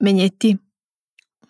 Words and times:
Megnetti. 0.00 0.58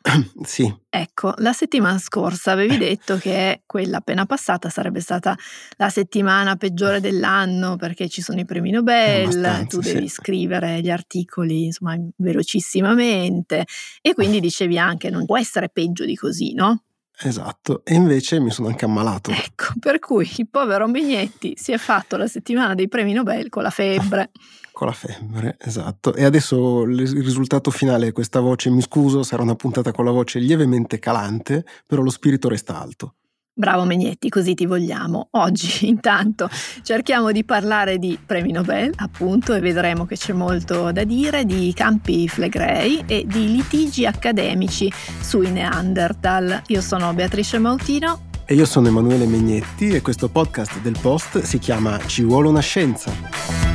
sì. 0.44 0.72
Ecco, 0.88 1.34
la 1.38 1.52
settimana 1.52 1.98
scorsa 1.98 2.52
avevi 2.52 2.78
detto 2.78 3.18
che 3.18 3.62
quella 3.66 3.98
appena 3.98 4.24
passata 4.24 4.70
sarebbe 4.70 5.00
stata 5.00 5.36
la 5.76 5.90
settimana 5.90 6.56
peggiore 6.56 7.00
dell'anno 7.00 7.76
perché 7.76 8.08
ci 8.08 8.22
sono 8.22 8.40
i 8.40 8.44
premi 8.46 8.70
Nobel, 8.70 9.66
tu 9.68 9.80
devi 9.80 10.08
sì. 10.08 10.14
scrivere 10.14 10.80
gli 10.80 10.90
articoli 10.90 11.64
insomma 11.64 11.96
velocissimamente 12.16 13.66
e 14.00 14.14
quindi 14.14 14.40
dicevi 14.40 14.78
anche 14.78 15.10
non 15.10 15.26
può 15.26 15.36
essere 15.36 15.68
peggio 15.68 16.04
di 16.04 16.16
così, 16.16 16.54
no? 16.54 16.84
Esatto, 17.22 17.82
e 17.84 17.94
invece 17.94 18.40
mi 18.40 18.50
sono 18.50 18.68
anche 18.68 18.86
ammalato. 18.86 19.30
Ecco, 19.30 19.74
per 19.78 19.98
cui 19.98 20.30
il 20.38 20.48
povero 20.48 20.88
Megnetti 20.88 21.54
si 21.56 21.72
è 21.72 21.76
fatto 21.76 22.16
la 22.16 22.26
settimana 22.26 22.74
dei 22.74 22.88
premi 22.88 23.12
Nobel 23.12 23.50
con 23.50 23.62
la 23.62 23.70
febbre. 23.70 24.30
con 24.72 24.86
la 24.86 24.94
febbre, 24.94 25.56
esatto. 25.60 26.14
E 26.14 26.24
adesso 26.24 26.82
il 26.82 27.22
risultato 27.22 27.70
finale 27.70 28.08
è 28.08 28.12
questa 28.12 28.40
voce, 28.40 28.70
mi 28.70 28.80
scuso, 28.80 29.22
sarà 29.22 29.42
una 29.42 29.54
puntata 29.54 29.92
con 29.92 30.06
la 30.06 30.10
voce 30.10 30.38
lievemente 30.38 30.98
calante, 30.98 31.66
però 31.86 32.00
lo 32.00 32.10
spirito 32.10 32.48
resta 32.48 32.80
alto. 32.80 33.16
Bravo 33.52 33.84
Megnetti, 33.84 34.28
così 34.28 34.54
ti 34.54 34.66
vogliamo. 34.66 35.28
Oggi 35.32 35.86
intanto 35.88 36.48
cerchiamo 36.82 37.32
di 37.32 37.44
parlare 37.44 37.98
di 37.98 38.18
premi 38.24 38.52
Nobel, 38.52 38.92
appunto, 38.96 39.54
e 39.54 39.60
vedremo 39.60 40.06
che 40.06 40.16
c'è 40.16 40.32
molto 40.32 40.92
da 40.92 41.04
dire, 41.04 41.44
di 41.44 41.72
campi 41.74 42.28
flegrei 42.28 43.04
e 43.06 43.24
di 43.26 43.52
litigi 43.52 44.06
accademici 44.06 44.90
sui 45.20 45.50
Neanderthal. 45.50 46.62
Io 46.68 46.80
sono 46.80 47.12
Beatrice 47.12 47.58
Mautino. 47.58 48.28
E 48.46 48.54
io 48.54 48.64
sono 48.64 48.88
Emanuele 48.88 49.26
Megnetti 49.26 49.90
e 49.90 50.00
questo 50.00 50.28
podcast 50.28 50.80
del 50.80 50.96
Post 51.00 51.42
si 51.42 51.58
chiama 51.58 51.98
Ci 52.04 52.24
vuole 52.24 52.48
una 52.48 52.60
scienza. 52.60 53.69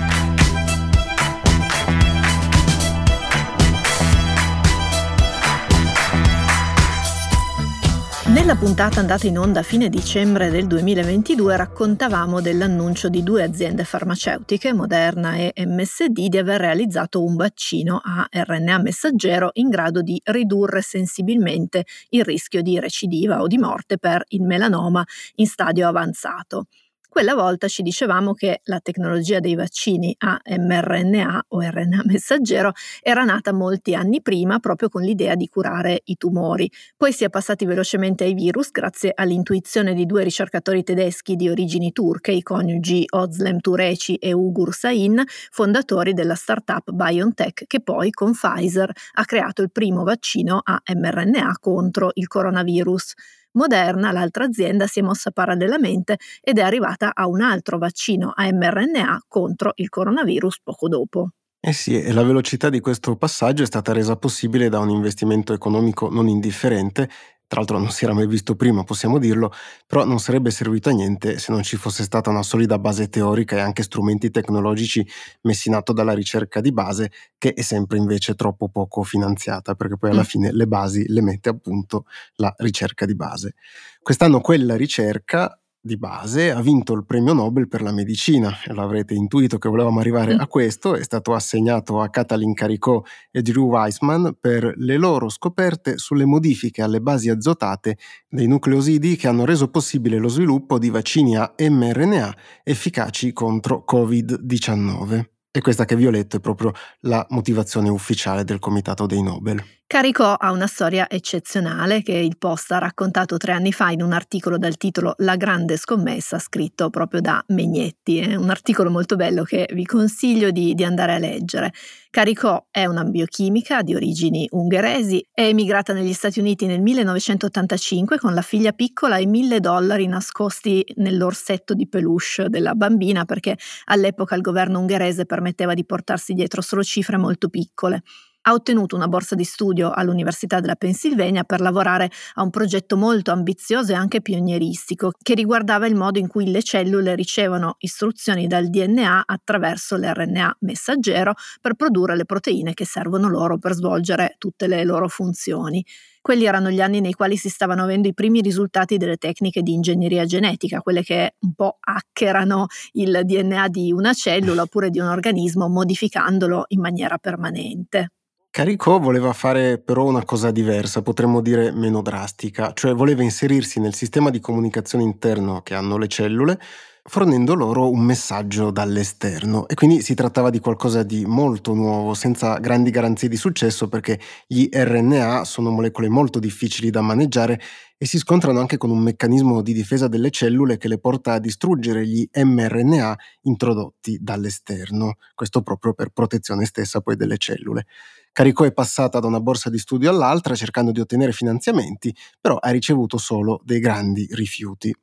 Nella 8.45 8.59
puntata 8.59 8.99
andata 8.99 9.25
in 9.25 9.39
onda 9.39 9.61
a 9.61 9.63
fine 9.63 9.89
dicembre 9.89 10.51
del 10.51 10.67
2022 10.67 11.57
raccontavamo 11.57 12.41
dell'annuncio 12.41 13.09
di 13.09 13.23
due 13.23 13.41
aziende 13.41 13.83
farmaceutiche, 13.85 14.71
Moderna 14.71 15.33
e 15.33 15.51
MSD, 15.65 16.27
di 16.27 16.37
aver 16.37 16.59
realizzato 16.59 17.23
un 17.23 17.35
vaccino 17.35 17.99
a 18.03 18.27
RNA 18.29 18.77
messaggero 18.77 19.49
in 19.53 19.69
grado 19.69 20.03
di 20.03 20.21
ridurre 20.25 20.83
sensibilmente 20.83 21.85
il 22.09 22.23
rischio 22.23 22.61
di 22.61 22.79
recidiva 22.79 23.41
o 23.41 23.47
di 23.47 23.57
morte 23.57 23.97
per 23.97 24.23
il 24.27 24.43
melanoma 24.43 25.03
in 25.37 25.47
stadio 25.47 25.87
avanzato. 25.87 26.67
Quella 27.15 27.33
volta 27.33 27.69
ci 27.69 27.81
dicevamo 27.81 28.33
che 28.33 28.59
la 28.65 28.81
tecnologia 28.81 29.39
dei 29.39 29.55
vaccini 29.55 30.13
a 30.17 30.37
mRNA 30.45 31.45
o 31.47 31.61
RNA 31.61 32.01
messaggero 32.03 32.73
era 33.01 33.23
nata 33.23 33.53
molti 33.53 33.95
anni 33.95 34.21
prima 34.21 34.59
proprio 34.59 34.89
con 34.89 35.01
l'idea 35.01 35.35
di 35.35 35.47
curare 35.47 36.01
i 36.03 36.17
tumori. 36.17 36.69
Poi 36.97 37.13
si 37.13 37.23
è 37.23 37.29
passati 37.29 37.63
velocemente 37.63 38.25
ai 38.25 38.33
virus 38.33 38.69
grazie 38.69 39.13
all'intuizione 39.15 39.93
di 39.93 40.05
due 40.05 40.23
ricercatori 40.23 40.83
tedeschi 40.83 41.37
di 41.37 41.47
origini 41.47 41.93
turche, 41.93 42.33
i 42.33 42.43
coniugi 42.43 43.05
Özlem 43.15 43.61
Tureci 43.61 44.15
e 44.15 44.33
Ugur 44.33 44.73
Sain, 44.73 45.23
fondatori 45.51 46.11
della 46.11 46.35
startup 46.35 46.91
BioNTech 46.91 47.63
che 47.65 47.79
poi 47.79 48.11
con 48.11 48.33
Pfizer 48.33 48.91
ha 49.13 49.23
creato 49.23 49.61
il 49.61 49.71
primo 49.71 50.03
vaccino 50.03 50.59
a 50.61 50.81
mRNA 50.93 51.59
contro 51.61 52.11
il 52.15 52.27
coronavirus. 52.27 53.13
Moderna, 53.55 54.11
l'altra 54.11 54.45
azienda, 54.45 54.87
si 54.87 54.99
è 54.99 55.01
mossa 55.01 55.31
parallelamente 55.31 56.17
ed 56.41 56.59
è 56.59 56.61
arrivata 56.61 57.11
a 57.13 57.27
un 57.27 57.41
altro 57.41 57.77
vaccino 57.77 58.31
a 58.33 58.51
mRNA 58.51 59.25
contro 59.27 59.71
il 59.75 59.89
coronavirus 59.89 60.59
poco 60.63 60.87
dopo. 60.87 61.29
Eh 61.59 61.73
sì, 61.73 61.99
e 61.99 62.13
la 62.13 62.21
velocità 62.21 62.69
di 62.69 62.79
questo 62.79 63.15
passaggio 63.15 63.63
è 63.63 63.65
stata 63.65 63.91
resa 63.91 64.15
possibile 64.17 64.69
da 64.69 64.77
un 64.77 64.91
investimento 64.91 65.51
economico 65.51 66.09
non 66.09 66.27
indifferente 66.27 67.09
tra 67.47 67.59
l'altro 67.59 67.77
non 67.77 67.91
si 67.91 68.05
era 68.05 68.13
mai 68.13 68.27
visto 68.27 68.55
prima, 68.55 68.83
possiamo 68.83 69.19
dirlo, 69.19 69.51
però 69.85 70.03
non 70.03 70.19
sarebbe 70.19 70.49
servito 70.51 70.89
a 70.89 70.93
niente 70.93 71.37
se 71.37 71.51
non 71.51 71.63
ci 71.63 71.77
fosse 71.77 72.03
stata 72.03 72.29
una 72.29 72.43
solida 72.43 72.79
base 72.79 73.07
teorica 73.07 73.57
e 73.57 73.59
anche 73.59 73.83
strumenti 73.83 74.31
tecnologici 74.31 75.05
messi 75.41 75.67
in 75.67 75.75
atto 75.75 75.93
dalla 75.93 76.13
ricerca 76.13 76.59
di 76.61 76.71
base, 76.71 77.11
che 77.37 77.53
è 77.53 77.61
sempre 77.61 77.97
invece 77.97 78.35
troppo 78.35 78.69
poco 78.69 79.03
finanziata, 79.03 79.75
perché 79.75 79.97
poi 79.97 80.11
alla 80.11 80.21
mm. 80.21 80.23
fine 80.23 80.51
le 80.51 80.67
basi 80.67 81.05
le 81.07 81.21
mette 81.21 81.49
appunto 81.49 82.05
la 82.35 82.53
ricerca 82.57 83.05
di 83.05 83.15
base. 83.15 83.55
Quest'anno 84.01 84.41
quella 84.41 84.75
ricerca 84.75 85.59
di 85.85 85.97
base 85.97 86.49
ha 86.51 86.61
vinto 86.61 86.93
il 86.93 87.05
premio 87.05 87.33
Nobel 87.33 87.67
per 87.67 87.83
la 87.83 87.91
medicina 87.91 88.51
l'avrete 88.73 89.13
intuito 89.13 89.59
che 89.59 89.69
volevamo 89.69 89.99
arrivare 89.99 90.33
mm. 90.33 90.39
a 90.39 90.47
questo, 90.47 90.95
è 90.95 91.03
stato 91.03 91.35
assegnato 91.35 92.01
a 92.01 92.09
Katalin 92.09 92.55
Caricò 92.55 93.03
e 93.29 93.43
Drew 93.43 93.67
Weissman 93.67 94.35
per 94.39 94.73
le 94.77 94.97
loro 94.97 95.29
scoperte 95.29 95.99
sulle 95.99 96.25
modifiche 96.25 96.81
alle 96.81 97.01
basi 97.01 97.29
azotate 97.29 97.97
dei 98.27 98.47
nucleosidi 98.47 99.15
che 99.15 99.27
hanno 99.27 99.45
reso 99.45 99.69
possibile 99.69 100.17
lo 100.17 100.27
sviluppo 100.27 100.79
di 100.79 100.89
vaccini 100.89 101.37
a 101.37 101.53
mRNA 101.55 102.35
efficaci 102.63 103.31
contro 103.31 103.85
Covid-19. 103.87 105.23
E 105.51 105.61
questa 105.61 105.85
che 105.85 105.95
vi 105.95 106.07
ho 106.07 106.11
letto 106.11 106.37
è 106.37 106.39
proprio 106.39 106.73
la 107.01 107.25
motivazione 107.29 107.89
ufficiale 107.89 108.43
del 108.43 108.59
Comitato 108.59 109.05
dei 109.05 109.21
Nobel. 109.21 109.63
Caricò 109.87 110.33
ha 110.33 110.49
una 110.51 110.65
storia 110.65 111.07
eccezionale 111.07 112.01
che 112.01 112.13
il 112.13 112.39
Post 112.39 112.71
ha 112.71 112.79
raccontato 112.79 113.37
tre 113.37 113.51
anni 113.51 113.71
fa 113.71 113.91
in 113.91 114.01
un 114.01 114.13
articolo 114.13 114.57
dal 114.57 114.77
titolo 114.77 115.13
La 115.17 115.35
grande 115.35 115.77
scommessa 115.77 116.39
scritto 116.39 116.89
proprio 116.89 117.21
da 117.21 117.41
Megnetti. 117.49 118.17
È 118.17 118.33
un 118.33 118.49
articolo 118.49 118.89
molto 118.89 119.15
bello 119.15 119.43
che 119.43 119.69
vi 119.73 119.85
consiglio 119.85 120.49
di, 120.49 120.73
di 120.73 120.83
andare 120.83 121.13
a 121.13 121.19
leggere. 121.19 121.71
Caricò 122.09 122.65
è 122.71 122.85
una 122.85 123.03
biochimica 123.03 123.83
di 123.83 123.93
origini 123.93 124.47
ungheresi, 124.49 125.23
è 125.31 125.43
emigrata 125.43 125.93
negli 125.93 126.13
Stati 126.13 126.39
Uniti 126.39 126.65
nel 126.65 126.81
1985 126.81 128.17
con 128.17 128.33
la 128.33 128.41
figlia 128.41 128.71
piccola 128.71 129.17
e 129.17 129.27
mille 129.27 129.59
dollari 129.59 130.07
nascosti 130.07 130.83
nell'orsetto 130.95 131.75
di 131.75 131.87
peluche 131.87 132.49
della 132.49 132.73
bambina 132.73 133.23
perché 133.25 133.55
all'epoca 133.85 134.33
il 134.33 134.41
governo 134.41 134.79
ungherese 134.79 135.27
permetteva 135.27 135.75
di 135.75 135.85
portarsi 135.85 136.33
dietro 136.33 136.61
solo 136.61 136.81
cifre 136.81 137.17
molto 137.17 137.49
piccole 137.49 138.01
ha 138.47 138.53
ottenuto 138.53 138.95
una 138.95 139.07
borsa 139.07 139.35
di 139.35 139.43
studio 139.43 139.91
all'Università 139.91 140.59
della 140.59 140.75
Pennsylvania 140.75 141.43
per 141.43 141.61
lavorare 141.61 142.09
a 142.35 142.43
un 142.43 142.51
progetto 142.51 142.95
molto 142.95 143.31
ambizioso 143.31 143.91
e 143.91 143.95
anche 143.95 144.21
pionieristico 144.21 145.11
che 145.21 145.33
riguardava 145.33 145.87
il 145.87 145.95
modo 145.95 146.19
in 146.19 146.27
cui 146.27 146.51
le 146.51 146.61
cellule 146.61 147.15
ricevono 147.15 147.75
istruzioni 147.79 148.45
dal 148.47 148.69
DNA 148.69 149.23
attraverso 149.25 149.95
l'RNA 149.97 150.57
messaggero 150.59 151.33
per 151.59 151.73
produrre 151.73 152.15
le 152.15 152.25
proteine 152.25 152.73
che 152.73 152.85
servono 152.85 153.29
loro 153.29 153.57
per 153.57 153.73
svolgere 153.73 154.35
tutte 154.37 154.67
le 154.67 154.83
loro 154.83 155.07
funzioni. 155.07 155.83
Quelli 156.21 156.45
erano 156.45 156.69
gli 156.69 156.81
anni 156.81 157.01
nei 157.01 157.13
quali 157.13 157.37
si 157.37 157.49
stavano 157.49 157.83
avendo 157.83 158.07
i 158.07 158.13
primi 158.13 158.41
risultati 158.41 158.97
delle 158.97 159.17
tecniche 159.17 159.61
di 159.61 159.73
ingegneria 159.73 160.25
genetica, 160.25 160.81
quelle 160.81 161.03
che 161.03 161.35
un 161.39 161.53
po' 161.53 161.77
hackerano 161.79 162.65
il 162.93 163.21
DNA 163.23 163.67
di 163.69 163.91
una 163.91 164.13
cellula 164.13 164.63
oppure 164.63 164.89
di 164.89 164.99
un 164.99 165.07
organismo 165.07 165.67
modificandolo 165.67 166.65
in 166.69 166.79
maniera 166.79 167.17
permanente. 167.19 168.09
Caricò 168.55 168.99
voleva 168.99 169.33
fare 169.33 169.79
però 169.79 170.05
una 170.05 170.23
cosa 170.23 170.49
diversa, 170.49 171.01
potremmo 171.01 171.41
dire 171.41 171.73
meno 171.73 172.01
drastica, 172.01 172.71
cioè 172.71 172.93
voleva 172.93 173.21
inserirsi 173.21 173.81
nel 173.81 173.93
sistema 173.93 174.29
di 174.29 174.39
comunicazione 174.39 175.03
interno 175.03 175.61
che 175.61 175.73
hanno 175.73 175.97
le 175.97 176.07
cellule, 176.07 176.57
fornendo 177.03 177.53
loro 177.53 177.91
un 177.91 177.99
messaggio 177.99 178.71
dall'esterno. 178.71 179.67
E 179.67 179.73
quindi 179.73 180.01
si 180.01 180.13
trattava 180.13 180.51
di 180.51 180.59
qualcosa 180.59 181.03
di 181.03 181.25
molto 181.25 181.73
nuovo, 181.73 182.13
senza 182.13 182.57
grandi 182.59 182.91
garanzie 182.91 183.27
di 183.27 183.35
successo, 183.35 183.89
perché 183.89 184.21
gli 184.47 184.69
RNA 184.71 185.43
sono 185.43 185.69
molecole 185.69 186.07
molto 186.07 186.39
difficili 186.39 186.89
da 186.89 187.01
maneggiare 187.01 187.59
e 187.97 188.05
si 188.05 188.17
scontrano 188.17 188.61
anche 188.61 188.77
con 188.77 188.89
un 188.89 188.99
meccanismo 188.99 189.61
di 189.61 189.73
difesa 189.73 190.07
delle 190.07 190.31
cellule 190.31 190.77
che 190.77 190.87
le 190.87 190.97
porta 190.97 191.33
a 191.33 191.39
distruggere 191.39 192.07
gli 192.07 192.25
mRNA 192.33 193.17
introdotti 193.41 194.17
dall'esterno, 194.21 195.15
questo 195.33 195.61
proprio 195.61 195.93
per 195.93 196.11
protezione 196.11 196.63
stessa 196.63 197.01
poi 197.01 197.17
delle 197.17 197.37
cellule. 197.37 197.85
Caricò 198.35 198.65
è 198.65 198.73
passata 198.73 199.21
da 199.21 199.27
una 199.27 199.39
borsa 199.39 199.69
di 199.69 199.77
studio 199.77 200.09
all'altra 200.09 200.55
cercando 200.55 200.91
di 200.91 200.99
ottenere 200.99 201.31
finanziamenti, 201.31 202.13
però 202.41 202.57
ha 202.57 202.69
ricevuto 202.69 203.17
solo 203.17 203.61
dei 203.63 203.79
grandi 203.79 204.27
rifiuti. 204.31 204.93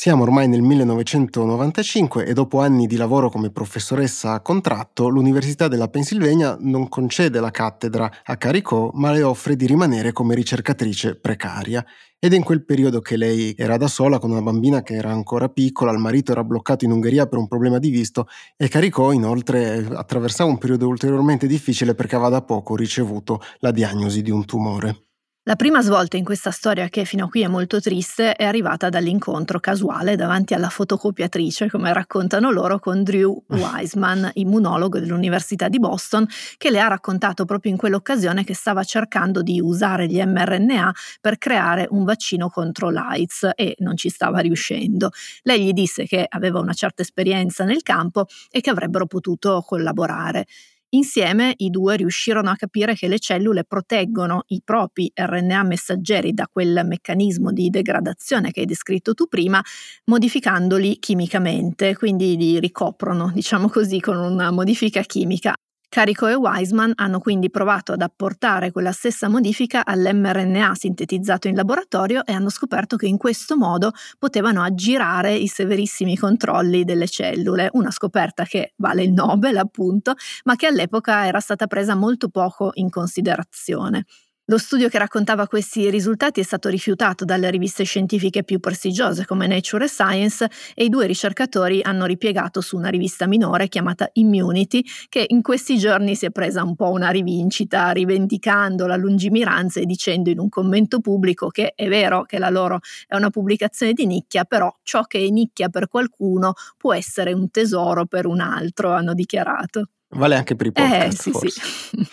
Siamo 0.00 0.22
ormai 0.22 0.46
nel 0.46 0.62
1995 0.62 2.24
e 2.24 2.32
dopo 2.32 2.60
anni 2.60 2.86
di 2.86 2.94
lavoro 2.94 3.30
come 3.30 3.50
professoressa 3.50 4.30
a 4.30 4.40
contratto, 4.40 5.08
l'Università 5.08 5.66
della 5.66 5.88
Pennsylvania 5.88 6.56
non 6.60 6.88
concede 6.88 7.40
la 7.40 7.50
cattedra 7.50 8.08
a 8.22 8.36
Caricò, 8.36 8.92
ma 8.94 9.10
le 9.10 9.24
offre 9.24 9.56
di 9.56 9.66
rimanere 9.66 10.12
come 10.12 10.36
ricercatrice 10.36 11.16
precaria 11.16 11.84
ed 12.16 12.32
è 12.32 12.36
in 12.36 12.44
quel 12.44 12.64
periodo 12.64 13.00
che 13.00 13.16
lei 13.16 13.52
era 13.58 13.76
da 13.76 13.88
sola 13.88 14.20
con 14.20 14.30
una 14.30 14.40
bambina 14.40 14.84
che 14.84 14.94
era 14.94 15.10
ancora 15.10 15.48
piccola, 15.48 15.90
il 15.90 15.98
marito 15.98 16.30
era 16.30 16.44
bloccato 16.44 16.84
in 16.84 16.92
Ungheria 16.92 17.26
per 17.26 17.40
un 17.40 17.48
problema 17.48 17.80
di 17.80 17.90
visto 17.90 18.28
e 18.56 18.68
Caricò 18.68 19.10
inoltre 19.10 19.84
attraversava 19.84 20.48
un 20.48 20.58
periodo 20.58 20.86
ulteriormente 20.86 21.48
difficile 21.48 21.96
perché 21.96 22.14
aveva 22.14 22.30
da 22.30 22.42
poco 22.42 22.76
ricevuto 22.76 23.40
la 23.58 23.72
diagnosi 23.72 24.22
di 24.22 24.30
un 24.30 24.44
tumore. 24.44 25.07
La 25.48 25.56
prima 25.56 25.80
svolta 25.80 26.18
in 26.18 26.24
questa 26.24 26.50
storia, 26.50 26.90
che 26.90 27.06
fino 27.06 27.24
a 27.24 27.28
qui 27.30 27.40
è 27.40 27.46
molto 27.46 27.80
triste, 27.80 28.34
è 28.34 28.44
arrivata 28.44 28.90
dall'incontro 28.90 29.58
casuale 29.60 30.14
davanti 30.14 30.52
alla 30.52 30.68
fotocopiatrice, 30.68 31.70
come 31.70 31.90
raccontano 31.90 32.50
loro, 32.50 32.78
con 32.78 33.02
Drew 33.02 33.44
Wiseman, 33.48 34.28
immunologo 34.34 34.98
dell'Università 34.98 35.68
di 35.68 35.78
Boston, 35.78 36.26
che 36.58 36.70
le 36.70 36.80
ha 36.80 36.88
raccontato 36.88 37.46
proprio 37.46 37.72
in 37.72 37.78
quell'occasione 37.78 38.44
che 38.44 38.54
stava 38.54 38.84
cercando 38.84 39.40
di 39.40 39.58
usare 39.58 40.06
gli 40.06 40.22
mRNA 40.22 40.94
per 41.18 41.38
creare 41.38 41.86
un 41.92 42.04
vaccino 42.04 42.50
contro 42.50 42.90
l'AIDS 42.90 43.52
e 43.54 43.74
non 43.78 43.96
ci 43.96 44.10
stava 44.10 44.40
riuscendo. 44.40 45.08
Lei 45.44 45.64
gli 45.64 45.72
disse 45.72 46.04
che 46.04 46.26
aveva 46.28 46.60
una 46.60 46.74
certa 46.74 47.00
esperienza 47.00 47.64
nel 47.64 47.80
campo 47.80 48.26
e 48.50 48.60
che 48.60 48.68
avrebbero 48.68 49.06
potuto 49.06 49.64
collaborare. 49.66 50.44
Insieme 50.90 51.52
i 51.58 51.68
due 51.68 51.96
riuscirono 51.96 52.48
a 52.50 52.56
capire 52.56 52.94
che 52.94 53.08
le 53.08 53.18
cellule 53.18 53.64
proteggono 53.64 54.44
i 54.48 54.62
propri 54.64 55.10
RNA 55.14 55.62
messaggeri 55.64 56.32
da 56.32 56.48
quel 56.50 56.80
meccanismo 56.86 57.52
di 57.52 57.68
degradazione 57.68 58.50
che 58.52 58.60
hai 58.60 58.66
descritto 58.66 59.12
tu 59.12 59.26
prima, 59.26 59.62
modificandoli 60.06 60.98
chimicamente, 60.98 61.94
quindi 61.94 62.36
li 62.38 62.58
ricoprono, 62.58 63.30
diciamo 63.34 63.68
così, 63.68 64.00
con 64.00 64.16
una 64.16 64.50
modifica 64.50 65.02
chimica. 65.02 65.54
Carico 65.90 66.26
e 66.26 66.34
Wiseman 66.34 66.92
hanno 66.96 67.18
quindi 67.18 67.48
provato 67.50 67.92
ad 67.92 68.02
apportare 68.02 68.70
quella 68.70 68.92
stessa 68.92 69.26
modifica 69.28 69.86
all'mRNA 69.86 70.74
sintetizzato 70.74 71.48
in 71.48 71.54
laboratorio 71.54 72.26
e 72.26 72.32
hanno 72.32 72.50
scoperto 72.50 72.96
che 72.96 73.06
in 73.06 73.16
questo 73.16 73.56
modo 73.56 73.92
potevano 74.18 74.62
aggirare 74.62 75.34
i 75.34 75.46
severissimi 75.46 76.14
controlli 76.16 76.84
delle 76.84 77.08
cellule, 77.08 77.70
una 77.72 77.90
scoperta 77.90 78.44
che 78.44 78.74
vale 78.76 79.02
il 79.04 79.12
Nobel 79.12 79.56
appunto, 79.56 80.14
ma 80.44 80.56
che 80.56 80.66
all'epoca 80.66 81.26
era 81.26 81.40
stata 81.40 81.66
presa 81.66 81.94
molto 81.94 82.28
poco 82.28 82.70
in 82.74 82.90
considerazione. 82.90 84.04
Lo 84.50 84.56
studio 84.56 84.88
che 84.88 84.96
raccontava 84.96 85.46
questi 85.46 85.90
risultati 85.90 86.40
è 86.40 86.42
stato 86.42 86.70
rifiutato 86.70 87.26
dalle 87.26 87.50
riviste 87.50 87.84
scientifiche 87.84 88.44
più 88.44 88.60
prestigiose 88.60 89.26
come 89.26 89.46
Nature 89.46 89.84
e 89.84 89.88
Science 89.88 90.48
e 90.74 90.84
i 90.84 90.88
due 90.88 91.06
ricercatori 91.06 91.82
hanno 91.82 92.06
ripiegato 92.06 92.62
su 92.62 92.78
una 92.78 92.88
rivista 92.88 93.26
minore 93.26 93.68
chiamata 93.68 94.08
Immunity 94.14 94.82
che 95.10 95.26
in 95.28 95.42
questi 95.42 95.76
giorni 95.76 96.14
si 96.14 96.24
è 96.24 96.30
presa 96.30 96.62
un 96.62 96.76
po' 96.76 96.90
una 96.90 97.10
rivincita 97.10 97.90
rivendicando 97.90 98.86
la 98.86 98.96
lungimiranza 98.96 99.80
e 99.80 99.84
dicendo 99.84 100.30
in 100.30 100.38
un 100.38 100.48
commento 100.48 101.00
pubblico 101.00 101.48
che 101.48 101.74
è 101.74 101.86
vero 101.86 102.22
che 102.22 102.38
la 102.38 102.48
loro 102.48 102.78
è 103.06 103.16
una 103.16 103.28
pubblicazione 103.28 103.92
di 103.92 104.06
nicchia, 104.06 104.44
però 104.44 104.74
ciò 104.82 105.02
che 105.02 105.18
è 105.18 105.28
nicchia 105.28 105.68
per 105.68 105.88
qualcuno 105.88 106.54
può 106.78 106.94
essere 106.94 107.34
un 107.34 107.50
tesoro 107.50 108.06
per 108.06 108.24
un 108.24 108.40
altro, 108.40 108.92
hanno 108.92 109.12
dichiarato. 109.12 109.90
Vale 110.10 110.36
anche 110.36 110.56
per 110.56 110.66
i 110.66 110.70
eh, 110.70 110.72
podcast, 110.72 111.18
eh, 111.18 111.22
sì, 111.22 111.30
forse. 111.30 111.60
Sì. 111.60 112.08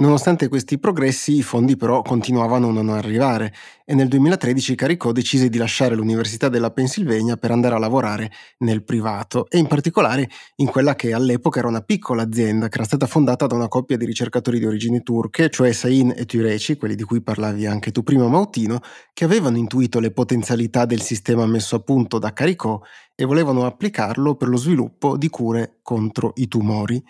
Nonostante 0.00 0.48
questi 0.48 0.78
progressi, 0.78 1.36
i 1.36 1.42
fondi 1.42 1.76
però 1.76 2.02
continuavano 2.02 2.68
a 2.68 2.72
non 2.72 2.88
arrivare 2.88 3.52
e 3.90 3.94
nel 3.94 4.06
2013 4.06 4.76
Caricò 4.76 5.10
decise 5.10 5.48
di 5.48 5.58
lasciare 5.58 5.96
l'Università 5.96 6.48
della 6.48 6.70
Pennsylvania 6.70 7.36
per 7.36 7.50
andare 7.50 7.74
a 7.74 7.78
lavorare 7.78 8.30
nel 8.58 8.84
privato 8.84 9.50
e 9.50 9.58
in 9.58 9.66
particolare 9.66 10.30
in 10.56 10.68
quella 10.68 10.94
che 10.94 11.12
all'epoca 11.12 11.58
era 11.58 11.66
una 11.66 11.80
piccola 11.80 12.22
azienda 12.22 12.68
che 12.68 12.76
era 12.76 12.84
stata 12.84 13.08
fondata 13.08 13.48
da 13.48 13.56
una 13.56 13.66
coppia 13.66 13.96
di 13.96 14.04
ricercatori 14.04 14.60
di 14.60 14.64
origini 14.64 15.02
turche, 15.02 15.50
cioè 15.50 15.72
Sain 15.72 16.14
e 16.16 16.24
Tureci, 16.24 16.76
quelli 16.76 16.94
di 16.94 17.02
cui 17.02 17.20
parlavi 17.20 17.66
anche 17.66 17.90
tu 17.90 18.04
prima 18.04 18.28
Mautino, 18.28 18.78
che 19.12 19.24
avevano 19.24 19.56
intuito 19.56 19.98
le 19.98 20.12
potenzialità 20.12 20.84
del 20.84 21.00
sistema 21.00 21.44
messo 21.46 21.74
a 21.74 21.80
punto 21.80 22.20
da 22.20 22.32
Caricò 22.32 22.80
e 23.16 23.24
volevano 23.24 23.66
applicarlo 23.66 24.36
per 24.36 24.46
lo 24.46 24.56
sviluppo 24.56 25.16
di 25.16 25.28
cure 25.28 25.78
contro 25.82 26.30
i 26.36 26.46
tumori. 26.46 27.02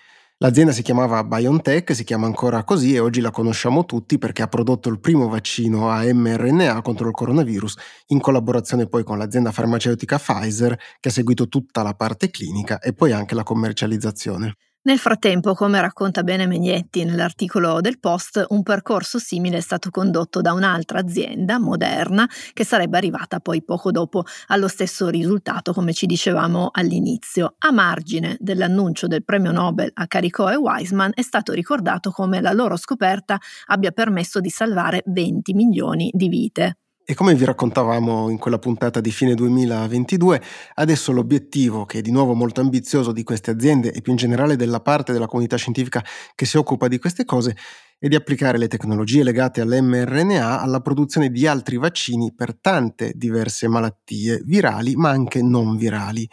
L'azienda 0.43 0.73
si 0.73 0.81
chiamava 0.81 1.23
BioNTech, 1.23 1.95
si 1.95 2.03
chiama 2.03 2.25
ancora 2.27 2.65
così 2.65 2.95
e 2.95 2.99
oggi 2.99 3.21
la 3.21 3.31
conosciamo 3.31 3.85
tutti 3.85 4.17
perché 4.17 4.41
ha 4.41 4.47
prodotto 4.49 4.89
il 4.89 4.99
primo 4.99 5.29
vaccino 5.29 5.91
a 5.91 6.03
mRNA 6.13 6.81
contro 6.81 7.09
il 7.09 7.13
coronavirus 7.15 7.77
in 8.07 8.21
collaborazione 8.21 8.87
poi 8.87 9.05
con 9.05 9.19
l'azienda 9.19 9.53
farmaceutica 9.53 10.17
Pfizer 10.19 10.79
che 10.99 11.09
ha 11.11 11.13
seguito 11.13 11.47
tutta 11.49 11.83
la 11.83 11.93
parte 11.93 12.31
clinica 12.31 12.79
e 12.79 12.95
poi 12.95 13.13
anche 13.13 13.35
la 13.35 13.43
commercializzazione. 13.43 14.55
Nel 14.83 14.99
frattempo, 14.99 15.53
come 15.53 15.79
racconta 15.79 16.23
bene 16.23 16.47
Megnetti 16.47 17.05
nell'articolo 17.05 17.83
del 17.83 18.01
Post, 18.01 18.47
un 18.49 18.63
percorso 18.63 19.19
simile 19.19 19.59
è 19.59 19.61
stato 19.61 19.91
condotto 19.91 20.41
da 20.41 20.55
un'altra 20.55 21.01
azienda, 21.01 21.59
Moderna, 21.59 22.27
che 22.55 22.65
sarebbe 22.65 22.97
arrivata 22.97 23.41
poi 23.41 23.63
poco 23.63 23.91
dopo 23.91 24.25
allo 24.47 24.69
stesso 24.69 25.09
risultato, 25.09 25.75
come 25.75 25.93
ci 25.93 26.07
dicevamo 26.07 26.71
all'inizio. 26.73 27.57
A 27.59 27.73
margine 27.73 28.39
dell'annuncio 28.41 29.07
del 29.07 29.23
premio 29.23 29.53
Nobel 29.53 29.91
a 29.93 30.07
Caricò 30.07 30.51
e 30.51 30.57
Wiseman 30.57 31.11
è 31.13 31.23
stato 31.23 31.53
ricordato 31.53 32.11
come 32.11 32.41
la 32.41 32.53
loro 32.53 32.79
scoperta 32.79 33.39
abbia 33.67 33.91
permesso 33.91 34.41
di 34.41 34.49
salvare 34.49 35.03
20 35.05 35.53
milioni 35.53 36.11
di 36.15 36.29
vite. 36.31 36.80
E 37.11 37.15
come 37.15 37.35
vi 37.35 37.45
raccontavamo 37.45 38.29
in 38.29 38.39
quella 38.39 38.61
puntata 38.61 39.01
di 39.01 39.11
fine 39.11 39.35
2022, 39.35 40.41
adesso 40.75 41.11
l'obiettivo, 41.11 41.85
che 41.85 41.99
è 41.99 42.03
di 42.03 42.13
nuovo 42.13 42.35
molto 42.35 42.61
ambizioso 42.61 43.11
di 43.11 43.25
queste 43.25 43.51
aziende 43.51 43.91
e 43.91 44.01
più 44.01 44.13
in 44.13 44.17
generale 44.17 44.55
della 44.55 44.79
parte 44.79 45.13
della 45.13 45.27
comunità 45.27 45.57
scientifica 45.57 46.05
che 46.37 46.47
si 46.47 46.57
occupa 46.57 46.87
di 46.87 47.01
queste 47.01 47.25
cose, 47.25 47.57
è 47.99 48.07
di 48.07 48.15
applicare 48.15 48.59
le 48.59 48.69
tecnologie 48.69 49.25
legate 49.25 49.61
all'mRNA 49.61 50.61
alla 50.61 50.79
produzione 50.79 51.31
di 51.31 51.49
altri 51.49 51.79
vaccini 51.79 52.33
per 52.33 52.57
tante 52.61 53.11
diverse 53.17 53.67
malattie, 53.67 54.41
virali 54.45 54.95
ma 54.95 55.11
anche 55.11 55.43
non 55.43 55.77
virali. 55.77 56.29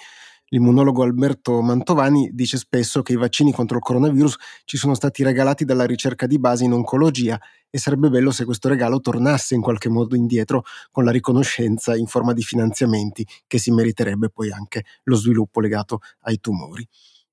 L'immunologo 0.49 1.03
Alberto 1.03 1.61
Mantovani 1.61 2.29
dice 2.31 2.55
spesso 2.55 3.01
che 3.01 3.11
i 3.11 3.17
vaccini 3.17 3.51
contro 3.51 3.75
il 3.75 3.83
coronavirus 3.83 4.37
ci 4.63 4.77
sono 4.77 4.93
stati 4.93 5.21
regalati 5.21 5.65
dalla 5.65 5.85
ricerca 5.85 6.25
di 6.25 6.39
base 6.39 6.63
in 6.63 6.71
oncologia 6.71 7.37
e 7.69 7.77
sarebbe 7.77 8.09
bello 8.09 8.31
se 8.31 8.45
questo 8.45 8.69
regalo 8.69 9.01
tornasse 9.01 9.55
in 9.55 9.61
qualche 9.61 9.89
modo 9.89 10.15
indietro 10.15 10.63
con 10.89 11.03
la 11.03 11.11
riconoscenza 11.11 11.97
in 11.97 12.05
forma 12.05 12.31
di 12.31 12.43
finanziamenti 12.43 13.27
che 13.45 13.57
si 13.57 13.71
meriterebbe 13.71 14.29
poi 14.29 14.49
anche 14.49 14.85
lo 15.03 15.17
sviluppo 15.17 15.59
legato 15.59 15.99
ai 16.21 16.39
tumori. 16.39 16.87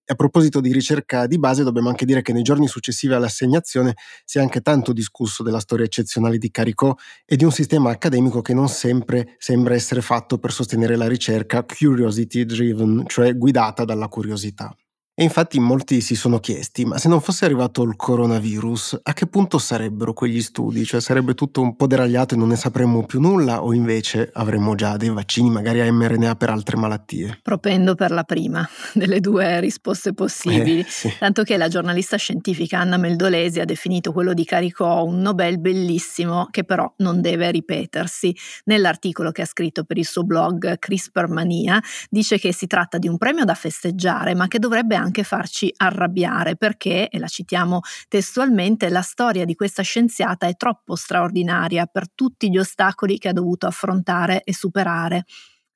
A 0.07 0.15
proposito 0.17 0.61
di 0.61 0.71
ricerca 0.71 1.27
di 1.27 1.39
base, 1.39 1.63
dobbiamo 1.63 1.89
anche 1.89 2.05
dire 2.05 2.21
che 2.21 2.35
nei 2.35 2.43
giorni 2.43 2.69
successivi 2.69 3.15
all'assegnazione 3.15 3.95
si 4.27 4.37
è 4.37 4.41
anche 4.43 4.61
tanto 4.61 4.93
discusso 4.93 5.43
della 5.43 5.61
storia 5.61 5.87
eccezionale 5.87 6.37
di 6.37 6.51
Caricò 6.51 6.95
e 7.25 7.37
di 7.37 7.45
un 7.45 7.51
sistema 7.51 7.91
accademico 7.91 8.43
che 8.43 8.53
non 8.53 8.69
sempre 8.69 9.35
sembra 9.39 9.75
essere 9.75 10.03
fatto 10.03 10.37
per 10.39 10.53
sostenere 10.53 10.97
la 10.97 11.09
ricerca 11.09 11.65
curiosity 11.65 12.45
driven, 12.45 13.05
cioè 13.07 13.35
guidata 13.35 13.87
dalla 13.87 14.09
curiosità. 14.09 14.77
E 15.17 15.23
infatti 15.23 15.61
molti 15.61 16.01
si 16.01 16.17
sono 16.17 16.41
chiesti, 16.41 16.85
ma 16.85 16.99
se 16.99 17.09
non 17.09 17.21
fosse 17.21 17.45
arrivato 17.45 17.85
il 17.85 17.95
coronavirus, 17.95 18.99
a 19.05 19.13
che 19.13 19.29
punto 19.29 19.59
sarebbero 19.59 20.13
quegli 20.13 20.43
studi? 20.43 20.85
Cioè 20.85 21.01
sarebbe 21.01 21.35
tutto 21.35 21.61
un 21.61 21.77
po' 21.77 21.87
deragliato 21.87 22.35
e 22.35 22.37
non 22.37 22.49
ne 22.49 22.57
sapremmo 22.57 23.07
più 23.07 23.21
nulla 23.21 23.63
o 23.63 23.73
invece 23.73 24.29
avremmo 24.33 24.75
già 24.75 24.97
dei 24.97 25.11
vaccini 25.11 25.51
magari 25.51 25.83
a 25.83 25.93
mRNA 25.93 26.35
per 26.35 26.51
altre 26.51 26.77
malattie? 26.77 27.39
Propendo 27.43 27.95
per 27.95 28.11
la 28.11 28.25
prima 28.25 28.69
delle 28.93 29.21
due 29.21 29.61
risposte 29.61 30.15
possibili, 30.15 30.81
eh, 30.81 30.87
sì. 30.89 31.13
tanto 31.17 31.45
che 31.45 31.57
la 31.59 31.69
giornalista 31.69 32.17
scientifica 32.17 32.81
Anna 32.81 32.97
Meldolesi 32.97 33.61
ha 33.61 33.65
definito 33.65 34.11
quello 34.11 34.35
di 34.35 34.45
Caricò 34.45 35.05
un 35.05 35.21
Nobel 35.21 35.61
bellissimo 35.61 36.49
che 36.51 36.65
però 36.65 36.93
non 36.97 37.21
deve 37.21 37.53
ripetersi. 37.53 38.35
Nell'articolo 38.65 39.31
che 39.31 39.43
ha 39.43 39.47
scritto 39.47 39.85
per 39.85 39.97
il 39.97 40.07
suo 40.07 40.25
blog 40.25 40.77
CRISPR 40.77 41.29
Mania 41.29 41.81
dice 42.11 42.37
che 42.37 42.53
si 42.53 42.67
tratta 42.67 42.99
di 42.99 43.07
un 43.07 43.17
premio 43.17 43.45
da 43.45 43.55
festeggiare 43.55 44.35
ma 44.35 44.49
che 44.49 44.59
dovrebbe 44.59 44.97
anche 44.97 45.03
farci 45.23 45.73
arrabbiare 45.77 46.57
perché, 46.57 47.09
e 47.09 47.19
la 47.19 47.27
citiamo 47.29 47.81
testualmente, 48.09 48.89
la 48.89 49.03
storia 49.03 49.45
di 49.45 49.55
questa 49.55 49.83
scienziata 49.83 50.47
è 50.47 50.57
troppo 50.57 50.97
straordinaria 50.97 51.87
per 51.87 52.11
tutti 52.13 52.51
gli 52.51 52.59
ostacoli 52.59 53.19
che 53.19 53.29
ha 53.29 53.33
dovuto 53.33 53.67
affrontare 53.67 54.43
e 54.45 54.53
superare. 54.55 55.25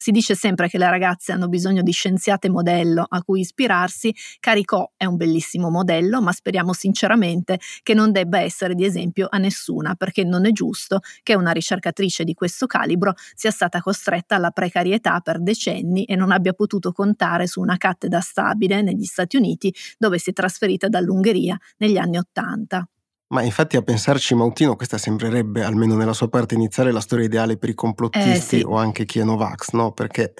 Si 0.00 0.12
dice 0.12 0.36
sempre 0.36 0.68
che 0.68 0.78
le 0.78 0.88
ragazze 0.88 1.32
hanno 1.32 1.48
bisogno 1.48 1.82
di 1.82 1.90
scienziate 1.90 2.48
modello 2.48 3.04
a 3.06 3.20
cui 3.24 3.40
ispirarsi. 3.40 4.14
Caricò 4.38 4.92
è 4.96 5.04
un 5.06 5.16
bellissimo 5.16 5.70
modello, 5.70 6.22
ma 6.22 6.30
speriamo 6.30 6.72
sinceramente 6.72 7.58
che 7.82 7.94
non 7.94 8.12
debba 8.12 8.38
essere 8.38 8.76
di 8.76 8.84
esempio 8.84 9.26
a 9.28 9.38
nessuna, 9.38 9.96
perché 9.96 10.22
non 10.22 10.46
è 10.46 10.52
giusto 10.52 11.00
che 11.24 11.34
una 11.34 11.50
ricercatrice 11.50 12.22
di 12.22 12.34
questo 12.34 12.66
calibro 12.66 13.14
sia 13.34 13.50
stata 13.50 13.80
costretta 13.80 14.36
alla 14.36 14.52
precarietà 14.52 15.18
per 15.18 15.42
decenni 15.42 16.04
e 16.04 16.14
non 16.14 16.30
abbia 16.30 16.52
potuto 16.52 16.92
contare 16.92 17.48
su 17.48 17.60
una 17.60 17.76
cattedra 17.76 18.20
stabile 18.20 18.82
negli 18.82 19.04
Stati 19.04 19.36
Uniti, 19.36 19.74
dove 19.98 20.18
si 20.18 20.30
è 20.30 20.32
trasferita 20.32 20.88
dall'Ungheria 20.88 21.58
negli 21.78 21.96
anni 21.96 22.18
Ottanta. 22.18 22.88
Ma 23.28 23.42
infatti 23.42 23.76
a 23.76 23.82
pensarci 23.82 24.34
Mautino 24.34 24.74
questa 24.74 24.96
sembrerebbe, 24.96 25.62
almeno 25.62 25.96
nella 25.96 26.14
sua 26.14 26.28
parte 26.28 26.54
iniziale, 26.54 26.92
la 26.92 27.00
storia 27.00 27.26
ideale 27.26 27.58
per 27.58 27.68
i 27.68 27.74
complottisti 27.74 28.56
eh, 28.56 28.58
sì. 28.60 28.64
o 28.66 28.76
anche 28.76 29.04
chi 29.04 29.18
è 29.18 29.24
Novax, 29.24 29.72
no? 29.72 29.92
Perché 29.92 30.32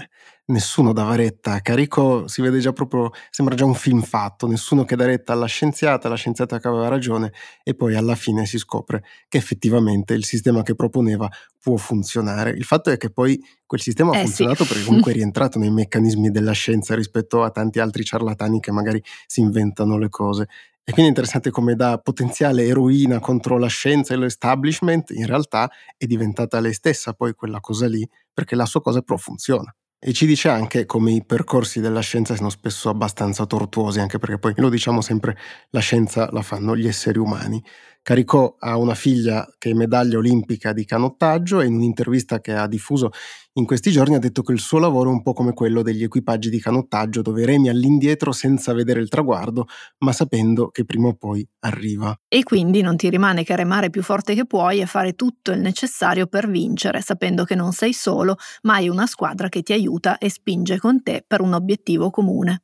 nessuno 0.46 0.92
dava 0.92 1.14
retta 1.14 1.52
a 1.52 1.60
Carico, 1.60 2.26
si 2.28 2.40
vede 2.40 2.58
già 2.60 2.72
proprio, 2.72 3.10
sembra 3.30 3.54
già 3.54 3.64
un 3.64 3.74
film 3.74 4.00
fatto, 4.00 4.46
nessuno 4.46 4.84
che 4.84 4.96
dà 4.96 5.04
retta 5.04 5.32
alla 5.32 5.46
scienziata, 5.46 6.08
la 6.08 6.14
scienziata 6.14 6.58
che 6.58 6.68
aveva 6.68 6.88
ragione 6.88 7.32
e 7.62 7.74
poi 7.74 7.94
alla 7.94 8.14
fine 8.14 8.46
si 8.46 8.58
scopre 8.58 9.04
che 9.28 9.36
effettivamente 9.36 10.14
il 10.14 10.24
sistema 10.24 10.62
che 10.62 10.74
proponeva 10.74 11.28
può 11.60 11.76
funzionare. 11.76 12.50
Il 12.50 12.64
fatto 12.64 12.90
è 12.90 12.96
che 12.96 13.10
poi 13.10 13.38
quel 13.66 13.80
sistema 13.80 14.12
ha 14.12 14.18
eh, 14.18 14.22
funzionato 14.22 14.64
sì. 14.64 14.68
perché 14.72 14.84
comunque 14.86 15.12
è 15.12 15.14
rientrato 15.14 15.58
nei 15.58 15.70
meccanismi 15.70 16.30
della 16.30 16.52
scienza 16.52 16.94
rispetto 16.94 17.42
a 17.42 17.50
tanti 17.50 17.80
altri 17.80 18.04
ciarlatani 18.04 18.60
che 18.60 18.72
magari 18.72 19.02
si 19.26 19.40
inventano 19.40 19.98
le 19.98 20.08
cose 20.08 20.48
E 20.88 20.92
quindi 20.92 21.10
è 21.10 21.14
interessante 21.14 21.50
come 21.50 21.74
da 21.76 21.98
potenziale 21.98 22.64
eroina 22.64 23.18
contro 23.20 23.58
la 23.58 23.66
scienza 23.66 24.14
e 24.14 24.16
l'establishment, 24.16 25.10
in 25.10 25.26
realtà 25.26 25.70
è 25.98 26.06
diventata 26.06 26.60
lei 26.60 26.72
stessa 26.72 27.12
poi 27.12 27.34
quella 27.34 27.60
cosa 27.60 27.86
lì, 27.86 28.08
perché 28.32 28.56
la 28.56 28.64
sua 28.64 28.80
cosa 28.80 29.02
però 29.02 29.18
funziona. 29.18 29.70
E 29.98 30.14
ci 30.14 30.24
dice 30.24 30.48
anche 30.48 30.86
come 30.86 31.12
i 31.12 31.22
percorsi 31.22 31.80
della 31.80 32.00
scienza 32.00 32.32
siano 32.32 32.48
spesso 32.48 32.88
abbastanza 32.88 33.44
tortuosi, 33.44 34.00
anche 34.00 34.18
perché 34.18 34.38
poi 34.38 34.54
lo 34.56 34.70
diciamo 34.70 35.02
sempre, 35.02 35.36
la 35.72 35.80
scienza 35.80 36.30
la 36.32 36.40
fanno 36.40 36.74
gli 36.74 36.86
esseri 36.86 37.18
umani. 37.18 37.62
Caricò 38.08 38.56
ha 38.60 38.78
una 38.78 38.94
figlia 38.94 39.46
che 39.58 39.68
è 39.68 39.74
medaglia 39.74 40.16
olimpica 40.16 40.72
di 40.72 40.86
canottaggio 40.86 41.60
e 41.60 41.66
in 41.66 41.74
un'intervista 41.74 42.40
che 42.40 42.54
ha 42.54 42.66
diffuso 42.66 43.10
in 43.58 43.66
questi 43.66 43.90
giorni 43.90 44.14
ha 44.14 44.18
detto 44.18 44.40
che 44.40 44.52
il 44.52 44.60
suo 44.60 44.78
lavoro 44.78 45.10
è 45.10 45.12
un 45.12 45.20
po' 45.20 45.34
come 45.34 45.52
quello 45.52 45.82
degli 45.82 46.02
equipaggi 46.02 46.48
di 46.48 46.58
canottaggio 46.58 47.20
dove 47.20 47.44
remi 47.44 47.68
all'indietro 47.68 48.32
senza 48.32 48.72
vedere 48.72 49.00
il 49.00 49.10
traguardo 49.10 49.66
ma 49.98 50.12
sapendo 50.12 50.70
che 50.70 50.86
prima 50.86 51.08
o 51.08 51.16
poi 51.16 51.46
arriva. 51.58 52.18
E 52.28 52.44
quindi 52.44 52.80
non 52.80 52.96
ti 52.96 53.10
rimane 53.10 53.44
che 53.44 53.54
remare 53.54 53.90
più 53.90 54.02
forte 54.02 54.34
che 54.34 54.46
puoi 54.46 54.80
e 54.80 54.86
fare 54.86 55.12
tutto 55.12 55.50
il 55.50 55.60
necessario 55.60 56.26
per 56.28 56.48
vincere 56.48 57.02
sapendo 57.02 57.44
che 57.44 57.56
non 57.56 57.72
sei 57.72 57.92
solo 57.92 58.36
ma 58.62 58.76
hai 58.76 58.88
una 58.88 59.06
squadra 59.06 59.50
che 59.50 59.60
ti 59.60 59.74
aiuta 59.74 60.16
e 60.16 60.30
spinge 60.30 60.78
con 60.78 61.02
te 61.02 61.22
per 61.26 61.42
un 61.42 61.52
obiettivo 61.52 62.08
comune. 62.08 62.62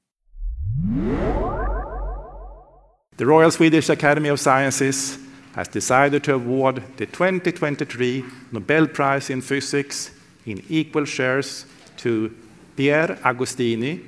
The 3.17 3.25
Royal 3.25 3.53
Swedish 3.53 3.91
Academy 3.91 4.31
of 4.31 4.41
Sciences 4.41 5.24
has 5.55 5.69
decided 5.69 6.25
to 6.25 6.35
award 6.35 6.83
the 6.97 7.07
2023 7.07 8.25
Nobel 8.53 8.89
Prize 8.89 9.31
in 9.31 9.41
Physics 9.41 10.11
in 10.47 10.63
equal 10.69 11.05
shares 11.05 11.65
to 11.99 12.35
Pierre 12.77 13.17
Agostini, 13.23 14.01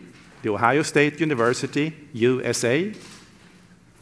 The 0.43 0.51
Ohio 0.51 0.83
State 0.83 1.21
University, 1.21 1.93
USA, 2.13 2.93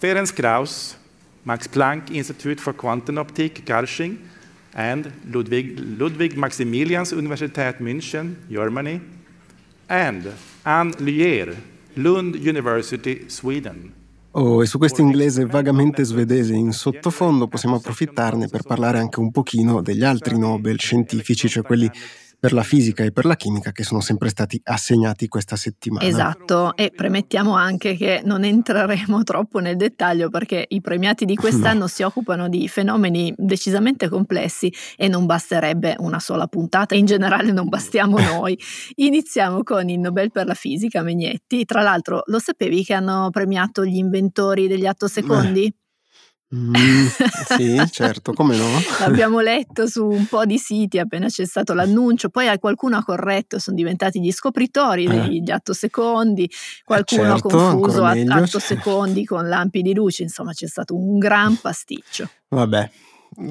Ferenc 0.00 0.34
Krauss, 0.34 0.96
Max 1.44 1.66
Planck 1.66 2.10
Institute 2.10 2.60
for 2.60 2.72
Quantum 2.72 3.16
Optik, 3.16 3.64
Garching, 3.64 4.18
and 4.74 5.12
Ludwig, 5.30 5.78
Ludwig 5.98 6.36
Maximilians 6.36 7.12
Universität 7.12 7.78
München, 7.80 8.36
Germany, 8.50 9.00
and 9.88 10.32
Anne 10.64 10.92
Lier, 10.98 11.54
Lund 11.96 12.36
University, 12.36 13.28
Sweden. 13.28 13.92
Oh, 14.36 14.64
e 14.64 14.66
su 14.66 14.78
questo 14.78 15.00
inglese 15.00 15.46
vagamente 15.46 16.02
svedese 16.02 16.54
in 16.54 16.72
sottofondo 16.72 17.46
possiamo 17.46 17.76
approfittarne 17.76 18.48
per 18.48 18.62
parlare 18.62 18.98
anche 18.98 19.20
un 19.20 19.30
pochino 19.30 19.80
degli 19.80 20.02
altri 20.02 20.36
Nobel 20.36 20.80
scientifici, 20.80 21.48
cioè 21.48 21.62
quelli 21.62 21.88
per 22.38 22.52
la 22.52 22.62
fisica 22.62 23.04
e 23.04 23.12
per 23.12 23.24
la 23.24 23.36
chimica 23.36 23.72
che 23.72 23.84
sono 23.84 24.00
sempre 24.00 24.28
stati 24.28 24.60
assegnati 24.64 25.28
questa 25.28 25.56
settimana. 25.56 26.06
Esatto, 26.06 26.76
e 26.76 26.90
premettiamo 26.94 27.54
anche 27.54 27.96
che 27.96 28.22
non 28.24 28.44
entreremo 28.44 29.22
troppo 29.24 29.58
nel 29.58 29.76
dettaglio 29.76 30.28
perché 30.30 30.64
i 30.68 30.80
premiati 30.80 31.24
di 31.24 31.34
quest'anno 31.34 31.80
no. 31.80 31.86
si 31.86 32.02
occupano 32.02 32.48
di 32.48 32.68
fenomeni 32.68 33.32
decisamente 33.36 34.08
complessi 34.08 34.72
e 34.96 35.08
non 35.08 35.26
basterebbe 35.26 35.96
una 35.98 36.20
sola 36.20 36.46
puntata, 36.46 36.94
in 36.94 37.06
generale 37.06 37.52
non 37.52 37.68
bastiamo 37.68 38.18
noi. 38.20 38.58
Iniziamo 38.96 39.62
con 39.62 39.88
il 39.88 39.98
Nobel 39.98 40.30
per 40.30 40.46
la 40.46 40.54
fisica 40.54 41.02
Megnetti, 41.02 41.64
tra 41.64 41.82
l'altro 41.82 42.22
lo 42.26 42.38
sapevi 42.38 42.84
che 42.84 42.94
hanno 42.94 43.28
premiato 43.30 43.84
gli 43.84 43.96
inventori 43.96 44.68
degli 44.68 44.86
attosecondi? 44.86 45.68
Beh. 45.68 45.83
Mm, 46.54 47.06
sì, 47.56 47.82
certo, 47.90 48.32
come 48.32 48.56
no? 48.56 48.66
L'abbiamo 49.00 49.40
letto 49.40 49.86
su 49.86 50.06
un 50.06 50.26
po' 50.26 50.44
di 50.44 50.58
siti 50.58 50.98
appena 50.98 51.26
c'è 51.26 51.44
stato 51.44 51.74
l'annuncio, 51.74 52.28
poi 52.28 52.56
qualcuno 52.58 52.96
ha 52.96 53.04
corretto, 53.04 53.58
sono 53.58 53.76
diventati 53.76 54.20
gli 54.20 54.30
scopritori 54.30 55.04
eh. 55.04 55.08
degli 55.08 55.50
attosecondi, 55.50 56.48
qualcuno 56.84 57.22
certo, 57.22 57.48
ha 57.48 57.50
confuso 57.50 58.04
attosecondi 58.04 59.24
con 59.24 59.48
lampi 59.48 59.82
di 59.82 59.94
luce, 59.94 60.22
insomma 60.22 60.52
c'è 60.52 60.66
stato 60.66 60.96
un 60.96 61.18
gran 61.18 61.56
pasticcio. 61.60 62.28
Vabbè, 62.48 62.90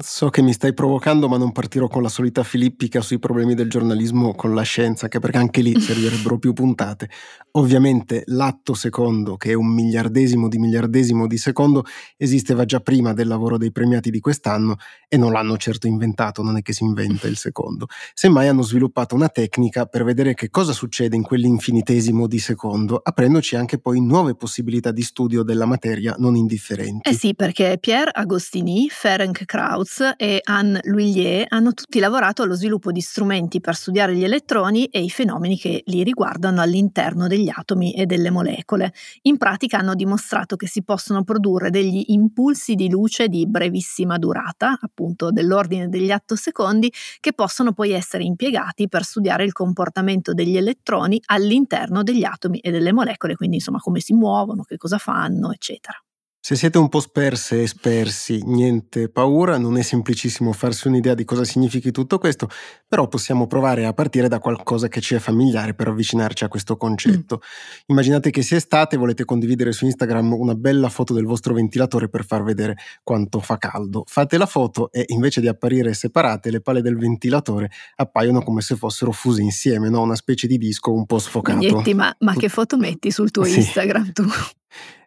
So 0.00 0.30
che 0.30 0.40
mi 0.40 0.52
stai 0.52 0.72
provocando, 0.72 1.28
ma 1.28 1.36
non 1.36 1.52
partirò 1.52 1.88
con 1.88 2.02
la 2.02 2.08
solita 2.08 2.42
filippica 2.42 3.02
sui 3.02 3.18
problemi 3.18 3.54
del 3.54 3.68
giornalismo 3.68 4.34
con 4.34 4.54
la 4.54 4.62
scienza, 4.62 5.08
che 5.08 5.18
perché 5.18 5.36
anche 5.36 5.60
lì 5.60 5.78
servirebbero 5.80 6.38
più 6.38 6.52
puntate. 6.52 7.10
Ovviamente 7.52 8.22
l'atto 8.26 8.74
secondo, 8.74 9.36
che 9.36 9.50
è 9.50 9.54
un 9.54 9.72
miliardesimo 9.72 10.48
di 10.48 10.58
miliardesimo 10.58 11.26
di 11.26 11.36
secondo, 11.36 11.84
esisteva 12.16 12.64
già 12.64 12.80
prima 12.80 13.12
del 13.12 13.28
lavoro 13.28 13.58
dei 13.58 13.72
premiati 13.72 14.10
di 14.10 14.20
quest'anno 14.20 14.76
e 15.06 15.16
non 15.16 15.32
l'hanno 15.32 15.56
certo 15.56 15.86
inventato, 15.86 16.42
non 16.42 16.56
è 16.56 16.62
che 16.62 16.72
si 16.72 16.84
inventa 16.84 17.28
il 17.28 17.36
secondo. 17.36 17.86
Semmai 18.14 18.48
hanno 18.48 18.62
sviluppato 18.62 19.14
una 19.14 19.28
tecnica 19.28 19.84
per 19.86 20.02
vedere 20.04 20.34
che 20.34 20.50
cosa 20.50 20.72
succede 20.72 21.14
in 21.14 21.22
quell'infinitesimo 21.22 22.26
di 22.26 22.38
secondo, 22.38 23.00
aprendoci 23.02 23.54
anche 23.54 23.78
poi 23.78 24.00
nuove 24.00 24.34
possibilità 24.34 24.90
di 24.90 25.02
studio 25.02 25.42
della 25.42 25.66
materia 25.66 26.14
non 26.18 26.36
indifferenti. 26.36 27.08
Eh 27.08 27.14
sì, 27.14 27.34
perché 27.34 27.76
Pierre 27.78 28.10
Agostini, 28.12 28.88
Ferenc 28.88 29.44
Krauss, 29.44 29.72
Strauss 29.74 30.14
e 30.16 30.40
Anne 30.44 30.80
L'Huillier 30.84 31.46
hanno 31.48 31.72
tutti 31.72 31.98
lavorato 31.98 32.42
allo 32.42 32.54
sviluppo 32.54 32.92
di 32.92 33.00
strumenti 33.00 33.60
per 33.60 33.74
studiare 33.74 34.14
gli 34.14 34.22
elettroni 34.22 34.86
e 34.86 35.02
i 35.02 35.10
fenomeni 35.10 35.58
che 35.58 35.82
li 35.86 36.04
riguardano 36.04 36.60
all'interno 36.60 37.26
degli 37.26 37.50
atomi 37.52 37.92
e 37.92 38.06
delle 38.06 38.30
molecole. 38.30 38.92
In 39.22 39.36
pratica 39.36 39.78
hanno 39.78 39.94
dimostrato 39.94 40.54
che 40.54 40.68
si 40.68 40.84
possono 40.84 41.24
produrre 41.24 41.70
degli 41.70 42.04
impulsi 42.08 42.74
di 42.74 42.88
luce 42.88 43.28
di 43.28 43.48
brevissima 43.48 44.16
durata, 44.16 44.78
appunto 44.80 45.30
dell'ordine 45.30 45.88
degli 45.88 46.10
attosecondi, 46.10 46.92
che 47.18 47.32
possono 47.32 47.72
poi 47.72 47.90
essere 47.90 48.22
impiegati 48.22 48.88
per 48.88 49.02
studiare 49.02 49.44
il 49.44 49.52
comportamento 49.52 50.34
degli 50.34 50.56
elettroni 50.56 51.20
all'interno 51.26 52.02
degli 52.02 52.24
atomi 52.24 52.58
e 52.60 52.70
delle 52.70 52.92
molecole, 52.92 53.34
quindi 53.34 53.56
insomma 53.56 53.78
come 53.78 54.00
si 54.00 54.12
muovono, 54.12 54.62
che 54.62 54.76
cosa 54.76 54.98
fanno, 54.98 55.52
eccetera. 55.52 55.98
Se 56.46 56.56
siete 56.56 56.76
un 56.76 56.90
po' 56.90 57.00
sperse 57.00 57.62
e 57.62 57.66
spersi, 57.66 58.42
niente 58.44 59.08
paura, 59.08 59.56
non 59.56 59.78
è 59.78 59.82
semplicissimo 59.82 60.52
farsi 60.52 60.88
un'idea 60.88 61.14
di 61.14 61.24
cosa 61.24 61.42
significhi 61.42 61.90
tutto 61.90 62.18
questo, 62.18 62.50
però 62.86 63.08
possiamo 63.08 63.46
provare 63.46 63.86
a 63.86 63.94
partire 63.94 64.28
da 64.28 64.40
qualcosa 64.40 64.88
che 64.88 65.00
ci 65.00 65.14
è 65.14 65.18
familiare 65.20 65.72
per 65.72 65.88
avvicinarci 65.88 66.44
a 66.44 66.48
questo 66.48 66.76
concetto. 66.76 67.36
Mm. 67.36 67.86
Immaginate 67.86 68.28
che 68.28 68.42
sia 68.42 68.58
estate 68.58 68.96
e 68.96 68.98
volete 68.98 69.24
condividere 69.24 69.72
su 69.72 69.86
Instagram 69.86 70.34
una 70.34 70.54
bella 70.54 70.90
foto 70.90 71.14
del 71.14 71.24
vostro 71.24 71.54
ventilatore 71.54 72.10
per 72.10 72.26
far 72.26 72.42
vedere 72.42 72.76
quanto 73.02 73.40
fa 73.40 73.56
caldo. 73.56 74.04
Fate 74.06 74.36
la 74.36 74.44
foto 74.44 74.92
e 74.92 75.04
invece 75.06 75.40
di 75.40 75.48
apparire 75.48 75.94
separate, 75.94 76.50
le 76.50 76.60
pale 76.60 76.82
del 76.82 76.98
ventilatore 76.98 77.70
appaiono 77.96 78.42
come 78.42 78.60
se 78.60 78.76
fossero 78.76 79.12
fuse 79.12 79.40
insieme, 79.40 79.88
no? 79.88 80.02
una 80.02 80.14
specie 80.14 80.46
di 80.46 80.58
disco 80.58 80.92
un 80.92 81.06
po' 81.06 81.18
sfocato. 81.18 81.56
Magnetti, 81.56 81.94
ma, 81.94 82.14
ma 82.18 82.34
che 82.34 82.50
foto 82.50 82.76
metti 82.76 83.10
sul 83.10 83.30
tuo 83.30 83.44
sì. 83.44 83.60
Instagram 83.60 84.12
tu? 84.12 84.24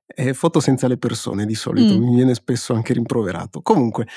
È 0.09 0.31
foto 0.31 0.61
senza 0.61 0.87
le 0.87 0.97
persone 0.97 1.45
di 1.45 1.53
solito, 1.53 1.93
mm. 1.93 2.01
mi 2.01 2.15
viene 2.15 2.33
spesso 2.33 2.73
anche 2.73 2.93
rimproverato. 2.93 3.61
Comunque, 3.61 4.07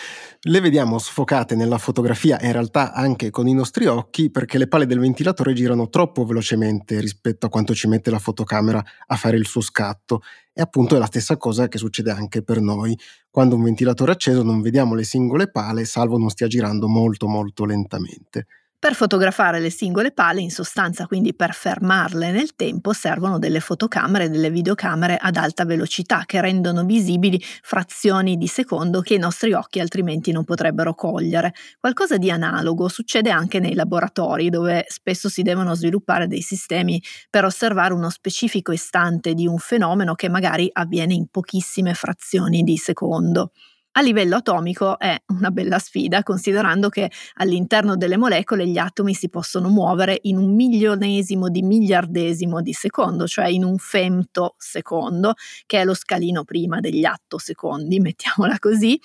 le 0.43 0.61
vediamo 0.61 0.99
sfocate 0.99 1.57
nella 1.57 1.79
fotografia, 1.79 2.39
in 2.43 2.53
realtà 2.53 2.93
anche 2.93 3.31
con 3.31 3.49
i 3.49 3.55
nostri 3.55 3.87
occhi, 3.87 4.31
perché 4.31 4.57
le 4.57 4.69
pale 4.69 4.87
del 4.87 5.01
ventilatore 5.01 5.53
girano 5.53 5.89
troppo 5.89 6.25
velocemente 6.25 7.01
rispetto 7.01 7.47
a 7.47 7.49
quanto 7.49 7.75
ci 7.75 7.89
mette 7.89 8.11
la 8.11 8.21
fotocamera 8.21 8.81
a 9.09 9.17
fare 9.17 9.37
il 9.37 9.47
suo 9.47 9.61
scatto. 9.61 10.23
E 10.53 10.63
appunto 10.63 10.95
è 10.95 10.99
la 10.99 11.07
stessa 11.07 11.37
cosa 11.37 11.67
che 11.67 11.79
succede 11.79 12.13
anche 12.13 12.45
per 12.45 12.61
noi. 12.61 12.97
Quando 13.29 13.57
un 13.57 13.65
ventilatore 13.65 14.13
è 14.13 14.15
acceso 14.15 14.45
non 14.45 14.61
vediamo 14.61 14.95
le 14.95 15.05
singole 15.05 15.51
pale, 15.51 15.85
salvo 15.87 16.19
non 16.19 16.31
stia 16.31 16.47
girando 16.47 16.87
molto 16.87 17.27
molto 17.27 17.65
lentamente. 17.65 18.47
Per 18.81 18.95
fotografare 18.95 19.61
le 19.61 19.69
singole 19.69 20.11
pale, 20.11 20.41
in 20.41 20.51
sostanza 20.51 21.07
quindi 21.07 21.35
per 21.35 21.53
fermarle 21.53 22.31
nel 22.31 22.57
tempo, 22.57 22.95
servono 22.95 23.39
delle 23.39 23.61
fotocamere 23.61 24.25
e 24.25 24.29
delle 24.31 24.49
videocamere 24.49 25.19
ad 25.19 25.37
alta 25.37 25.67
velocità 25.67 26.23
che 26.25 26.41
rendono 26.41 26.85
visibili 26.85 27.39
frazioni 27.61 28.39
di 28.39 28.47
secondo 28.47 29.03
che 29.03 29.13
i 29.13 29.19
nostri 29.19 29.53
occhi 29.53 29.81
altrimenti 29.81 30.33
non 30.33 30.45
potrebbero 30.45 30.95
cogliere. 30.95 31.53
Qualcosa 31.79 32.17
di 32.17 32.31
analogo 32.31 32.89
succede 32.89 33.29
anche 33.29 33.59
nei 33.59 33.75
laboratori 33.75 34.49
dove 34.49 34.87
spesso 34.89 35.29
si 35.29 35.43
devono 35.43 35.75
sviluppare 35.75 36.27
dei 36.27 36.41
sistemi 36.41 37.03
per 37.29 37.45
osservare 37.45 37.93
uno 37.93 38.09
specifico 38.09 38.73
istante 38.73 39.35
di 39.35 39.47
un 39.47 39.59
fenomeno 39.59 40.15
che 40.15 40.31
magari 40.31 40.71
avviene 40.73 41.13
in 41.13 41.27
pochissime 41.27 41.93
frazioni 41.93 42.63
di 42.63 42.79
secondo. 42.79 43.53
A 43.95 44.03
livello 44.03 44.37
atomico 44.37 45.01
è 45.01 45.21
una 45.27 45.51
bella 45.51 45.81
sfida, 45.81 46.23
considerando 46.23 46.89
che 46.89 47.11
all'interno 47.35 47.97
delle 47.97 48.17
molecole 48.17 48.69
gli 48.69 48.79
atomi 48.79 49.15
si 49.15 49.29
possono 49.29 49.69
muovere 49.69 50.17
in 50.23 50.39
un 50.39 50.55
milionesimo 50.55 51.49
di 51.49 51.63
miliardesimo 51.63 52.63
di 52.63 52.73
secondo, 52.73 53.27
cioè 53.27 53.49
in 53.49 53.65
un 53.65 53.79
femtosecondo, 53.79 55.35
che 55.67 55.81
è 55.81 55.85
lo 55.85 55.95
scalino 55.95 56.45
prima 56.45 56.79
degli 56.79 57.05
attosecondi, 57.05 57.99
mettiamola 58.01 58.61
così. 58.61 58.99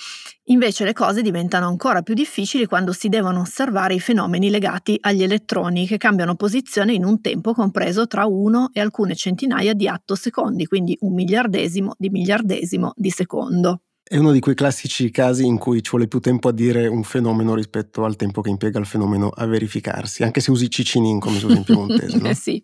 Invece 0.50 0.86
le 0.86 0.94
cose 0.94 1.24
diventano 1.24 1.68
ancora 1.68 2.04
più 2.04 2.14
difficili 2.14 2.68
quando 2.68 2.94
si 2.94 3.10
devono 3.10 3.40
osservare 3.40 3.96
i 3.96 4.00
fenomeni 4.00 4.52
legati 4.52 4.98
agli 5.02 5.24
elettroni 5.24 5.88
che 5.88 5.98
cambiano 5.98 6.36
posizione 6.36 6.94
in 6.94 7.04
un 7.06 7.22
tempo 7.22 7.54
compreso 7.54 8.06
tra 8.06 8.28
uno 8.28 8.70
e 8.72 8.82
alcune 8.82 9.16
centinaia 9.16 9.74
di 9.74 9.88
attosecondi, 9.88 10.68
quindi 10.68 10.96
un 11.02 11.16
miliardesimo 11.16 11.96
di 11.98 12.10
miliardesimo 12.12 12.94
di 12.96 13.10
secondo. 13.10 13.80
È 14.08 14.18
uno 14.18 14.32
di 14.32 14.40
quei 14.40 14.54
classici 14.54 15.10
casi 15.10 15.48
in 15.48 15.58
cui 15.58 15.82
ci 15.82 15.90
vuole 15.90 16.08
più 16.08 16.20
tempo 16.20 16.50
a 16.50 16.52
dire 16.52 16.86
un 16.86 17.02
fenomeno 17.02 17.56
rispetto 17.56 18.06
al 18.06 18.16
tempo 18.16 18.42
che 18.42 18.50
impiega 18.50 18.78
il 18.78 18.86
fenomeno 18.86 19.30
a 19.30 19.48
verificarsi, 19.48 20.22
anche 20.22 20.42
se 20.42 20.52
usi 20.52 20.70
Cicinin 20.70 21.18
come 21.18 21.40
si 21.40 21.46
usa 21.46 21.56
in 21.56 21.64
piemontese. 21.66 22.18
no? 22.20 22.30
eh 22.30 22.36
sì, 22.36 22.62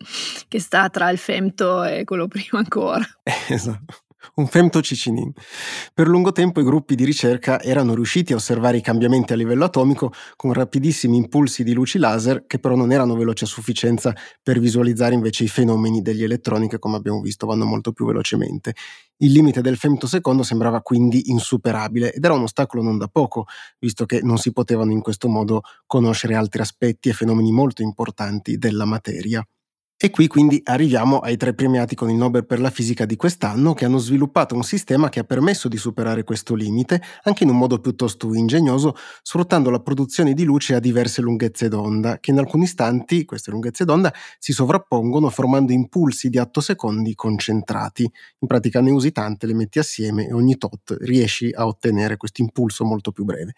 che 0.47 0.59
sta 0.59 0.87
tra 0.89 1.09
il 1.09 1.17
femto 1.17 1.83
e 1.83 2.03
quello 2.03 2.27
prima 2.27 2.59
ancora. 2.59 3.03
esatto. 3.49 4.03
Un 4.35 4.47
femtocicinin. 4.47 5.31
Per 5.93 6.07
lungo 6.07 6.31
tempo 6.31 6.59
i 6.59 6.63
gruppi 6.63 6.95
di 6.95 7.05
ricerca 7.05 7.61
erano 7.61 7.93
riusciti 7.93 8.33
a 8.33 8.35
osservare 8.35 8.77
i 8.77 8.81
cambiamenti 8.81 9.33
a 9.33 9.35
livello 9.35 9.65
atomico 9.65 10.11
con 10.35 10.53
rapidissimi 10.53 11.17
impulsi 11.17 11.63
di 11.63 11.73
luci 11.73 11.97
laser 11.97 12.45
che 12.47 12.59
però 12.59 12.75
non 12.75 12.91
erano 12.91 13.15
veloci 13.15 13.43
a 13.43 13.47
sufficienza 13.47 14.13
per 14.41 14.59
visualizzare 14.59 15.13
invece 15.13 15.43
i 15.43 15.47
fenomeni 15.47 16.01
degli 16.01 16.23
elettroni 16.23 16.67
che 16.67 16.79
come 16.79 16.97
abbiamo 16.97 17.21
visto 17.21 17.45
vanno 17.45 17.65
molto 17.65 17.91
più 17.91 18.05
velocemente. 18.05 18.73
Il 19.17 19.33
limite 19.33 19.61
del 19.61 19.77
femtosecondo 19.77 20.41
sembrava 20.41 20.81
quindi 20.81 21.29
insuperabile 21.29 22.11
ed 22.11 22.25
era 22.25 22.33
un 22.33 22.43
ostacolo 22.43 22.81
non 22.81 22.97
da 22.97 23.07
poco, 23.07 23.45
visto 23.79 24.05
che 24.05 24.21
non 24.23 24.37
si 24.37 24.51
potevano 24.51 24.91
in 24.91 25.01
questo 25.01 25.27
modo 25.27 25.61
conoscere 25.85 26.33
altri 26.33 26.61
aspetti 26.61 27.09
e 27.09 27.13
fenomeni 27.13 27.51
molto 27.51 27.83
importanti 27.83 28.57
della 28.57 28.85
materia. 28.85 29.45
E 30.03 30.09
qui 30.09 30.25
quindi 30.25 30.59
arriviamo 30.63 31.19
ai 31.19 31.37
tre 31.37 31.53
premiati 31.53 31.93
con 31.93 32.09
il 32.09 32.15
Nobel 32.15 32.43
per 32.47 32.59
la 32.59 32.71
fisica 32.71 33.05
di 33.05 33.15
quest'anno 33.15 33.75
che 33.75 33.85
hanno 33.85 33.99
sviluppato 33.99 34.55
un 34.55 34.63
sistema 34.63 35.09
che 35.09 35.19
ha 35.19 35.23
permesso 35.23 35.67
di 35.67 35.77
superare 35.77 36.23
questo 36.23 36.55
limite 36.55 36.99
anche 37.21 37.43
in 37.43 37.51
un 37.51 37.57
modo 37.59 37.77
piuttosto 37.77 38.33
ingegnoso, 38.33 38.95
sfruttando 39.21 39.69
la 39.69 39.79
produzione 39.79 40.33
di 40.33 40.43
luce 40.43 40.73
a 40.73 40.79
diverse 40.79 41.21
lunghezze 41.21 41.67
d'onda, 41.67 42.17
che 42.19 42.31
in 42.31 42.39
alcuni 42.39 42.63
istanti, 42.63 43.25
queste 43.25 43.51
lunghezze 43.51 43.85
d'onda, 43.85 44.11
si 44.39 44.53
sovrappongono 44.53 45.29
formando 45.29 45.71
impulsi 45.71 46.29
di 46.29 46.39
attosecondi 46.39 47.13
concentrati. 47.13 48.01
In 48.39 48.47
pratica 48.47 48.81
ne 48.81 48.89
usi 48.89 49.11
tante, 49.11 49.45
le 49.45 49.53
metti 49.53 49.77
assieme 49.77 50.27
e 50.27 50.33
ogni 50.33 50.57
tot 50.57 50.97
riesci 51.01 51.51
a 51.53 51.67
ottenere 51.67 52.17
questo 52.17 52.41
impulso 52.41 52.85
molto 52.85 53.11
più 53.11 53.23
breve. 53.23 53.53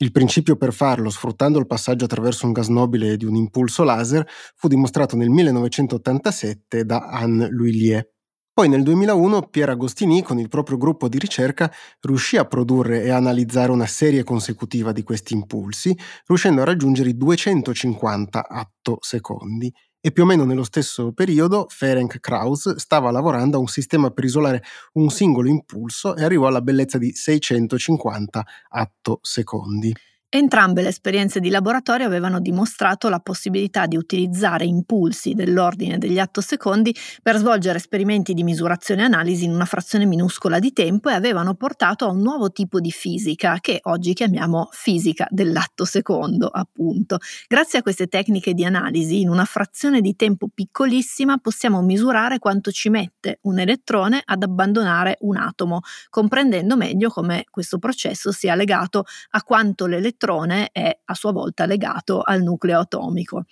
Il 0.00 0.12
principio 0.12 0.56
per 0.56 0.72
farlo, 0.72 1.10
sfruttando 1.10 1.58
il 1.58 1.66
passaggio 1.66 2.04
attraverso 2.04 2.46
un 2.46 2.52
gas 2.52 2.68
nobile 2.68 3.16
di 3.16 3.24
un 3.24 3.34
impulso 3.34 3.82
laser, 3.82 4.24
fu 4.54 4.68
dimostrato 4.68 5.16
nel 5.16 5.28
1987 5.28 6.84
da 6.84 7.08
Anne 7.08 7.48
L'Huillier. 7.48 8.08
Poi 8.52 8.68
nel 8.68 8.82
2001 8.82 9.48
Pierre 9.48 9.72
Agostini, 9.72 10.22
con 10.22 10.38
il 10.38 10.48
proprio 10.48 10.76
gruppo 10.76 11.08
di 11.08 11.18
ricerca, 11.18 11.70
riuscì 12.00 12.36
a 12.36 12.44
produrre 12.44 13.02
e 13.02 13.10
analizzare 13.10 13.72
una 13.72 13.86
serie 13.86 14.22
consecutiva 14.22 14.92
di 14.92 15.02
questi 15.02 15.34
impulsi, 15.34 15.96
riuscendo 16.26 16.62
a 16.62 16.64
raggiungere 16.64 17.10
i 17.10 17.16
250 17.16 18.48
attosecondi 18.48 19.72
e 20.08 20.12
più 20.12 20.22
o 20.22 20.26
meno 20.26 20.44
nello 20.44 20.64
stesso 20.64 21.12
periodo 21.12 21.66
Ferenc 21.68 22.18
Krauss 22.18 22.76
stava 22.76 23.10
lavorando 23.10 23.58
a 23.58 23.60
un 23.60 23.66
sistema 23.66 24.10
per 24.10 24.24
isolare 24.24 24.62
un 24.94 25.10
singolo 25.10 25.48
impulso 25.48 26.16
e 26.16 26.24
arrivò 26.24 26.46
alla 26.46 26.62
bellezza 26.62 26.96
di 26.96 27.12
650 27.12 28.46
attosecondi. 28.70 29.94
Entrambe 30.30 30.82
le 30.82 30.88
esperienze 30.88 31.40
di 31.40 31.48
laboratorio 31.48 32.04
avevano 32.04 32.38
dimostrato 32.38 33.08
la 33.08 33.18
possibilità 33.18 33.86
di 33.86 33.96
utilizzare 33.96 34.66
impulsi 34.66 35.32
dell'ordine 35.32 35.96
degli 35.96 36.18
attosecondi 36.18 36.94
per 37.22 37.38
svolgere 37.38 37.78
esperimenti 37.78 38.34
di 38.34 38.42
misurazione 38.42 39.00
e 39.00 39.04
analisi 39.06 39.44
in 39.46 39.52
una 39.52 39.64
frazione 39.64 40.04
minuscola 40.04 40.58
di 40.58 40.74
tempo 40.74 41.08
e 41.08 41.14
avevano 41.14 41.54
portato 41.54 42.04
a 42.04 42.10
un 42.10 42.20
nuovo 42.20 42.52
tipo 42.52 42.78
di 42.78 42.90
fisica 42.90 43.56
che 43.58 43.78
oggi 43.84 44.12
chiamiamo 44.12 44.68
fisica 44.70 45.26
dell'attosecondo, 45.30 46.48
appunto. 46.48 47.16
Grazie 47.46 47.78
a 47.78 47.82
queste 47.82 48.06
tecniche 48.06 48.52
di 48.52 48.66
analisi, 48.66 49.22
in 49.22 49.30
una 49.30 49.46
frazione 49.46 50.02
di 50.02 50.14
tempo 50.14 50.48
piccolissima 50.52 51.38
possiamo 51.38 51.80
misurare 51.80 52.38
quanto 52.38 52.70
ci 52.70 52.90
mette 52.90 53.38
un 53.44 53.60
elettrone 53.60 54.20
ad 54.22 54.42
abbandonare 54.42 55.16
un 55.20 55.38
atomo, 55.38 55.80
comprendendo 56.10 56.76
meglio 56.76 57.08
come 57.08 57.46
questo 57.48 57.78
processo 57.78 58.30
sia 58.30 58.54
legato 58.54 59.06
a 59.30 59.42
quanto 59.42 59.86
l'elettrone 59.86 60.16
l'elettrone 60.18 60.70
è 60.72 61.00
a 61.04 61.14
sua 61.14 61.32
volta 61.32 61.64
legato 61.64 62.20
al 62.22 62.42
nucleo 62.42 62.80
atomico. 62.80 63.44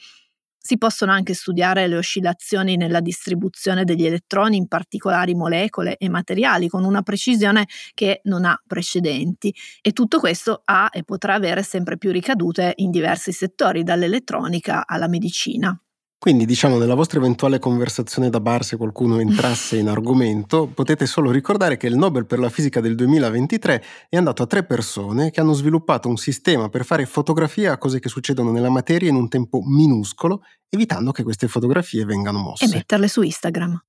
Si 0.58 0.78
possono 0.78 1.12
anche 1.12 1.32
studiare 1.32 1.86
le 1.86 1.96
oscillazioni 1.96 2.76
nella 2.76 2.98
distribuzione 2.98 3.84
degli 3.84 4.04
elettroni 4.04 4.56
in 4.56 4.66
particolari 4.66 5.36
molecole 5.36 5.96
e 5.96 6.08
materiali 6.08 6.66
con 6.66 6.84
una 6.84 7.02
precisione 7.02 7.68
che 7.94 8.20
non 8.24 8.44
ha 8.44 8.60
precedenti 8.66 9.54
e 9.80 9.92
tutto 9.92 10.18
questo 10.18 10.62
ha 10.64 10.88
e 10.92 11.04
potrà 11.04 11.34
avere 11.34 11.62
sempre 11.62 11.96
più 11.96 12.10
ricadute 12.10 12.72
in 12.76 12.90
diversi 12.90 13.30
settori, 13.30 13.84
dall'elettronica 13.84 14.84
alla 14.88 15.06
medicina. 15.06 15.80
Quindi 16.18 16.46
diciamo 16.46 16.78
nella 16.78 16.94
vostra 16.94 17.18
eventuale 17.18 17.58
conversazione 17.58 18.30
da 18.30 18.40
bar 18.40 18.64
se 18.64 18.76
qualcuno 18.76 19.18
entrasse 19.20 19.76
in 19.76 19.88
argomento, 19.88 20.66
potete 20.66 21.06
solo 21.06 21.30
ricordare 21.30 21.76
che 21.76 21.86
il 21.86 21.96
Nobel 21.96 22.26
per 22.26 22.38
la 22.38 22.48
fisica 22.48 22.80
del 22.80 22.94
2023 22.94 23.84
è 24.08 24.16
andato 24.16 24.42
a 24.42 24.46
tre 24.46 24.64
persone 24.64 25.30
che 25.30 25.40
hanno 25.40 25.52
sviluppato 25.52 26.08
un 26.08 26.16
sistema 26.16 26.68
per 26.68 26.84
fare 26.84 27.06
fotografie 27.06 27.68
a 27.68 27.78
cose 27.78 28.00
che 28.00 28.08
succedono 28.08 28.50
nella 28.50 28.70
materia 28.70 29.08
in 29.08 29.14
un 29.14 29.28
tempo 29.28 29.60
minuscolo, 29.62 30.42
evitando 30.68 31.12
che 31.12 31.22
queste 31.22 31.48
fotografie 31.48 32.04
vengano 32.04 32.38
mosse. 32.38 32.64
E 32.64 32.68
metterle 32.68 33.08
su 33.08 33.22
Instagram. 33.22 33.80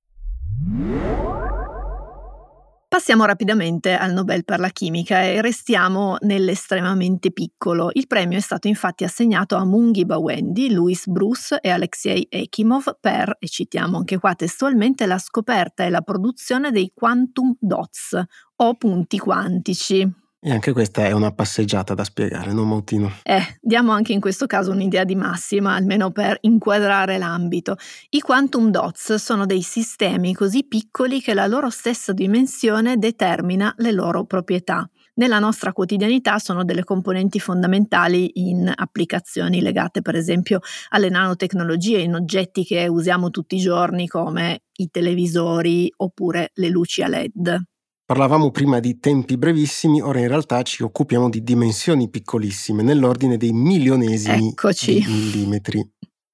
Passiamo 2.90 3.26
rapidamente 3.26 3.98
al 3.98 4.14
Nobel 4.14 4.46
per 4.46 4.60
la 4.60 4.70
chimica 4.70 5.22
e 5.22 5.42
restiamo 5.42 6.16
nell'estremamente 6.22 7.34
piccolo. 7.34 7.90
Il 7.92 8.08
premio 8.08 8.38
è 8.38 8.42
stato 8.42 8.70
infatti 8.70 9.04
assegnato 9.04 9.58
a 9.58 9.66
Mungi 9.66 10.06
Bawendi, 10.06 10.72
Louis 10.72 11.06
Bruce 11.08 11.60
e 11.60 11.70
Alexei 11.70 12.26
Ekimov 12.30 12.98
per, 13.02 13.36
e 13.40 13.48
citiamo 13.50 13.98
anche 13.98 14.18
qua 14.18 14.36
testualmente, 14.36 15.06
la 15.06 15.18
scoperta 15.18 15.84
e 15.84 15.90
la 15.90 16.02
produzione 16.02 16.72
dei 16.72 16.94
quantum 16.96 17.58
dots 17.60 18.24
o 18.56 18.74
punti 18.76 19.18
quantici. 19.20 20.27
E 20.40 20.52
anche 20.52 20.72
questa 20.72 21.04
è 21.04 21.14
una 21.14 21.34
passeggiata 21.34 21.96
da 21.96 22.04
spiegare, 22.04 22.54
no 22.54 22.64
Mautino? 22.64 23.12
Eh, 23.24 23.58
diamo 23.60 23.92
anche 23.92 24.14
in 24.14 24.20
questo 24.20 24.46
caso 24.46 24.70
un'idea 24.70 25.04
di 25.04 25.16
massima, 25.16 25.74
almeno 25.74 26.12
per 26.12 26.38
inquadrare 26.42 27.18
l'ambito. 27.18 27.76
I 28.10 28.22
quantum 28.22 28.70
dots 28.70 29.16
sono 29.16 29.48
dei 29.48 29.64
sistemi 29.64 30.36
così 30.36 30.64
piccoli 30.68 31.22
che 31.22 31.34
la 31.34 31.48
loro 31.48 31.72
stessa 31.72 32.14
dimensione 32.14 32.98
determina 32.98 33.74
le 33.78 33.92
loro 33.92 34.26
proprietà. 34.26 34.88
Nella 35.16 35.40
nostra 35.40 35.74
quotidianità 35.74 36.38
sono 36.38 36.64
delle 36.64 36.84
componenti 36.84 37.40
fondamentali 37.40 38.30
in 38.36 38.72
applicazioni 38.74 39.62
legate 39.62 40.04
per 40.04 40.16
esempio 40.16 40.60
alle 40.90 41.10
nanotecnologie, 41.10 41.98
in 41.98 42.14
oggetti 42.14 42.64
che 42.64 42.88
usiamo 42.88 43.32
tutti 43.32 43.56
i 43.56 43.60
giorni 43.60 44.08
come 44.08 44.62
i 44.74 44.90
televisori 44.92 45.92
oppure 45.98 46.52
le 46.54 46.70
luci 46.70 47.02
a 47.02 47.08
LED. 47.08 47.60
Parlavamo 48.08 48.52
prima 48.52 48.80
di 48.80 49.00
tempi 49.00 49.36
brevissimi, 49.36 50.00
ora 50.00 50.22
in 50.22 50.30
realtà 50.30 50.62
ci 50.62 50.82
occupiamo 50.82 51.28
di 51.28 51.44
dimensioni 51.44 52.10
piccolissime, 52.10 52.82
nell'ordine 52.82 53.36
dei 53.36 53.52
milionesimi 53.52 54.48
Eccoci. 54.48 55.02
di 55.02 55.06
millimetri. 55.06 55.86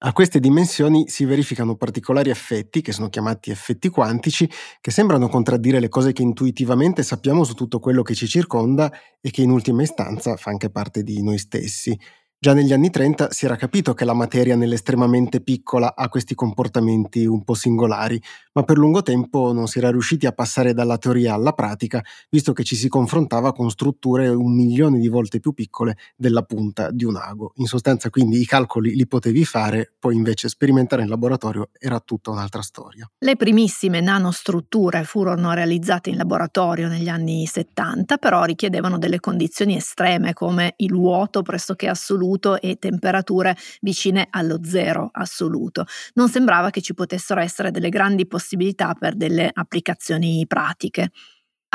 A 0.05 0.13
queste 0.13 0.39
dimensioni 0.39 1.09
si 1.09 1.25
verificano 1.25 1.75
particolari 1.75 2.29
effetti, 2.29 2.81
che 2.81 2.91
sono 2.91 3.09
chiamati 3.09 3.49
effetti 3.49 3.89
quantici, 3.89 4.47
che 4.81 4.91
sembrano 4.91 5.27
contraddire 5.29 5.79
le 5.79 5.89
cose 5.89 6.13
che 6.13 6.21
intuitivamente 6.21 7.01
sappiamo 7.01 7.43
su 7.43 7.55
tutto 7.55 7.79
quello 7.79 8.03
che 8.03 8.13
ci 8.13 8.27
circonda 8.27 8.91
e 9.19 9.31
che 9.31 9.41
in 9.41 9.49
ultima 9.49 9.81
istanza 9.81 10.35
fa 10.35 10.51
anche 10.51 10.69
parte 10.69 11.01
di 11.01 11.23
noi 11.23 11.39
stessi. 11.39 11.97
Già 12.43 12.53
negli 12.53 12.73
anni 12.73 12.89
30 12.89 13.31
si 13.31 13.45
era 13.45 13.55
capito 13.55 13.93
che 13.93 14.03
la 14.03 14.11
materia 14.11 14.57
nell'estremamente 14.57 15.39
piccola 15.39 15.95
ha 15.95 16.09
questi 16.09 16.35
comportamenti 16.35 17.25
un 17.25 17.45
po' 17.45 17.53
singolari, 17.53 18.21
ma 18.51 18.63
per 18.63 18.77
lungo 18.77 19.01
tempo 19.01 19.53
non 19.53 19.67
si 19.67 19.77
era 19.77 19.89
riusciti 19.89 20.25
a 20.25 20.33
passare 20.33 20.73
dalla 20.73 20.97
teoria 20.97 21.35
alla 21.35 21.53
pratica, 21.53 22.03
visto 22.29 22.51
che 22.51 22.65
ci 22.65 22.75
si 22.75 22.89
confrontava 22.89 23.53
con 23.53 23.69
strutture 23.69 24.27
un 24.27 24.53
milione 24.53 24.99
di 24.99 25.07
volte 25.07 25.39
più 25.39 25.53
piccole 25.53 25.95
della 26.17 26.41
punta 26.41 26.91
di 26.91 27.05
un 27.05 27.15
ago. 27.15 27.53
In 27.55 27.65
sostanza 27.65 28.09
quindi 28.09 28.41
i 28.41 28.45
calcoli 28.45 28.93
li 28.93 29.07
potevi 29.07 29.45
fare, 29.45 29.93
poi 29.97 30.15
invece 30.15 30.49
sperimentare 30.49 31.03
in 31.03 31.07
laboratorio 31.07 31.69
era 31.79 32.01
tutta 32.01 32.31
un'altra 32.31 32.61
storia. 32.61 33.09
Le 33.19 33.37
primissime 33.37 34.01
nanostrutture 34.01 35.05
furono 35.05 35.53
realizzate 35.53 36.09
in 36.09 36.17
laboratorio 36.17 36.89
negli 36.89 37.07
anni 37.07 37.45
70, 37.45 38.17
però 38.17 38.43
richiedevano 38.43 38.97
delle 38.97 39.21
condizioni 39.21 39.77
estreme 39.77 40.33
come 40.33 40.73
il 40.75 40.91
vuoto 40.91 41.41
pressoché 41.41 41.87
assoluto 41.87 42.31
assoluto 42.33 42.59
e 42.59 42.77
temperature 42.77 43.55
vicine 43.81 44.27
allo 44.29 44.59
zero 44.63 45.09
assoluto. 45.13 45.85
Non 46.13 46.29
sembrava 46.29 46.69
che 46.69 46.81
ci 46.81 46.93
potessero 46.93 47.39
essere 47.39 47.71
delle 47.71 47.89
grandi 47.89 48.27
possibilità 48.27 48.93
per 48.93 49.15
delle 49.15 49.49
applicazioni 49.51 50.45
pratiche. 50.47 51.11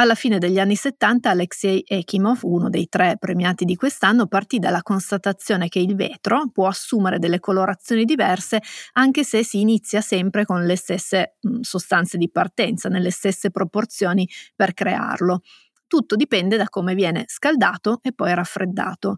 Alla 0.01 0.14
fine 0.14 0.38
degli 0.38 0.61
anni 0.61 0.77
70 0.77 1.31
Alexei 1.31 1.83
Ekimov, 1.85 2.44
uno 2.44 2.71
dei 2.71 2.88
tre 2.88 3.16
premiati 3.18 3.64
di 3.64 3.75
quest'anno, 3.75 4.29
partì 4.29 4.61
dalla 4.61 4.83
constatazione 4.83 5.68
che 5.68 5.81
il 5.81 5.97
vetro 5.97 6.51
può 6.53 6.68
assumere 6.68 7.18
delle 7.18 7.40
colorazioni 7.40 8.05
diverse 8.05 8.61
anche 8.92 9.25
se 9.25 9.42
si 9.42 9.59
inizia 9.61 10.01
sempre 10.01 10.44
con 10.44 10.64
le 10.64 10.77
stesse 10.77 11.37
mh, 11.40 11.61
sostanze 11.62 12.16
di 12.16 12.31
partenza, 12.31 12.88
nelle 12.88 13.11
stesse 13.11 13.51
proporzioni 13.51 14.29
per 14.55 14.73
crearlo. 14.73 15.40
Tutto 15.88 16.14
dipende 16.14 16.57
da 16.57 16.68
come 16.68 16.94
viene 16.94 17.25
scaldato 17.27 17.99
e 18.03 18.12
poi 18.12 18.35
raffreddato. 18.35 19.16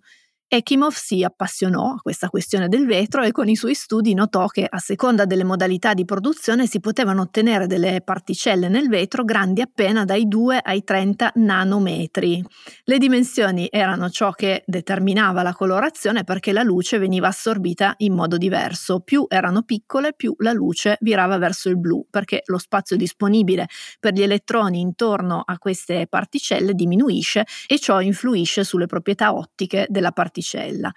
Ekimov 0.53 0.95
si 0.95 1.23
appassionò 1.23 1.93
a 1.93 2.01
questa 2.03 2.29
questione 2.29 2.67
del 2.67 2.85
vetro 2.85 3.23
e 3.23 3.31
con 3.31 3.49
i 3.49 3.55
suoi 3.55 3.75
studi 3.75 4.15
notò 4.15 4.49
che 4.49 4.67
a 4.69 4.79
seconda 4.79 5.25
delle 5.25 5.45
modalità 5.45 5.95
di 5.95 6.05
produzione 6.05 6.67
si 6.67 6.81
potevano 6.81 7.23
ottenere 7.23 7.69
delle 7.69 8.01
particelle 8.03 8.67
nel 8.67 8.89
vetro 8.89 9.23
grandi 9.23 9.61
appena 9.61 10.05
dai 10.05 10.27
2 10.27 10.59
ai 10.61 10.83
30 10.83 11.35
nanometri. 11.37 12.45
Le 12.83 12.99
dimensioni 12.99 13.69
erano 13.71 14.11
ciò 14.11 14.33
che 14.33 14.65
determinava 14.67 15.43
la 15.43 15.53
colorazione 15.53 16.25
perché 16.25 16.51
la 16.51 16.65
luce 16.65 16.99
veniva 16.99 17.29
assorbita 17.29 17.95
in 17.99 18.15
modo 18.15 18.37
diverso. 18.37 18.99
Più 18.99 19.27
erano 19.29 19.63
piccole, 19.63 20.15
più 20.15 20.35
la 20.39 20.53
luce 20.53 20.97
virava 20.99 21.39
verso 21.39 21.69
il 21.69 21.79
blu 21.79 22.05
perché 22.11 22.43
lo 22.47 22.59
spazio 22.59 22.97
disponibile 22.97 23.69
per 24.01 24.15
gli 24.15 24.23
elettroni 24.23 24.81
intorno 24.81 25.45
a 25.47 25.59
queste 25.59 26.09
particelle 26.09 26.75
diminuisce 26.75 27.47
e 27.69 27.79
ciò 27.79 28.01
influisce 28.01 28.65
sulle 28.65 28.87
proprietà 28.87 29.33
ottiche 29.33 29.87
della 29.89 30.11
particella 30.11 30.39
particella. 30.41 30.91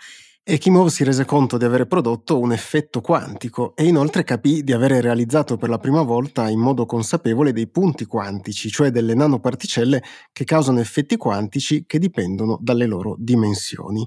Ekimov 0.46 0.88
si 0.88 1.06
rese 1.06 1.24
conto 1.24 1.58
di 1.58 1.64
avere 1.64 1.86
prodotto 1.86 2.38
un 2.38 2.52
effetto 2.52 3.00
quantico 3.00 3.74
e 3.78 3.86
inoltre 3.86 4.26
capì 4.26 4.62
di 4.62 4.74
avere 4.74 5.00
realizzato 5.00 5.56
per 5.56 5.70
la 5.70 5.78
prima 5.78 6.02
volta 6.02 6.50
in 6.50 6.60
modo 6.60 6.86
consapevole 6.86 7.54
dei 7.54 7.70
punti 7.70 8.04
quantici, 8.04 8.70
cioè 8.70 8.90
delle 8.90 9.14
nanoparticelle 9.14 10.04
che 10.34 10.44
causano 10.44 10.82
effetti 10.82 11.16
quantici 11.16 11.86
che 11.86 11.98
dipendono 11.98 12.58
dalle 12.62 12.88
loro 12.88 13.16
dimensioni. 13.18 14.06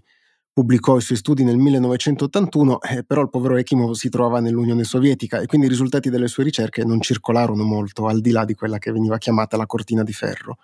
Pubblicò 0.52 0.98
i 0.98 1.02
suoi 1.02 1.18
studi 1.18 1.42
nel 1.42 1.56
1981, 1.56 2.82
eh, 2.82 3.04
però 3.04 3.22
il 3.22 3.30
povero 3.30 3.56
Ekimov 3.56 3.92
si 3.92 4.10
trovava 4.10 4.40
nell'Unione 4.40 4.84
Sovietica 4.84 5.40
e 5.40 5.46
quindi 5.46 5.66
i 5.66 5.70
risultati 5.70 6.10
delle 6.10 6.28
sue 6.28 6.44
ricerche 6.44 6.84
non 6.84 7.00
circolarono 7.00 7.62
molto 7.62 8.06
al 8.06 8.20
di 8.20 8.30
là 8.30 8.44
di 8.44 8.54
quella 8.54 8.78
che 8.78 8.92
veniva 8.92 9.16
chiamata 9.16 9.56
la 9.56 9.66
cortina 9.66 10.02
di 10.02 10.12
ferro. 10.12 10.58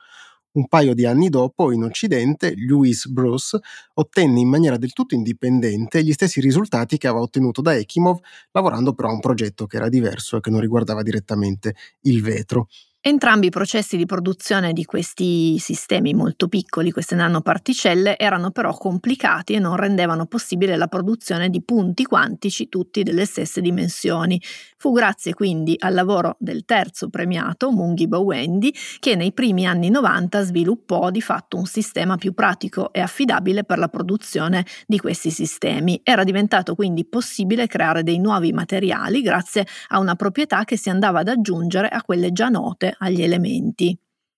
Un 0.55 0.69
paio 0.69 0.93
di 0.95 1.07
anni 1.07 1.31
dopo, 1.31 1.73
in 1.73 1.83
Occidente, 1.83 2.53
Louis 2.57 3.07
Bruce 3.07 3.59
ottenne 3.95 4.41
in 4.41 4.49
maniera 4.49 4.77
del 4.77 4.93
tutto 4.93 5.15
indipendente 5.15 6.03
gli 6.05 6.13
stessi 6.13 6.41
risultati 6.41 6.99
che 6.99 7.07
aveva 7.09 7.23
ottenuto 7.23 7.63
da 7.63 7.75
Ekimov, 7.75 8.19
lavorando 8.51 8.93
però 8.93 9.09
a 9.09 9.13
un 9.13 9.21
progetto 9.21 9.67
che 9.67 9.77
era 9.77 9.89
diverso 9.89 10.37
e 10.37 10.41
che 10.41 10.51
non 10.51 10.61
riguardava 10.61 11.03
direttamente 11.03 11.75
il 12.03 12.21
vetro. 12.23 12.69
Entrambi 13.05 13.49
i 13.49 13.51
processi 13.51 13.97
di 13.97 14.07
produzione 14.07 14.73
di 14.73 14.85
questi 14.85 15.59
sistemi 15.59 16.15
molto 16.15 16.47
piccoli, 16.47 16.93
queste 16.93 17.17
nanoparticelle, 17.17 18.17
erano 18.17 18.53
però 18.53 18.77
complicati 18.77 19.55
e 19.55 19.59
non 19.59 19.75
rendevano 19.75 20.27
possibile 20.27 20.77
la 20.77 20.87
produzione 20.87 21.51
di 21.51 21.61
punti 21.63 22.05
quantici 22.05 22.69
tutti 22.69 23.03
delle 23.03 23.25
stesse 23.25 23.61
dimensioni. 23.61 24.41
Fu 24.77 24.93
grazie 24.93 25.35
quindi 25.35 25.75
al 25.81 25.95
lavoro 25.95 26.37
del 26.39 26.65
terzo 26.65 27.09
premiato, 27.09 27.73
Mungi 27.73 28.07
Bawendi, 28.07 28.73
che 29.01 29.17
nei 29.17 29.33
primi 29.33 29.67
anni 29.67 29.91
90 29.91 30.41
sviluppò 30.45 31.11
di 31.11 31.21
fatto 31.21 31.57
un 31.57 31.67
sistema 31.67 32.17
più 32.17 32.35
pratico 32.35 32.93
e 32.93 33.01
affidabile 33.01 33.65
per 33.65 33.79
la 33.79 33.89
produzione 33.89 34.65
di 34.87 35.01
questi 35.01 35.33
sistemi. 35.33 36.01
Era 36.05 36.23
diventato 36.23 36.77
quindi 36.77 37.05
possibile 37.05 37.67
creare 37.67 38.05
dei 38.05 38.21
nuovi 38.21 38.53
materiali 38.53 39.23
grazie 39.23 39.67
a 39.89 39.99
una 39.99 40.15
proprietà 40.15 40.63
che 40.63 40.77
si 40.77 40.89
andava 40.89 41.19
ad 41.19 41.27
aggiungere 41.27 41.89
a 41.89 42.01
quelle 42.03 42.31
già 42.31 42.49
note 42.49 42.91
agli 42.99 43.23
elementi. 43.23 43.97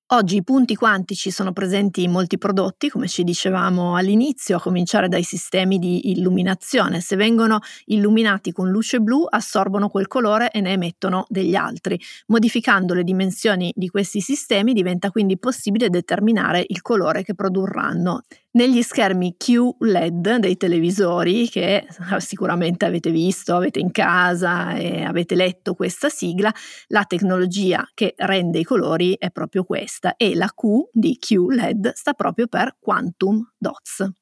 Oggi 0.09 0.37
i 0.37 0.45
punti 0.45 0.75
quantici 0.77 1.31
sono 1.31 1.55
presenti 1.55 2.03
in 2.03 2.11
molti 2.11 2.37
prodotti, 2.37 2.91
come 2.91 3.09
ci 3.09 3.25
dicevamo 3.25 3.97
all'inizio, 3.97 4.59
a 4.59 4.61
cominciare 4.61 5.09
dai 5.09 5.23
sistemi 5.23 5.79
di 5.79 6.11
illuminazione. 6.11 7.01
Se 7.01 7.17
vengono 7.17 7.61
illuminati 7.87 8.53
con 8.53 8.69
luce 8.69 9.01
blu, 9.01 9.27
assorbono 9.27 9.89
quel 9.89 10.07
colore 10.07 10.51
e 10.51 10.61
ne 10.61 10.73
emettono 10.73 11.25
degli 11.29 11.55
altri. 11.55 11.99
Modificando 12.27 12.93
le 12.93 13.03
dimensioni 13.03 13.73
di 13.75 13.89
questi 13.89 14.21
sistemi 14.21 14.75
diventa 14.75 15.11
quindi 15.11 15.39
possibile 15.39 15.89
determinare 15.89 16.63
il 16.67 16.83
colore 16.83 17.25
che 17.25 17.35
produrranno 17.35 18.21
negli 18.55 18.83
schermi 18.83 19.37
QLED 19.37 20.37
dei 20.37 20.57
televisori 20.57 21.49
che 21.49 21.87
sicuramente 22.19 22.85
avete 22.85 23.11
visto, 23.11 23.55
avete 23.55 23.79
in 23.79 23.91
casa 23.91 24.75
e 24.75 25.03
avete 25.03 25.35
letto 25.35 25.75
questa 25.75 26.09
sigla, 26.09 26.53
la 26.89 27.05
tecnologia 27.05 27.89
che 27.95 28.15
rende 28.17 28.59
i 28.59 28.65
colori 28.65 29.17
è 29.19 29.31
proprio 29.31 29.65
questa 29.65 30.17
e 30.17 30.35
la 30.35 30.49
Q 30.55 30.89
di 30.93 31.19
QLED 31.19 31.93
sta 31.95 32.13
proprio 32.13 32.47
per 32.47 32.77
Quantum 32.79 33.53
Dots. 33.57 34.13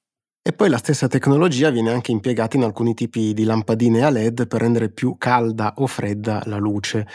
E 0.45 0.53
poi 0.53 0.68
la 0.68 0.79
stessa 0.79 1.07
tecnologia 1.07 1.71
viene 1.71 1.92
anche 1.92 2.11
impiegata 2.11 2.57
in 2.57 2.64
alcuni 2.64 2.95
tipi 2.95 3.33
di 3.33 3.45
lampadine 3.45 4.03
a 4.03 4.11
LED 4.11 4.49
per 4.49 4.61
rendere 4.61 4.90
più 4.90 5.16
calda 5.16 5.75
o 5.77 5.87
fredda 5.87 6.42
la 6.47 6.57
luce. 6.57 7.07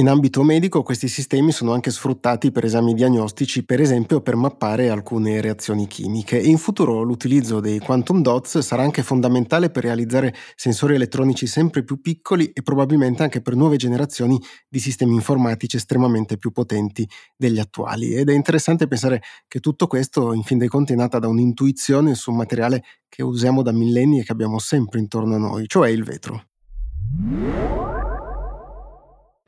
In 0.00 0.08
ambito 0.08 0.42
medico 0.42 0.82
questi 0.82 1.08
sistemi 1.08 1.52
sono 1.52 1.74
anche 1.74 1.90
sfruttati 1.90 2.50
per 2.50 2.64
esami 2.64 2.94
diagnostici, 2.94 3.66
per 3.66 3.82
esempio 3.82 4.22
per 4.22 4.34
mappare 4.34 4.88
alcune 4.88 5.42
reazioni 5.42 5.86
chimiche 5.86 6.40
e 6.40 6.46
in 6.46 6.56
futuro 6.56 7.02
l'utilizzo 7.02 7.60
dei 7.60 7.80
quantum 7.80 8.22
dots 8.22 8.60
sarà 8.60 8.82
anche 8.82 9.02
fondamentale 9.02 9.68
per 9.68 9.82
realizzare 9.82 10.34
sensori 10.56 10.94
elettronici 10.94 11.46
sempre 11.46 11.84
più 11.84 12.00
piccoli 12.00 12.50
e 12.50 12.62
probabilmente 12.62 13.24
anche 13.24 13.42
per 13.42 13.54
nuove 13.56 13.76
generazioni 13.76 14.40
di 14.70 14.78
sistemi 14.78 15.12
informatici 15.12 15.76
estremamente 15.76 16.38
più 16.38 16.50
potenti 16.50 17.06
degli 17.36 17.58
attuali. 17.58 18.14
Ed 18.14 18.30
è 18.30 18.32
interessante 18.32 18.88
pensare 18.88 19.20
che 19.46 19.60
tutto 19.60 19.86
questo 19.86 20.32
in 20.32 20.44
fin 20.44 20.56
dei 20.56 20.68
conti 20.68 20.94
è 20.94 20.96
nata 20.96 21.18
da 21.18 21.28
un'intuizione 21.28 22.14
su 22.14 22.30
un 22.30 22.38
materiale 22.38 22.84
che 23.06 23.22
usiamo 23.22 23.60
da 23.60 23.72
millenni 23.72 24.20
e 24.20 24.24
che 24.24 24.32
abbiamo 24.32 24.58
sempre 24.58 24.98
intorno 24.98 25.34
a 25.34 25.38
noi, 25.38 25.68
cioè 25.68 25.90
il 25.90 26.04
vetro. 26.04 26.44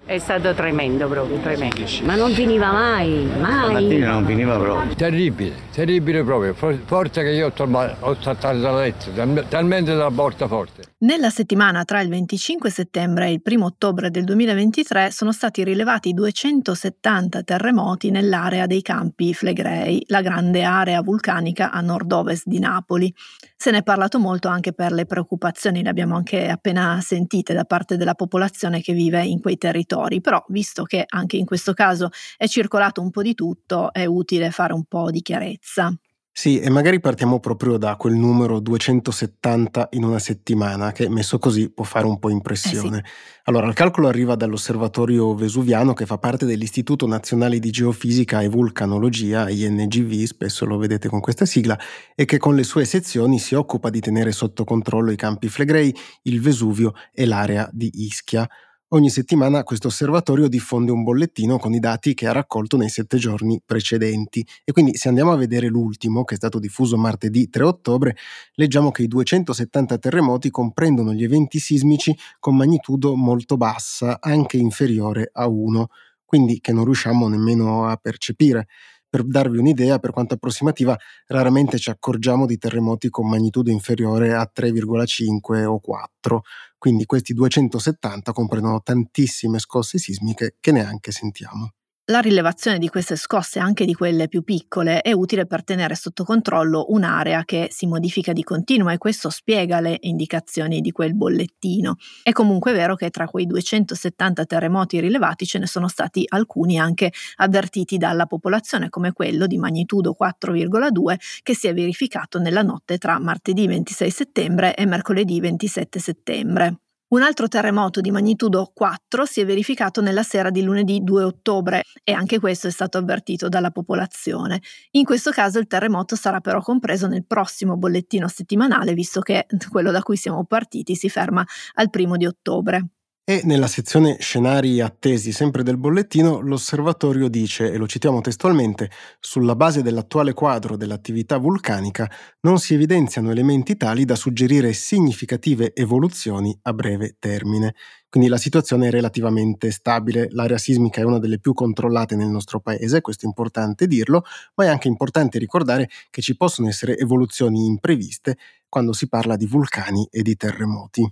È 0.04 0.18
stato 0.18 0.52
tremendo 0.52 1.06
proprio, 1.06 1.38
tremendo. 1.38 1.84
Ma 2.02 2.16
non 2.16 2.32
finiva 2.32 2.72
mai, 2.72 3.24
mai. 3.38 3.72
mattina 3.72 4.10
non 4.10 4.26
finiva 4.26 4.58
proprio. 4.58 4.94
Terribile, 4.96 5.54
terribile 5.72 6.24
proprio. 6.24 6.54
Forza 6.54 7.22
che 7.22 7.30
io 7.30 7.52
ho 7.54 8.16
saltato 8.20 8.58
dal 8.58 8.74
letto, 8.74 9.10
talmente 9.48 9.94
dalla 9.94 10.10
porta 10.10 10.48
forte. 10.48 10.90
Nella 11.02 11.30
settimana 11.30 11.84
tra 11.84 12.00
il 12.00 12.08
25 12.08 12.68
settembre 12.70 13.26
e 13.28 13.32
il 13.32 13.42
1 13.44 13.64
ottobre 13.64 14.10
del 14.10 14.24
2023 14.24 15.10
sono 15.12 15.32
stati 15.32 15.62
rilevati 15.64 16.12
270 16.12 17.42
terremoti 17.42 18.10
nell'area 18.10 18.66
dei 18.66 18.82
campi 18.82 19.32
Flegrei, 19.34 20.04
la 20.08 20.20
grande 20.20 20.64
area 20.64 21.00
vulcanica 21.00 21.70
a 21.70 21.80
nord-ovest 21.80 22.46
di 22.46 22.58
Napoli. 22.58 23.12
Se 23.56 23.70
ne 23.70 23.78
è 23.78 23.82
parlato 23.84 24.18
molto 24.18 24.48
anche 24.48 24.72
per 24.72 24.90
le 24.90 25.06
preoccupazioni, 25.06 25.82
le 25.82 25.88
abbiamo 25.88 26.16
anche 26.16 26.48
appena 26.48 26.98
sentite 27.00 27.54
da 27.54 27.64
parte 27.64 27.96
della 27.96 28.14
popolazione 28.14 28.80
che 28.80 28.92
vive 28.92 29.24
in 29.24 29.40
quei 29.40 29.56
territori, 29.56 30.00
però 30.20 30.44
visto 30.48 30.84
che 30.84 31.04
anche 31.06 31.36
in 31.36 31.44
questo 31.44 31.72
caso 31.72 32.10
è 32.36 32.46
circolato 32.46 33.00
un 33.00 33.10
po' 33.10 33.22
di 33.22 33.34
tutto, 33.34 33.92
è 33.92 34.04
utile 34.04 34.50
fare 34.50 34.72
un 34.72 34.84
po' 34.84 35.10
di 35.10 35.22
chiarezza. 35.22 35.94
Sì, 36.34 36.60
e 36.60 36.70
magari 36.70 36.98
partiamo 36.98 37.40
proprio 37.40 37.76
da 37.76 37.94
quel 37.96 38.14
numero 38.14 38.58
270 38.58 39.88
in 39.92 40.04
una 40.04 40.18
settimana, 40.18 40.90
che 40.90 41.10
messo 41.10 41.38
così 41.38 41.70
può 41.70 41.84
fare 41.84 42.06
un 42.06 42.18
po' 42.18 42.30
impressione. 42.30 42.98
Eh 42.98 43.02
sì. 43.04 43.12
Allora, 43.44 43.66
il 43.66 43.74
calcolo 43.74 44.08
arriva 44.08 44.34
dall'osservatorio 44.34 45.34
vesuviano 45.34 45.92
che 45.92 46.06
fa 46.06 46.16
parte 46.16 46.46
dell'Istituto 46.46 47.06
Nazionale 47.06 47.58
di 47.58 47.70
Geofisica 47.70 48.40
e 48.40 48.48
Vulcanologia, 48.48 49.50
INGV, 49.50 50.24
spesso 50.24 50.64
lo 50.64 50.78
vedete 50.78 51.10
con 51.10 51.20
questa 51.20 51.44
sigla, 51.44 51.78
e 52.14 52.24
che 52.24 52.38
con 52.38 52.56
le 52.56 52.64
sue 52.64 52.86
sezioni 52.86 53.38
si 53.38 53.54
occupa 53.54 53.90
di 53.90 54.00
tenere 54.00 54.32
sotto 54.32 54.64
controllo 54.64 55.10
i 55.10 55.16
campi 55.16 55.48
Flegrei, 55.48 55.94
il 56.22 56.40
Vesuvio 56.40 56.94
e 57.12 57.26
l'area 57.26 57.68
di 57.70 57.90
Ischia. 57.92 58.48
Ogni 58.94 59.08
settimana 59.08 59.62
questo 59.62 59.86
osservatorio 59.88 60.48
diffonde 60.48 60.92
un 60.92 61.02
bollettino 61.02 61.58
con 61.58 61.72
i 61.72 61.78
dati 61.78 62.12
che 62.12 62.26
ha 62.26 62.32
raccolto 62.32 62.76
nei 62.76 62.90
sette 62.90 63.16
giorni 63.16 63.58
precedenti 63.64 64.46
e 64.64 64.72
quindi 64.72 64.96
se 64.96 65.08
andiamo 65.08 65.32
a 65.32 65.36
vedere 65.36 65.68
l'ultimo, 65.68 66.24
che 66.24 66.34
è 66.34 66.36
stato 66.36 66.58
diffuso 66.58 66.98
martedì 66.98 67.48
3 67.48 67.64
ottobre, 67.64 68.14
leggiamo 68.54 68.90
che 68.90 69.02
i 69.02 69.08
270 69.08 69.96
terremoti 69.96 70.50
comprendono 70.50 71.14
gli 71.14 71.24
eventi 71.24 71.58
sismici 71.58 72.14
con 72.38 72.54
magnitudo 72.54 73.16
molto 73.16 73.56
bassa, 73.56 74.18
anche 74.20 74.58
inferiore 74.58 75.30
a 75.32 75.48
1, 75.48 75.86
quindi 76.26 76.60
che 76.60 76.72
non 76.72 76.84
riusciamo 76.84 77.28
nemmeno 77.28 77.86
a 77.88 77.96
percepire. 77.96 78.66
Per 79.12 79.26
darvi 79.26 79.58
un'idea, 79.58 79.98
per 79.98 80.10
quanto 80.10 80.32
approssimativa, 80.32 80.98
raramente 81.26 81.76
ci 81.78 81.90
accorgiamo 81.90 82.46
di 82.46 82.56
terremoti 82.56 83.10
con 83.10 83.28
magnitudo 83.28 83.70
inferiore 83.70 84.32
a 84.32 84.50
3,5 84.50 85.66
o 85.66 85.80
4, 85.80 86.42
quindi 86.78 87.04
questi 87.04 87.34
270 87.34 88.32
comprendono 88.32 88.80
tantissime 88.80 89.58
scosse 89.58 89.98
sismiche 89.98 90.56
che 90.60 90.72
neanche 90.72 91.12
sentiamo. 91.12 91.72
La 92.06 92.18
rilevazione 92.18 92.78
di 92.78 92.88
queste 92.88 93.14
scosse, 93.14 93.60
anche 93.60 93.84
di 93.84 93.94
quelle 93.94 94.26
più 94.26 94.42
piccole, 94.42 95.02
è 95.02 95.12
utile 95.12 95.46
per 95.46 95.62
tenere 95.62 95.94
sotto 95.94 96.24
controllo 96.24 96.86
un'area 96.88 97.44
che 97.44 97.68
si 97.70 97.86
modifica 97.86 98.32
di 98.32 98.42
continuo 98.42 98.90
e 98.90 98.98
questo 98.98 99.30
spiega 99.30 99.78
le 99.78 99.98
indicazioni 100.00 100.80
di 100.80 100.90
quel 100.90 101.14
bollettino. 101.14 101.94
È 102.24 102.32
comunque 102.32 102.72
vero 102.72 102.96
che 102.96 103.10
tra 103.10 103.28
quei 103.28 103.46
270 103.46 104.44
terremoti 104.46 104.98
rilevati 104.98 105.46
ce 105.46 105.60
ne 105.60 105.68
sono 105.68 105.86
stati 105.86 106.24
alcuni 106.26 106.76
anche 106.76 107.12
avvertiti 107.36 107.98
dalla 107.98 108.26
popolazione, 108.26 108.88
come 108.88 109.12
quello 109.12 109.46
di 109.46 109.56
magnitudo 109.56 110.16
4,2 110.20 111.14
che 111.44 111.54
si 111.54 111.68
è 111.68 111.72
verificato 111.72 112.40
nella 112.40 112.62
notte 112.62 112.98
tra 112.98 113.20
martedì 113.20 113.68
26 113.68 114.10
settembre 114.10 114.74
e 114.74 114.86
mercoledì 114.86 115.38
27 115.38 116.00
settembre. 116.00 116.81
Un 117.12 117.20
altro 117.20 117.46
terremoto 117.46 118.00
di 118.00 118.10
magnitudo 118.10 118.70
4 118.72 119.26
si 119.26 119.42
è 119.42 119.44
verificato 119.44 120.00
nella 120.00 120.22
sera 120.22 120.48
di 120.48 120.62
lunedì 120.62 121.00
2 121.02 121.24
ottobre 121.24 121.82
e 122.02 122.12
anche 122.12 122.40
questo 122.40 122.68
è 122.68 122.70
stato 122.70 122.96
avvertito 122.96 123.50
dalla 123.50 123.70
popolazione. 123.70 124.62
In 124.92 125.04
questo 125.04 125.30
caso 125.30 125.58
il 125.58 125.66
terremoto 125.66 126.16
sarà 126.16 126.40
però 126.40 126.62
compreso 126.62 127.08
nel 127.08 127.26
prossimo 127.26 127.76
bollettino 127.76 128.28
settimanale, 128.28 128.94
visto 128.94 129.20
che 129.20 129.44
quello 129.70 129.90
da 129.90 130.00
cui 130.00 130.16
siamo 130.16 130.46
partiti 130.46 130.94
si 130.94 131.10
ferma 131.10 131.44
al 131.74 131.90
primo 131.90 132.16
di 132.16 132.24
ottobre. 132.24 132.86
E 133.24 133.42
nella 133.44 133.68
sezione 133.68 134.16
scenari 134.18 134.80
attesi 134.80 135.30
sempre 135.30 135.62
del 135.62 135.76
bollettino, 135.78 136.40
l'osservatorio 136.40 137.28
dice, 137.28 137.70
e 137.72 137.76
lo 137.76 137.86
citiamo 137.86 138.20
testualmente, 138.20 138.90
sulla 139.20 139.54
base 139.54 139.80
dell'attuale 139.80 140.32
quadro 140.32 140.76
dell'attività 140.76 141.36
vulcanica 141.38 142.10
non 142.40 142.58
si 142.58 142.74
evidenziano 142.74 143.30
elementi 143.30 143.76
tali 143.76 144.04
da 144.04 144.16
suggerire 144.16 144.72
significative 144.72 145.72
evoluzioni 145.72 146.56
a 146.62 146.72
breve 146.72 147.14
termine. 147.20 147.76
Quindi 148.08 148.28
la 148.28 148.38
situazione 148.38 148.88
è 148.88 148.90
relativamente 148.90 149.70
stabile, 149.70 150.26
l'area 150.32 150.58
sismica 150.58 151.00
è 151.00 151.04
una 151.04 151.20
delle 151.20 151.38
più 151.38 151.54
controllate 151.54 152.16
nel 152.16 152.28
nostro 152.28 152.58
paese, 152.58 153.00
questo 153.00 153.24
è 153.24 153.28
importante 153.28 153.86
dirlo, 153.86 154.24
ma 154.56 154.64
è 154.64 154.68
anche 154.68 154.88
importante 154.88 155.38
ricordare 155.38 155.88
che 156.10 156.22
ci 156.22 156.36
possono 156.36 156.66
essere 156.68 156.98
evoluzioni 156.98 157.66
impreviste 157.66 158.36
quando 158.68 158.92
si 158.92 159.08
parla 159.08 159.36
di 159.36 159.46
vulcani 159.46 160.08
e 160.10 160.22
di 160.22 160.34
terremoti. 160.34 161.08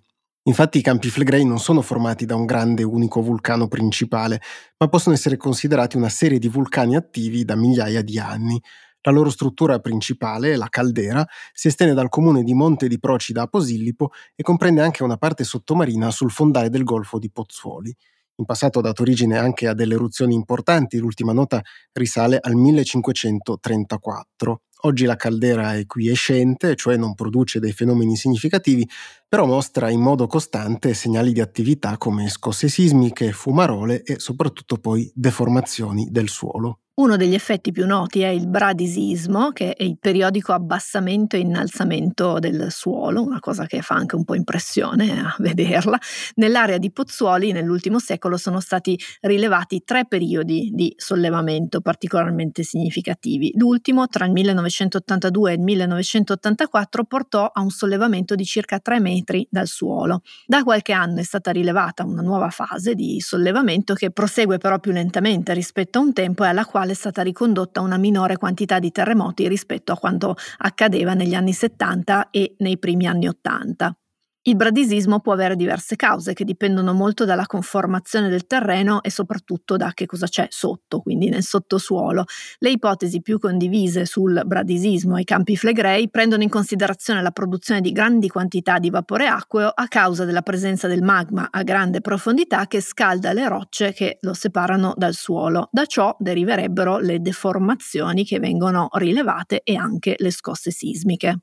Infatti 0.50 0.78
i 0.78 0.82
campi 0.82 1.10
Flegrei 1.10 1.44
non 1.44 1.60
sono 1.60 1.80
formati 1.80 2.26
da 2.26 2.34
un 2.34 2.44
grande 2.44 2.82
unico 2.82 3.22
vulcano 3.22 3.68
principale, 3.68 4.40
ma 4.78 4.88
possono 4.88 5.14
essere 5.14 5.36
considerati 5.36 5.96
una 5.96 6.08
serie 6.08 6.40
di 6.40 6.48
vulcani 6.48 6.96
attivi 6.96 7.44
da 7.44 7.54
migliaia 7.54 8.02
di 8.02 8.18
anni. 8.18 8.60
La 9.02 9.12
loro 9.12 9.30
struttura 9.30 9.78
principale, 9.78 10.56
la 10.56 10.66
caldera, 10.68 11.24
si 11.52 11.68
estende 11.68 11.94
dal 11.94 12.08
comune 12.08 12.42
di 12.42 12.52
Monte 12.52 12.88
di 12.88 12.98
Procida 12.98 13.42
a 13.42 13.46
Posillipo 13.46 14.10
e 14.34 14.42
comprende 14.42 14.82
anche 14.82 15.04
una 15.04 15.18
parte 15.18 15.44
sottomarina 15.44 16.10
sul 16.10 16.32
fondale 16.32 16.68
del 16.68 16.82
golfo 16.82 17.20
di 17.20 17.30
Pozzuoli. 17.30 17.96
In 18.34 18.44
passato 18.44 18.80
ha 18.80 18.82
dato 18.82 19.02
origine 19.02 19.38
anche 19.38 19.68
a 19.68 19.74
delle 19.74 19.94
eruzioni 19.94 20.34
importanti, 20.34 20.98
l'ultima 20.98 21.32
nota 21.32 21.62
risale 21.92 22.38
al 22.40 22.56
1534. 22.56 24.62
Oggi 24.82 25.04
la 25.04 25.16
caldera 25.16 25.74
è 25.74 25.86
quiescente, 25.86 26.74
cioè 26.74 26.96
non 26.96 27.14
produce 27.14 27.60
dei 27.60 27.72
fenomeni 27.72 28.16
significativi, 28.16 28.88
però 29.28 29.44
mostra 29.46 29.90
in 29.90 30.00
modo 30.00 30.26
costante 30.26 30.94
segnali 30.94 31.32
di 31.32 31.40
attività 31.40 31.98
come 31.98 32.28
scosse 32.28 32.68
sismiche, 32.68 33.32
fumarole 33.32 34.02
e 34.02 34.18
soprattutto 34.18 34.76
poi 34.76 35.10
deformazioni 35.14 36.08
del 36.10 36.28
suolo. 36.28 36.80
Uno 37.00 37.16
degli 37.16 37.32
effetti 37.32 37.72
più 37.72 37.86
noti 37.86 38.20
è 38.20 38.28
il 38.28 38.46
bradisismo, 38.46 39.52
che 39.52 39.72
è 39.72 39.82
il 39.84 39.96
periodico 39.98 40.52
abbassamento 40.52 41.34
e 41.34 41.38
innalzamento 41.38 42.38
del 42.38 42.70
suolo, 42.70 43.22
una 43.22 43.40
cosa 43.40 43.64
che 43.64 43.80
fa 43.80 43.94
anche 43.94 44.16
un 44.16 44.24
po' 44.24 44.34
impressione 44.34 45.18
a 45.18 45.34
vederla. 45.40 45.98
Nell'area 46.34 46.76
di 46.76 46.92
Pozzuoli 46.92 47.52
nell'ultimo 47.52 47.98
secolo 47.98 48.36
sono 48.36 48.60
stati 48.60 49.00
rilevati 49.22 49.82
tre 49.82 50.04
periodi 50.04 50.72
di 50.74 50.92
sollevamento 50.94 51.80
particolarmente 51.80 52.64
significativi. 52.64 53.52
L'ultimo, 53.56 54.06
tra 54.06 54.26
il 54.26 54.32
1982 54.32 55.52
e 55.52 55.54
il 55.54 55.60
1984, 55.60 57.04
portò 57.04 57.50
a 57.50 57.62
un 57.62 57.70
sollevamento 57.70 58.34
di 58.34 58.44
circa 58.44 58.78
3 58.78 59.00
metri 59.00 59.48
dal 59.50 59.68
suolo. 59.68 60.20
Da 60.44 60.62
qualche 60.62 60.92
anno 60.92 61.20
è 61.20 61.24
stata 61.24 61.50
rilevata 61.50 62.04
una 62.04 62.20
nuova 62.20 62.50
fase 62.50 62.94
di 62.94 63.20
sollevamento 63.20 63.94
che 63.94 64.10
prosegue 64.10 64.58
però 64.58 64.78
più 64.78 64.92
lentamente 64.92 65.54
rispetto 65.54 65.98
a 65.98 66.02
un 66.02 66.12
tempo 66.12 66.44
e 66.44 66.48
alla 66.48 66.66
quale 66.66 66.88
quale 66.90 66.92
è 66.92 66.94
stata 66.94 67.22
ricondotta 67.22 67.80
una 67.80 67.96
minore 67.96 68.36
quantità 68.36 68.78
di 68.78 68.90
terremoti 68.90 69.48
rispetto 69.48 69.92
a 69.92 69.96
quanto 69.96 70.34
accadeva 70.58 71.14
negli 71.14 71.34
anni 71.34 71.52
70 71.52 72.30
e 72.30 72.54
nei 72.58 72.78
primi 72.78 73.06
anni 73.06 73.28
80. 73.28 73.94
Il 74.42 74.56
bradisismo 74.56 75.20
può 75.20 75.34
avere 75.34 75.54
diverse 75.54 75.96
cause 75.96 76.32
che 76.32 76.44
dipendono 76.44 76.94
molto 76.94 77.26
dalla 77.26 77.44
conformazione 77.44 78.30
del 78.30 78.46
terreno 78.46 79.02
e 79.02 79.10
soprattutto 79.10 79.76
da 79.76 79.92
che 79.92 80.06
cosa 80.06 80.28
c'è 80.28 80.46
sotto, 80.48 81.00
quindi 81.00 81.28
nel 81.28 81.42
sottosuolo. 81.42 82.24
Le 82.58 82.70
ipotesi 82.70 83.20
più 83.20 83.38
condivise 83.38 84.06
sul 84.06 84.40
bradisismo 84.46 85.16
ai 85.16 85.24
campi 85.24 85.58
flegrei 85.58 86.08
prendono 86.08 86.42
in 86.42 86.48
considerazione 86.48 87.20
la 87.20 87.32
produzione 87.32 87.82
di 87.82 87.92
grandi 87.92 88.28
quantità 88.28 88.78
di 88.78 88.88
vapore 88.88 89.26
acqueo 89.26 89.68
a 89.68 89.86
causa 89.88 90.24
della 90.24 90.40
presenza 90.40 90.88
del 90.88 91.02
magma 91.02 91.48
a 91.50 91.62
grande 91.62 92.00
profondità 92.00 92.66
che 92.66 92.80
scalda 92.80 93.34
le 93.34 93.46
rocce 93.46 93.92
che 93.92 94.16
lo 94.22 94.32
separano 94.32 94.94
dal 94.96 95.12
suolo. 95.12 95.68
Da 95.70 95.84
ciò 95.84 96.16
deriverebbero 96.18 96.96
le 96.96 97.20
deformazioni 97.20 98.24
che 98.24 98.38
vengono 98.38 98.88
rilevate 98.92 99.60
e 99.62 99.76
anche 99.76 100.14
le 100.16 100.30
scosse 100.30 100.70
sismiche. 100.70 101.40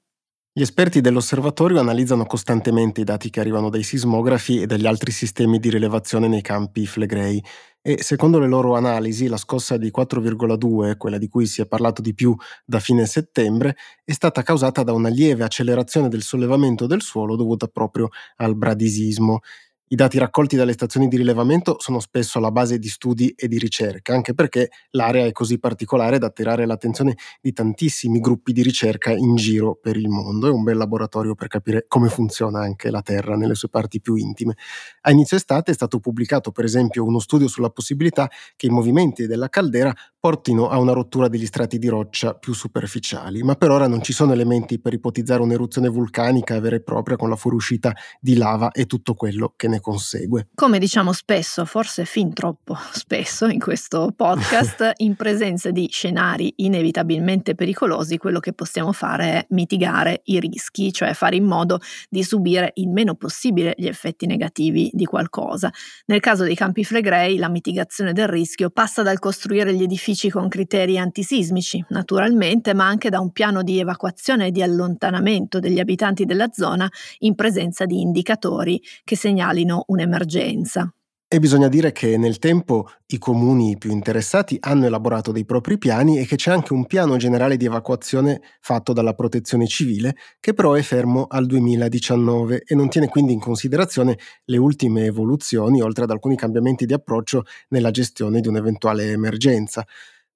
Gli 0.57 0.63
esperti 0.63 1.01
dell'osservatorio 1.01 1.79
analizzano 1.79 2.25
costantemente 2.25 3.01
i 3.01 3.03
dati 3.03 3.29
che 3.29 3.39
arrivano 3.39 3.69
dai 3.69 3.83
sismografi 3.83 4.59
e 4.59 4.65
dagli 4.65 4.87
altri 4.87 5.11
sistemi 5.11 5.59
di 5.59 5.69
rilevazione 5.69 6.27
nei 6.27 6.41
campi 6.41 6.87
flegrei 6.87 7.39
e 7.79 8.01
secondo 8.01 8.39
le 8.39 8.47
loro 8.47 8.75
analisi 8.75 9.27
la 9.27 9.37
scossa 9.37 9.77
di 9.77 9.91
4,2, 9.95 10.97
quella 10.97 11.19
di 11.19 11.27
cui 11.27 11.45
si 11.45 11.61
è 11.61 11.67
parlato 11.67 12.01
di 12.01 12.15
più 12.15 12.35
da 12.65 12.79
fine 12.79 13.05
settembre, 13.05 13.75
è 14.03 14.13
stata 14.13 14.41
causata 14.41 14.81
da 14.81 14.93
una 14.93 15.09
lieve 15.09 15.43
accelerazione 15.43 16.09
del 16.09 16.23
sollevamento 16.23 16.87
del 16.87 17.03
suolo 17.03 17.35
dovuta 17.35 17.67
proprio 17.67 18.09
al 18.37 18.57
bradisismo. 18.57 19.41
I 19.89 19.95
dati 19.95 20.17
raccolti 20.17 20.57
dalle 20.57 20.73
stazioni 20.73 21.07
di 21.07 21.15
rilevamento 21.15 21.77
sono 21.79 22.01
spesso 22.01 22.41
la 22.41 22.51
base 22.51 22.77
di 22.77 22.89
studi 22.89 23.29
e 23.37 23.47
di 23.47 23.57
ricerca, 23.57 24.13
anche 24.13 24.33
perché 24.33 24.69
l'area 24.89 25.25
è 25.25 25.31
così 25.31 25.59
particolare 25.59 26.17
da 26.19 26.27
attirare 26.27 26.65
l'attenzione 26.65 27.15
di 27.39 27.53
tantissimi 27.53 28.19
gruppi 28.19 28.51
di 28.51 28.63
ricerca 28.63 29.11
in 29.11 29.35
giro 29.35 29.75
per 29.81 29.95
il 29.95 30.09
mondo. 30.09 30.47
È 30.47 30.51
un 30.51 30.63
bel 30.63 30.75
laboratorio 30.75 31.35
per 31.35 31.47
capire 31.47 31.85
come 31.87 32.09
funziona 32.09 32.59
anche 32.59 32.89
la 32.91 33.01
Terra 33.01 33.37
nelle 33.37 33.55
sue 33.55 33.69
parti 33.69 34.01
più 34.01 34.15
intime. 34.15 34.55
A 35.03 35.11
inizio 35.11 35.37
estate 35.37 35.71
è 35.71 35.73
stato 35.73 35.99
pubblicato, 35.99 36.51
per 36.51 36.65
esempio, 36.65 37.05
uno 37.05 37.19
studio 37.19 37.47
sulla 37.47 37.69
possibilità 37.69 38.29
che 38.57 38.65
i 38.65 38.69
movimenti 38.69 39.25
della 39.25 39.47
caldera 39.47 39.95
portino 40.19 40.67
a 40.67 40.77
una 40.79 40.91
rottura 40.91 41.29
degli 41.29 41.45
strati 41.45 41.77
di 41.77 41.87
roccia 41.87 42.33
più 42.33 42.53
superficiali, 42.53 43.41
ma 43.41 43.55
per 43.55 43.71
ora 43.71 43.87
non 43.87 44.01
ci 44.01 44.11
sono 44.11 44.33
elementi 44.33 44.81
per 44.81 44.91
ipotizzare 44.91 45.41
un'eruzione 45.41 45.87
vulcanica 45.87 46.59
vera 46.59 46.75
e 46.75 46.81
propria 46.81 47.15
con 47.15 47.29
la 47.29 47.37
fuoriuscita 47.37 47.95
di 48.19 48.35
lava 48.35 48.71
e 48.71 48.85
tutto 48.85 49.13
quello 49.13 49.53
che 49.55 49.69
ne 49.69 49.76
ne 49.77 49.79
consegue. 49.79 50.47
Come 50.55 50.79
diciamo 50.79 51.13
spesso, 51.13 51.65
forse 51.65 52.05
fin 52.05 52.33
troppo 52.33 52.77
spesso 52.91 53.45
in 53.45 53.59
questo 53.59 54.13
podcast, 54.15 54.93
in 54.97 55.15
presenza 55.15 55.71
di 55.71 55.87
scenari 55.89 56.53
inevitabilmente 56.57 57.55
pericolosi, 57.55 58.17
quello 58.17 58.39
che 58.39 58.53
possiamo 58.53 58.91
fare 58.91 59.25
è 59.25 59.45
mitigare 59.49 60.21
i 60.25 60.39
rischi, 60.39 60.91
cioè 60.91 61.13
fare 61.13 61.35
in 61.35 61.45
modo 61.45 61.79
di 62.09 62.23
subire 62.23 62.71
il 62.75 62.89
meno 62.89 63.15
possibile 63.15 63.73
gli 63.77 63.87
effetti 63.87 64.25
negativi 64.25 64.89
di 64.93 65.05
qualcosa. 65.05 65.71
Nel 66.05 66.19
caso 66.19 66.43
dei 66.43 66.55
campi 66.55 66.83
flegrei, 66.83 67.37
la 67.37 67.49
mitigazione 67.49 68.13
del 68.13 68.27
rischio 68.27 68.69
passa 68.69 69.03
dal 69.03 69.19
costruire 69.19 69.73
gli 69.73 69.83
edifici 69.83 70.29
con 70.29 70.47
criteri 70.47 70.97
antisismici, 70.97 71.83
naturalmente, 71.89 72.73
ma 72.73 72.87
anche 72.87 73.09
da 73.09 73.19
un 73.19 73.31
piano 73.31 73.61
di 73.61 73.79
evacuazione 73.79 74.47
e 74.47 74.51
di 74.51 74.61
allontanamento 74.61 75.59
degli 75.59 75.79
abitanti 75.79 76.25
della 76.25 76.49
zona 76.51 76.89
in 77.19 77.35
presenza 77.35 77.85
di 77.85 78.01
indicatori 78.01 78.81
che 79.03 79.15
segnalino 79.15 79.66
segnalino 79.67 79.83
un'emergenza. 79.87 80.91
E 81.29 81.39
bisogna 81.39 81.67
dire 81.67 81.91
che 81.91 82.15
nel 82.15 82.39
tempo 82.39 82.89
i 83.07 83.17
comuni 83.17 83.77
più 83.77 83.91
interessati 83.91 84.55
hanno 84.61 84.85
elaborato 84.85 85.33
dei 85.33 85.43
propri 85.43 85.77
piani 85.77 86.19
e 86.19 86.25
che 86.25 86.37
c'è 86.37 86.51
anche 86.51 86.71
un 86.71 86.85
piano 86.85 87.17
generale 87.17 87.57
di 87.57 87.65
evacuazione 87.65 88.39
fatto 88.61 88.93
dalla 88.93 89.13
protezione 89.13 89.67
civile 89.67 90.15
che 90.39 90.53
però 90.53 90.71
è 90.71 90.81
fermo 90.81 91.25
al 91.27 91.45
2019 91.45 92.63
e 92.65 92.75
non 92.75 92.87
tiene 92.87 93.09
quindi 93.09 93.33
in 93.33 93.41
considerazione 93.41 94.17
le 94.45 94.57
ultime 94.57 95.03
evoluzioni 95.03 95.81
oltre 95.81 96.05
ad 96.05 96.11
alcuni 96.11 96.37
cambiamenti 96.37 96.85
di 96.85 96.93
approccio 96.93 97.43
nella 97.69 97.91
gestione 97.91 98.39
di 98.39 98.47
un'eventuale 98.47 99.11
emergenza. 99.11 99.85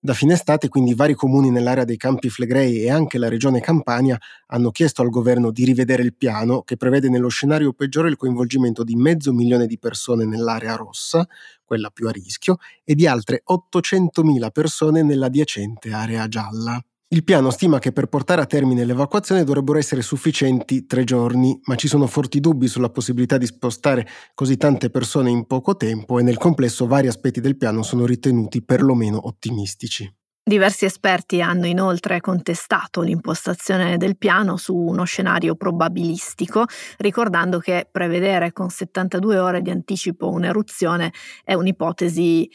Da 0.03 0.15
fine 0.15 0.33
estate 0.33 0.67
quindi 0.67 0.95
vari 0.95 1.13
comuni 1.13 1.51
nell'area 1.51 1.83
dei 1.83 1.95
Campi 1.95 2.29
Flegrei 2.29 2.81
e 2.81 2.89
anche 2.89 3.19
la 3.19 3.29
regione 3.29 3.59
Campania 3.59 4.17
hanno 4.47 4.71
chiesto 4.71 5.03
al 5.03 5.09
governo 5.11 5.51
di 5.51 5.63
rivedere 5.63 6.01
il 6.01 6.15
piano 6.15 6.63
che 6.63 6.75
prevede 6.75 7.07
nello 7.07 7.27
scenario 7.27 7.71
peggiore 7.73 8.09
il 8.09 8.15
coinvolgimento 8.15 8.83
di 8.83 8.95
mezzo 8.95 9.31
milione 9.31 9.67
di 9.67 9.77
persone 9.77 10.25
nell'area 10.25 10.75
rossa, 10.75 11.27
quella 11.63 11.91
più 11.91 12.07
a 12.07 12.11
rischio, 12.11 12.57
e 12.83 12.95
di 12.95 13.05
altre 13.05 13.43
800.000 13.45 14.49
persone 14.49 15.03
nell'adiacente 15.03 15.91
area 15.91 16.27
gialla. 16.27 16.83
Il 17.13 17.25
piano 17.25 17.49
stima 17.49 17.77
che 17.77 17.91
per 17.91 18.05
portare 18.05 18.39
a 18.39 18.45
termine 18.45 18.85
l'evacuazione 18.85 19.43
dovrebbero 19.43 19.77
essere 19.77 20.01
sufficienti 20.01 20.85
tre 20.85 21.03
giorni, 21.03 21.59
ma 21.65 21.75
ci 21.75 21.89
sono 21.89 22.07
forti 22.07 22.39
dubbi 22.39 22.69
sulla 22.69 22.89
possibilità 22.89 23.37
di 23.37 23.45
spostare 23.45 24.07
così 24.33 24.55
tante 24.55 24.89
persone 24.89 25.29
in 25.29 25.45
poco 25.45 25.75
tempo 25.75 26.19
e 26.19 26.23
nel 26.23 26.37
complesso 26.37 26.87
vari 26.87 27.07
aspetti 27.07 27.41
del 27.41 27.57
piano 27.57 27.83
sono 27.83 28.05
ritenuti 28.05 28.63
perlomeno 28.63 29.27
ottimistici. 29.27 30.09
Diversi 30.41 30.85
esperti 30.85 31.41
hanno 31.41 31.65
inoltre 31.65 32.21
contestato 32.21 33.01
l'impostazione 33.01 33.97
del 33.97 34.17
piano 34.17 34.55
su 34.55 34.73
uno 34.73 35.03
scenario 35.03 35.55
probabilistico, 35.55 36.63
ricordando 36.99 37.59
che 37.59 37.89
prevedere 37.91 38.53
con 38.53 38.69
72 38.69 39.37
ore 39.37 39.61
di 39.61 39.69
anticipo 39.69 40.29
un'eruzione 40.29 41.11
è 41.43 41.55
un'ipotesi 41.55 42.49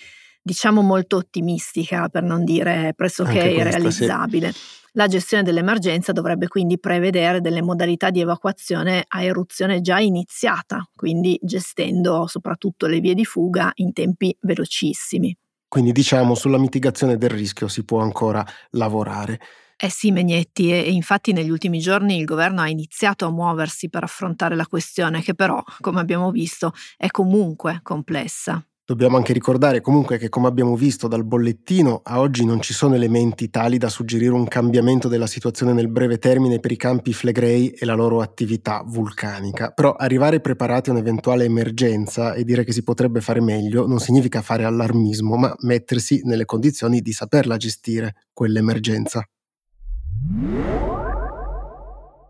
diciamo 0.47 0.81
molto 0.81 1.17
ottimistica, 1.17 2.09
per 2.09 2.23
non 2.23 2.45
dire 2.45 2.93
pressoché 2.95 3.51
irrealizzabile. 3.51 4.53
Sì. 4.53 4.59
La 4.93 5.09
gestione 5.09 5.43
dell'emergenza 5.43 6.13
dovrebbe 6.13 6.47
quindi 6.47 6.79
prevedere 6.79 7.41
delle 7.41 7.63
modalità 7.63 8.11
di 8.11 8.21
evacuazione 8.21 9.05
a 9.09 9.25
eruzione 9.25 9.81
già 9.81 9.99
iniziata, 9.99 10.89
quindi 10.95 11.37
gestendo 11.43 12.29
soprattutto 12.29 12.87
le 12.87 13.01
vie 13.01 13.15
di 13.15 13.25
fuga 13.25 13.73
in 13.75 13.93
tempi 13.93 14.35
velocissimi. 14.41 15.37
Quindi 15.67 15.91
diciamo 15.91 16.37
sulla 16.37 16.59
mitigazione 16.59 17.19
del 17.19 17.31
rischio 17.31 17.67
si 17.67 17.85
può 17.85 17.99
ancora 18.01 18.47
lavorare. 18.71 19.41
Eh 19.77 19.91
sì, 19.91 20.13
Megnetti, 20.13 20.71
e 20.71 20.93
infatti 20.93 21.33
negli 21.33 21.51
ultimi 21.51 21.81
giorni 21.81 22.19
il 22.19 22.25
governo 22.25 22.61
ha 22.61 22.69
iniziato 22.69 23.27
a 23.27 23.31
muoversi 23.33 23.91
per 23.91 24.05
affrontare 24.05 24.55
la 24.55 24.67
questione, 24.69 25.23
che 25.23 25.35
però, 25.35 25.61
come 25.81 25.99
abbiamo 25.99 26.31
visto, 26.31 26.73
è 26.97 27.09
comunque 27.09 27.81
complessa. 27.83 28.65
Dobbiamo 28.89 29.17
anche 29.17 29.33
ricordare 29.33 29.81
comunque 29.81 30.17
che 30.17 30.29
come 30.29 30.47
abbiamo 30.47 30.77
visto 30.77 31.09
dal 31.09 31.25
bollettino, 31.25 32.03
a 32.05 32.21
oggi 32.21 32.45
non 32.45 32.61
ci 32.61 32.73
sono 32.73 32.95
elementi 32.95 33.51
tali 33.51 33.79
da 33.79 33.89
suggerire 33.89 34.33
un 34.33 34.47
cambiamento 34.47 35.09
della 35.09 35.27
situazione 35.27 35.73
nel 35.73 35.89
breve 35.89 36.19
termine 36.19 36.61
per 36.61 36.71
i 36.71 36.77
campi 36.77 37.13
Flegrei 37.13 37.71
e 37.71 37.85
la 37.85 37.95
loro 37.95 38.21
attività 38.21 38.85
vulcanica. 38.87 39.73
Però 39.73 39.93
arrivare 39.95 40.39
preparati 40.39 40.91
a 40.91 40.93
un'eventuale 40.93 41.43
emergenza 41.43 42.35
e 42.35 42.45
dire 42.45 42.63
che 42.63 42.71
si 42.71 42.85
potrebbe 42.85 43.21
fare 43.21 43.41
meglio 43.41 43.89
non 43.89 43.99
significa 43.99 44.41
fare 44.41 44.63
allarmismo, 44.63 45.35
ma 45.35 45.53
mettersi 45.63 46.21
nelle 46.23 46.45
condizioni 46.45 47.01
di 47.01 47.11
saperla 47.11 47.57
gestire 47.57 48.15
quell'emergenza. 48.33 49.29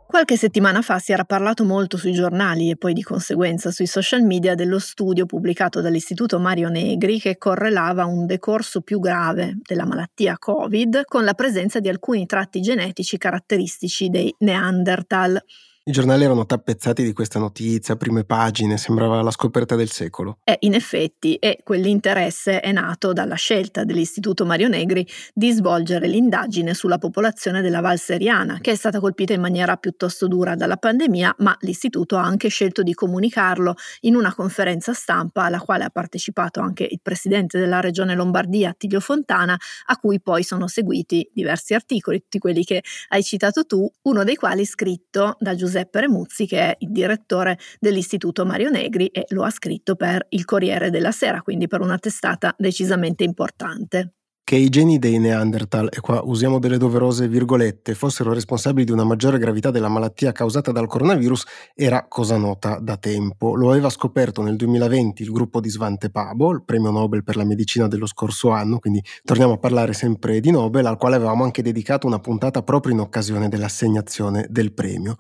Qualche 0.07 0.37
settimana 0.37 0.83
fa 0.83 1.01
si 1.01 1.12
era 1.12 1.25
parlato 1.25 1.64
molto 1.64 1.97
sui 1.97 2.12
giornali 2.12 2.71
e 2.71 2.77
poi 2.77 2.92
di 2.92 3.03
conseguenza 3.03 3.73
sui 3.73 3.87
social 3.87 4.23
media 4.23 4.55
dello 4.55 4.79
studio 4.79 5.27
pubblicato 5.27 5.81
dall'Istituto 5.81 6.38
Mario 6.38 6.69
Negri 6.69 7.19
che 7.19 7.37
correlava 7.37 8.05
un 8.07 8.25
decorso 8.25 8.83
più 8.83 9.01
grave 9.01 9.59
della 9.62 9.85
malattia 9.85 10.38
Covid 10.38 11.03
con 11.07 11.25
la 11.25 11.35
presenza 11.35 11.81
di 11.81 11.88
alcuni 11.88 12.25
tratti 12.25 12.61
genetici 12.61 13.19
caratteristici 13.19 14.09
dei 14.09 14.33
Neanderthal. 14.38 15.42
I 15.88 15.92
giornali 15.92 16.25
erano 16.25 16.46
tappezzati 16.46 17.05
di 17.05 17.12
questa 17.12 17.38
notizia, 17.38 17.94
prime 17.94 18.25
pagine, 18.25 18.77
sembrava 18.77 19.22
la 19.22 19.31
scoperta 19.31 19.77
del 19.77 19.88
secolo. 19.88 20.38
E 20.42 20.57
in 20.62 20.75
effetti, 20.75 21.37
e 21.37 21.61
quell'interesse 21.62 22.59
è 22.59 22.72
nato 22.72 23.12
dalla 23.12 23.37
scelta 23.37 23.85
dell'Istituto 23.85 24.44
Mario 24.44 24.66
Negri 24.66 25.07
di 25.33 25.53
svolgere 25.53 26.09
l'indagine 26.09 26.75
sulla 26.75 26.99
popolazione 26.99 27.61
della 27.62 27.79
Val 27.79 28.01
Seriana, 28.01 28.59
che 28.61 28.72
è 28.72 28.75
stata 28.75 28.99
colpita 28.99 29.33
in 29.33 29.40
maniera 29.40 29.77
piuttosto 29.77 30.27
dura 30.27 30.57
dalla 30.57 30.77
pandemia, 30.77 31.37
ma 31.38 31.57
l'Istituto 31.61 32.16
ha 32.16 32.25
anche 32.25 32.49
scelto 32.49 32.83
di 32.83 32.92
comunicarlo 32.92 33.77
in 34.01 34.16
una 34.16 34.35
conferenza 34.35 34.92
stampa 34.92 35.44
alla 35.44 35.61
quale 35.61 35.85
ha 35.85 35.90
partecipato 35.90 36.59
anche 36.59 36.83
il 36.90 36.99
presidente 37.01 37.61
della 37.61 37.79
regione 37.79 38.16
Lombardia, 38.16 38.70
Attilio 38.70 38.99
Fontana, 38.99 39.57
a 39.85 39.96
cui 39.99 40.20
poi 40.20 40.42
sono 40.42 40.66
seguiti 40.66 41.31
diversi 41.33 41.75
articoli, 41.75 42.22
tutti 42.22 42.40
quelli 42.40 42.64
che 42.64 42.83
hai 43.11 43.22
citato 43.22 43.64
tu, 43.66 43.88
uno 44.03 44.25
dei 44.25 44.35
quali 44.35 44.64
scritto 44.64 45.37
da 45.38 45.55
Giuseppe 45.55 45.75
Giuseppe 45.77 46.01
Remuzzi 46.01 46.47
che 46.47 46.59
è 46.59 46.77
il 46.79 46.91
direttore 46.91 47.59
dell'Istituto 47.79 48.47
Mario 48.47 48.71
Negri 48.71 49.09
e 49.09 49.27
lo 49.29 49.45
ha 49.45 49.51
scritto 49.51 49.95
per 49.95 50.25
il 50.31 50.47
Corriere 50.47 50.89
della 50.89 51.12
Sera, 51.12 51.43
quindi 51.43 51.67
per 51.67 51.83
una 51.83 51.99
testata 51.99 52.55
decisamente 52.57 53.25
importante 53.25 54.12
che 54.47 54.55
i 54.55 54.69
geni 54.69 55.01
dei 55.01 55.19
Neanderthal, 55.19 55.89
e 55.91 55.99
qua 55.99 56.21
usiamo 56.23 56.61
delle 56.61 56.79
doverose 56.79 57.27
virgolette, 57.27 57.97
fossero 57.97 58.33
responsabili 58.33 58.85
di 58.85 58.93
una 58.93 59.03
maggiore 59.03 59.39
gravità 59.39 59.73
della 59.73 59.89
malattia 59.89 60.31
causata 60.31 60.71
dal 60.71 60.87
coronavirus 60.87 61.45
era 61.75 62.07
cosa 62.07 62.37
nota 62.37 62.79
da 62.79 62.97
tempo. 62.97 63.57
Lo 63.57 63.73
aveva 63.73 63.91
scoperto 63.91 64.43
nel 64.43 64.55
2020 64.55 65.21
il 65.25 65.33
gruppo 65.33 65.59
di 65.59 65.69
Svante 65.69 66.11
Pabo, 66.11 66.53
il 66.53 66.62
premio 66.65 66.93
Nobel 66.93 67.25
per 67.25 67.35
la 67.35 67.45
medicina 67.45 67.89
dello 67.89 68.07
scorso 68.07 68.51
anno, 68.51 68.79
quindi 68.79 69.03
torniamo 69.25 69.55
a 69.55 69.59
parlare 69.59 69.93
sempre 69.95 70.39
di 70.39 70.53
Nobel, 70.53 70.87
al 70.87 70.97
quale 70.97 71.17
avevamo 71.17 71.43
anche 71.43 71.61
dedicato 71.61 72.07
una 72.07 72.21
puntata 72.21 72.62
proprio 72.62 72.93
in 72.93 73.01
occasione 73.01 73.49
dell'assegnazione 73.49 74.47
del 74.49 74.73
premio. 74.73 75.17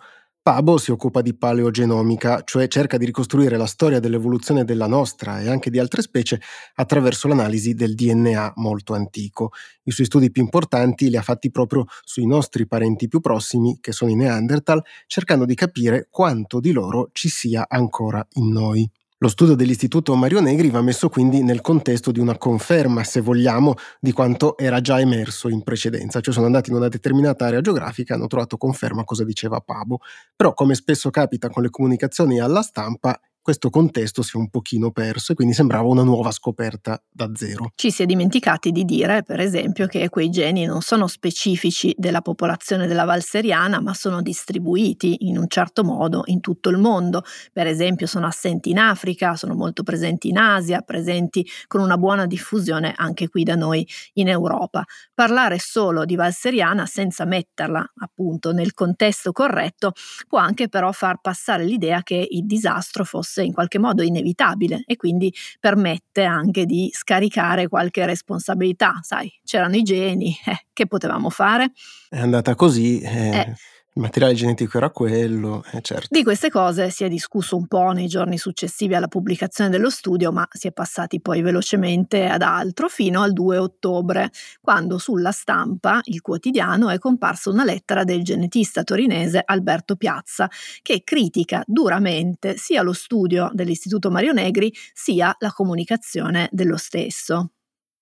Pabo 0.46 0.78
si 0.78 0.92
occupa 0.92 1.22
di 1.22 1.34
paleogenomica, 1.34 2.42
cioè 2.44 2.68
cerca 2.68 2.98
di 2.98 3.04
ricostruire 3.04 3.56
la 3.56 3.66
storia 3.66 3.98
dell'evoluzione 3.98 4.64
della 4.64 4.86
nostra 4.86 5.40
e 5.40 5.48
anche 5.48 5.70
di 5.70 5.80
altre 5.80 6.02
specie 6.02 6.40
attraverso 6.76 7.26
l'analisi 7.26 7.74
del 7.74 7.96
DNA 7.96 8.52
molto 8.54 8.94
antico. 8.94 9.50
I 9.82 9.90
suoi 9.90 10.06
studi 10.06 10.30
più 10.30 10.42
importanti 10.42 11.10
li 11.10 11.16
ha 11.16 11.22
fatti 11.22 11.50
proprio 11.50 11.86
sui 12.04 12.28
nostri 12.28 12.68
parenti 12.68 13.08
più 13.08 13.18
prossimi, 13.18 13.78
che 13.80 13.90
sono 13.90 14.12
i 14.12 14.14
Neanderthal, 14.14 14.84
cercando 15.08 15.46
di 15.46 15.56
capire 15.56 16.06
quanto 16.10 16.60
di 16.60 16.70
loro 16.70 17.08
ci 17.10 17.28
sia 17.28 17.66
ancora 17.68 18.24
in 18.34 18.48
noi. 18.48 18.88
Lo 19.20 19.28
studio 19.28 19.54
dell'Istituto 19.54 20.14
Mario 20.14 20.40
Negri 20.40 20.68
va 20.68 20.82
messo 20.82 21.08
quindi 21.08 21.42
nel 21.42 21.62
contesto 21.62 22.12
di 22.12 22.20
una 22.20 22.36
conferma, 22.36 23.02
se 23.02 23.22
vogliamo, 23.22 23.72
di 23.98 24.12
quanto 24.12 24.58
era 24.58 24.82
già 24.82 25.00
emerso 25.00 25.48
in 25.48 25.62
precedenza, 25.62 26.20
cioè 26.20 26.34
sono 26.34 26.44
andati 26.44 26.68
in 26.68 26.76
una 26.76 26.88
determinata 26.88 27.46
area 27.46 27.62
geografica 27.62 28.12
e 28.12 28.16
hanno 28.18 28.26
trovato 28.26 28.58
conferma 28.58 29.04
cosa 29.04 29.24
diceva 29.24 29.60
Pabo. 29.60 30.00
Però, 30.36 30.52
come 30.52 30.74
spesso 30.74 31.08
capita 31.08 31.48
con 31.48 31.62
le 31.62 31.70
comunicazioni 31.70 32.40
alla 32.40 32.60
stampa, 32.60 33.18
questo 33.46 33.70
contesto 33.70 34.22
si 34.22 34.36
è 34.36 34.40
un 34.40 34.50
pochino 34.50 34.90
perso 34.90 35.30
e 35.30 35.36
quindi 35.36 35.54
sembrava 35.54 35.86
una 35.86 36.02
nuova 36.02 36.32
scoperta 36.32 37.00
da 37.08 37.30
zero. 37.32 37.70
Ci 37.76 37.92
si 37.92 38.02
è 38.02 38.04
dimenticati 38.04 38.72
di 38.72 38.84
dire, 38.84 39.22
per 39.22 39.38
esempio, 39.38 39.86
che 39.86 40.08
quei 40.08 40.30
geni 40.30 40.64
non 40.64 40.80
sono 40.80 41.06
specifici 41.06 41.94
della 41.96 42.22
popolazione 42.22 42.88
della 42.88 43.04
Valseriana, 43.04 43.80
ma 43.80 43.94
sono 43.94 44.20
distribuiti 44.20 45.28
in 45.28 45.38
un 45.38 45.46
certo 45.46 45.84
modo 45.84 46.22
in 46.24 46.40
tutto 46.40 46.70
il 46.70 46.78
mondo. 46.78 47.22
Per 47.52 47.68
esempio, 47.68 48.08
sono 48.08 48.26
assenti 48.26 48.70
in 48.70 48.80
Africa, 48.80 49.36
sono 49.36 49.54
molto 49.54 49.84
presenti 49.84 50.26
in 50.26 50.38
Asia, 50.38 50.80
presenti 50.80 51.46
con 51.68 51.80
una 51.80 51.96
buona 51.96 52.26
diffusione 52.26 52.94
anche 52.96 53.28
qui 53.28 53.44
da 53.44 53.54
noi 53.54 53.86
in 54.14 54.26
Europa. 54.26 54.84
Parlare 55.14 55.60
solo 55.60 56.04
di 56.04 56.16
Valseriana 56.16 56.84
senza 56.84 57.24
metterla 57.24 57.92
appunto 57.98 58.50
nel 58.50 58.74
contesto 58.74 59.30
corretto 59.30 59.92
può 60.26 60.40
anche 60.40 60.68
però 60.68 60.90
far 60.90 61.20
passare 61.20 61.64
l'idea 61.64 62.02
che 62.02 62.26
il 62.28 62.44
disastro 62.44 63.04
fosse 63.04 63.34
fosse 63.36 63.42
in 63.42 63.52
qualche 63.52 63.78
modo 63.78 64.02
inevitabile 64.02 64.82
e 64.86 64.96
quindi 64.96 65.32
permette 65.60 66.24
anche 66.24 66.64
di 66.64 66.90
scaricare 66.92 67.68
qualche 67.68 68.06
responsabilità. 68.06 69.00
Sai, 69.02 69.30
c'erano 69.44 69.76
i 69.76 69.82
geni, 69.82 70.34
eh, 70.46 70.66
che 70.72 70.86
potevamo 70.86 71.28
fare? 71.28 71.72
È 72.08 72.18
andata 72.18 72.54
così. 72.54 73.00
Eh. 73.00 73.38
Eh 73.38 73.54
il 73.96 74.02
materiale 74.02 74.34
genetico 74.34 74.76
era 74.76 74.90
quello, 74.90 75.64
eh, 75.72 75.80
certo. 75.80 76.08
Di 76.10 76.22
queste 76.22 76.50
cose 76.50 76.90
si 76.90 77.04
è 77.04 77.08
discusso 77.08 77.56
un 77.56 77.66
po' 77.66 77.92
nei 77.92 78.08
giorni 78.08 78.36
successivi 78.36 78.94
alla 78.94 79.08
pubblicazione 79.08 79.70
dello 79.70 79.88
studio, 79.88 80.32
ma 80.32 80.46
si 80.50 80.66
è 80.66 80.72
passati 80.72 81.20
poi 81.22 81.40
velocemente 81.40 82.26
ad 82.26 82.42
altro 82.42 82.88
fino 82.88 83.22
al 83.22 83.32
2 83.32 83.56
ottobre, 83.56 84.30
quando 84.60 84.98
sulla 84.98 85.32
stampa, 85.32 86.00
il 86.04 86.20
quotidiano, 86.20 86.90
è 86.90 86.98
comparsa 86.98 87.48
una 87.48 87.64
lettera 87.64 88.04
del 88.04 88.22
genetista 88.22 88.84
torinese 88.84 89.42
Alberto 89.42 89.96
Piazza, 89.96 90.46
che 90.82 91.00
critica 91.02 91.62
duramente 91.66 92.58
sia 92.58 92.82
lo 92.82 92.92
studio 92.92 93.50
dell'Istituto 93.54 94.10
Mario 94.10 94.32
Negri 94.32 94.70
sia 94.92 95.34
la 95.38 95.52
comunicazione 95.52 96.48
dello 96.52 96.76
stesso. 96.76 97.52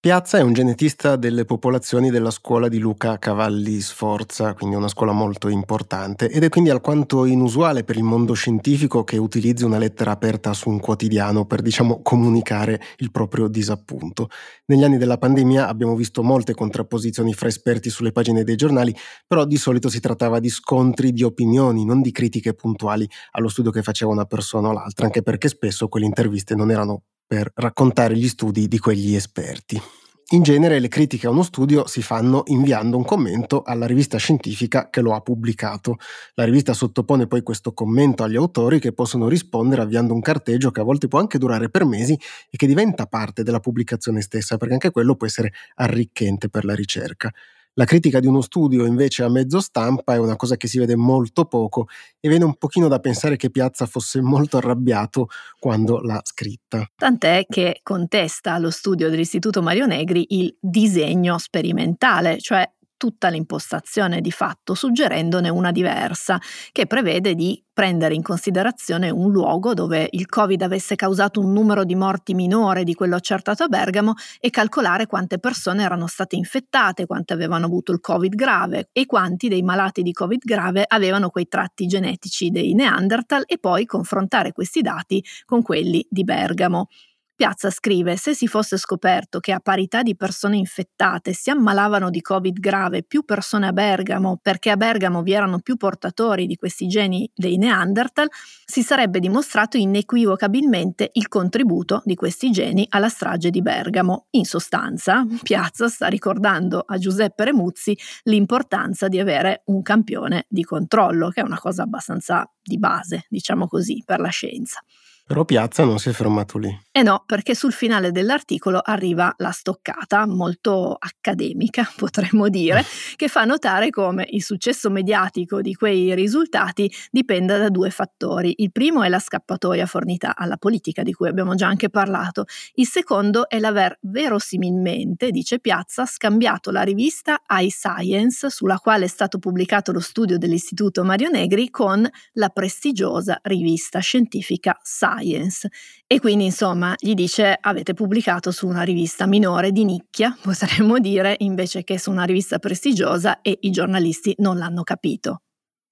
Piazza 0.05 0.37
è 0.37 0.43
un 0.43 0.53
genetista 0.53 1.17
delle 1.17 1.47
popolazioni 1.47 2.11
della 2.11 2.31
scuola 2.31 2.69
di 2.69 2.79
Luca 2.79 3.19
Cavalli 3.19 3.81
Sforza, 3.81 4.53
quindi 4.53 4.77
una 4.77 4.88
scuola 4.88 5.12
molto 5.12 5.49
importante, 5.49 6.29
ed 6.29 6.45
è 6.45 6.51
quindi 6.51 6.69
alquanto 6.69 7.25
inusuale 7.25 7.85
per 7.85 7.97
il 7.97 8.03
mondo 8.03 8.35
scientifico 8.35 9.03
che 9.03 9.17
utilizzi 9.17 9.64
una 9.64 9.79
lettera 9.79 10.11
aperta 10.11 10.53
su 10.53 10.69
un 10.69 10.79
quotidiano 10.79 11.47
per, 11.47 11.62
diciamo, 11.62 12.03
comunicare 12.03 12.83
il 12.99 13.11
proprio 13.11 13.49
disappunto. 13.49 14.29
Negli 14.67 14.85
anni 14.85 14.99
della 14.99 15.17
pandemia 15.17 15.69
abbiamo 15.69 15.97
visto 15.97 16.23
molte 16.23 16.53
contrapposizioni 16.53 17.33
fra 17.33 17.49
esperti 17.49 17.88
sulle 17.88 18.12
pagine 18.12 18.45
dei 18.45 18.57
giornali, 18.57 18.95
però 19.27 19.47
di 19.47 19.57
solito 19.57 19.88
si 19.88 20.01
trattava 20.01 20.38
di 20.38 20.51
scontri 20.51 21.12
di 21.12 21.23
opinioni, 21.23 21.87
non 21.87 22.03
di 22.03 22.12
critiche 22.12 22.53
puntuali 22.53 23.09
allo 23.31 23.49
studio 23.49 23.71
che 23.71 23.81
faceva 23.81 24.12
una 24.12 24.27
persona 24.27 24.69
o 24.69 24.73
l'altra, 24.73 25.07
anche 25.07 25.23
perché 25.23 25.49
spesso 25.49 25.88
quelle 25.88 26.05
interviste 26.05 26.55
non 26.55 26.71
erano 26.71 27.05
per 27.27 27.51
raccontare 27.55 28.17
gli 28.17 28.29
studi 28.29 28.69
di 28.69 28.79
quegli 28.79 29.15
esperti. 29.15 29.81
In 30.29 30.43
genere 30.43 30.79
le 30.79 30.89
critiche 30.89 31.27
a 31.27 31.31
uno 31.31 31.43
studio 31.43 31.87
si 31.87 32.01
fanno 32.01 32.45
inviando 32.47 32.97
un 32.97 33.05
commento 33.05 33.63
alla 33.63 33.85
rivista 33.85 34.17
scientifica 34.17 34.89
che 34.89 35.03
lo 35.03 35.15
ha 35.15 35.21
pubblicato. 35.21 35.97
La 36.35 36.45
rivista 36.45 36.73
sottopone 36.73 37.27
poi 37.27 37.43
questo 37.43 37.75
commento 37.75 38.23
agli 38.23 38.37
autori 38.37 38.81
che 38.81 38.93
possono 38.93 39.29
rispondere 39.29 39.83
avviando 39.83 40.15
un 40.15 40.23
carteggio 40.23 40.71
che 40.71 40.81
a 40.81 40.85
volte 40.85 41.09
può 41.09 41.19
anche 41.19 41.37
durare 41.37 41.69
per 41.69 41.85
mesi 41.85 42.19
e 42.49 42.57
che 42.57 42.67
diventa 42.67 43.05
parte 43.05 43.43
della 43.43 43.61
pubblicazione 43.61 44.23
stessa, 44.23 44.57
perché 44.57 44.73
anche 44.73 44.91
quello 44.91 45.15
può 45.15 45.27
essere 45.27 45.53
arricchente 45.75 46.49
per 46.49 46.65
la 46.65 46.75
ricerca. 46.75 47.31
La 47.77 47.87
critica 47.87 48.21
di 48.21 48.29
uno 48.29 48.41
studio 48.41 48.87
invece 48.87 49.25
a 49.25 49.29
mezzo 49.29 49.59
stampa 49.61 50.15
è 50.15 50.19
una 50.19 50.37
cosa 50.37 50.57
che 50.57 50.69
si 50.69 50.79
vede 50.79 50.95
molto 50.95 51.45
poco 51.47 51.89
e 52.21 52.29
viene 52.29 52.45
un 52.45 52.55
pochino 52.55 52.87
da 52.87 53.01
pensare 53.01 53.35
che 53.35 53.51
Piazza 53.51 53.87
fosse 53.87 54.21
molto 54.21 54.59
arrabbiato 54.59 55.27
quando 55.59 56.01
l'ha 56.01 56.21
scritta. 56.23 56.87
Tant'è 56.95 57.47
che 57.49 57.81
contesta 57.83 58.53
allo 58.53 58.71
studio 58.71 59.11
dell'Istituto 59.11 59.61
Mario 59.61 59.87
Negri 59.87 60.25
il 60.29 60.57
disegno 60.61 61.37
sperimentale, 61.39 62.39
cioè 62.39 62.65
tutta 62.97 63.29
l'impostazione 63.29 64.21
di 64.21 64.31
fatto, 64.31 64.75
suggerendone 64.75 65.49
una 65.49 65.73
diversa, 65.73 66.41
che 66.73 66.87
prevede 66.87 67.35
di 67.35 67.63
prendere 67.73 68.15
in 68.15 68.23
considerazione 68.23 69.11
un 69.11 69.33
luogo 69.33 69.75
dove 69.75 70.09
il 70.13 70.27
Covid 70.27 70.63
avesse 70.63 70.95
causato 70.95 71.41
un 71.41 71.53
numero 71.53 71.85
di 71.85 71.97
morti 71.97 72.33
minore 72.33 72.85
di 72.85 72.95
quello 72.95 73.17
accertato 73.17 73.65
a 73.65 73.69
Bergamo 73.69 74.15
e 74.39 74.51
calcolare 74.51 75.07
quante 75.07 75.39
persone 75.39 75.83
erano 75.83 76.07
state 76.07 76.37
infettate, 76.37 77.07
quante 77.07 77.33
avevano 77.33 77.67
avuto 77.67 77.91
il 77.93 78.01
Covid 78.01 78.35
grave 78.35 78.91
e 78.93 79.07
quanti 79.07 79.49
dei 79.49 79.63
malati 79.63 80.03
di 80.03 80.13
Covid 80.13 80.43
grave 80.45 80.85
avevano 80.87 81.31
quei 81.31 81.49
tratti 81.49 81.87
genetici 81.87 82.51
dei 82.51 82.75
Neanderthal 82.75 83.43
e 83.47 83.59
poi 83.59 83.87
confrontare 83.87 84.53
questi 84.53 84.81
dati 84.81 85.23
con 85.45 85.63
quelli 85.63 86.07
di 86.09 86.23
Bergamo. 86.23 86.89
Piazza 87.37 87.68
scrive: 87.68 88.16
Se 88.16 88.33
si 88.33 88.47
fosse 88.47 88.77
scoperto 88.77 89.40
che 89.40 89.51
a 89.51 89.59
parità 89.59 90.03
di 90.03 90.14
persone 90.14 90.57
infettate 90.57 91.33
si 91.33 91.50
ammalavano 91.50 92.09
di 92.09 92.21
Covid 92.21 92.61
grave 92.61 93.02
più 93.02 93.25
persone 93.25 93.67
a 93.67 93.73
Bergamo, 93.73 94.38
perché 94.40 94.71
a 94.71 94.77
Bergamo 94.77 95.21
vi 95.23 95.33
erano 95.33 95.59
più 95.59 95.77
portatori 95.77 96.46
di 96.46 96.54
questi 96.54 96.87
geni 96.87 97.29
dei 97.35 97.56
Neanderthal, 97.56 98.29
si 98.65 98.83
sarebbe 98.83 99.19
dimostrato 99.19 99.77
inequivocabilmente 99.77 101.11
il 101.15 101.27
contributo 101.27 102.02
di 102.04 102.15
questi 102.15 102.52
geni 102.52 102.87
alla 102.90 103.09
strage 103.09 103.50
di 103.50 103.63
Bergamo. 103.63 104.27
In 104.31 104.44
sostanza, 104.44 105.27
Piazza 105.42 105.88
sta 105.88 106.06
ricordando 106.06 106.85
a 106.87 106.98
Giuseppe 106.98 107.46
Remuzzi 107.46 107.98
l'importanza 108.25 109.09
di 109.09 109.19
avere 109.19 109.63
un 109.67 109.83
campione 109.83 110.46
di 110.48 110.63
controllo, 110.63 111.31
che 111.31 111.40
è 111.40 111.44
una 111.44 111.59
cosa 111.59 111.83
abbastanza 111.83 112.48
di 112.63 112.79
base, 112.79 113.27
diciamo 113.29 113.67
così, 113.67 114.04
per 114.06 114.21
la 114.21 114.29
scienza. 114.29 114.81
Però 115.27 115.46
Piazza 115.46 115.85
non 115.85 115.98
si 115.98 116.10
è 116.10 116.12
fermato 116.12 116.58
lì. 116.58 116.83
Eh 116.92 117.02
no, 117.02 117.22
perché 117.25 117.54
sul 117.54 117.72
finale 117.72 118.12
dell'articolo 118.12 118.79
arriva 118.79 119.33
la 119.38 119.52
stoccata, 119.52 120.27
molto 120.27 120.94
accademica 120.98 121.90
potremmo 121.96 122.50
dire, 122.50 122.85
che 123.16 123.29
fa 123.29 123.44
notare 123.44 123.88
come 123.88 124.27
il 124.29 124.42
successo 124.42 124.90
mediatico 124.90 125.62
di 125.62 125.72
quei 125.72 126.14
risultati 126.14 126.92
dipenda 127.10 127.56
da 127.56 127.70
due 127.70 127.88
fattori. 127.88 128.56
Il 128.58 128.70
primo 128.70 129.02
è 129.02 129.08
la 129.08 129.18
scappatoia 129.18 129.87
fornita 129.87 130.37
alla 130.37 130.58
politica, 130.58 131.02
di 131.02 131.14
cui 131.14 131.29
abbiamo 131.29 131.54
già 131.54 131.68
anche 131.68 131.88
parlato. 131.88 132.44
Il 132.75 132.87
secondo 132.87 133.48
è 133.48 133.58
l'aver 133.58 133.96
verosimilmente, 134.02 135.31
dice 135.31 135.58
Piazza, 135.58 136.04
scambiato 136.04 136.70
la 136.70 136.83
rivista 136.83 137.40
iScience, 137.48 138.50
sulla 138.50 138.77
quale 138.77 139.06
è 139.06 139.08
stato 139.08 139.38
pubblicato 139.38 139.90
lo 139.90 140.00
studio 140.00 140.37
dell'Istituto 140.37 141.02
Mario 141.02 141.31
Negri, 141.31 141.70
con 141.70 142.06
la 142.33 142.48
prestigiosa 142.50 143.38
rivista 143.42 144.00
scientifica 144.00 144.79
Science. 144.83 145.12
Science 145.15 145.69
e 146.06 146.21
quindi 146.21 146.44
insomma 146.46 146.94
gli 146.98 147.15
dice 147.15 147.56
avete 147.60 147.94
pubblicato 147.94 148.50
su 148.50 148.67
una 148.67 148.83
rivista 148.83 149.27
minore 149.27 149.73
di 149.73 149.85
nicchia, 149.85 150.37
potremmo 150.42 150.98
dire, 150.98 151.37
invece 151.38 151.85
che 151.85 151.98
su 151.98 152.10
una 152.10 152.25
rivista 152.25 152.58
prestigiosa 152.58 153.40
e 153.40 153.58
i 153.60 153.71
giornalisti 153.71 154.35
non 154.38 154.58
l'hanno 154.58 154.83
capito. 154.83 155.44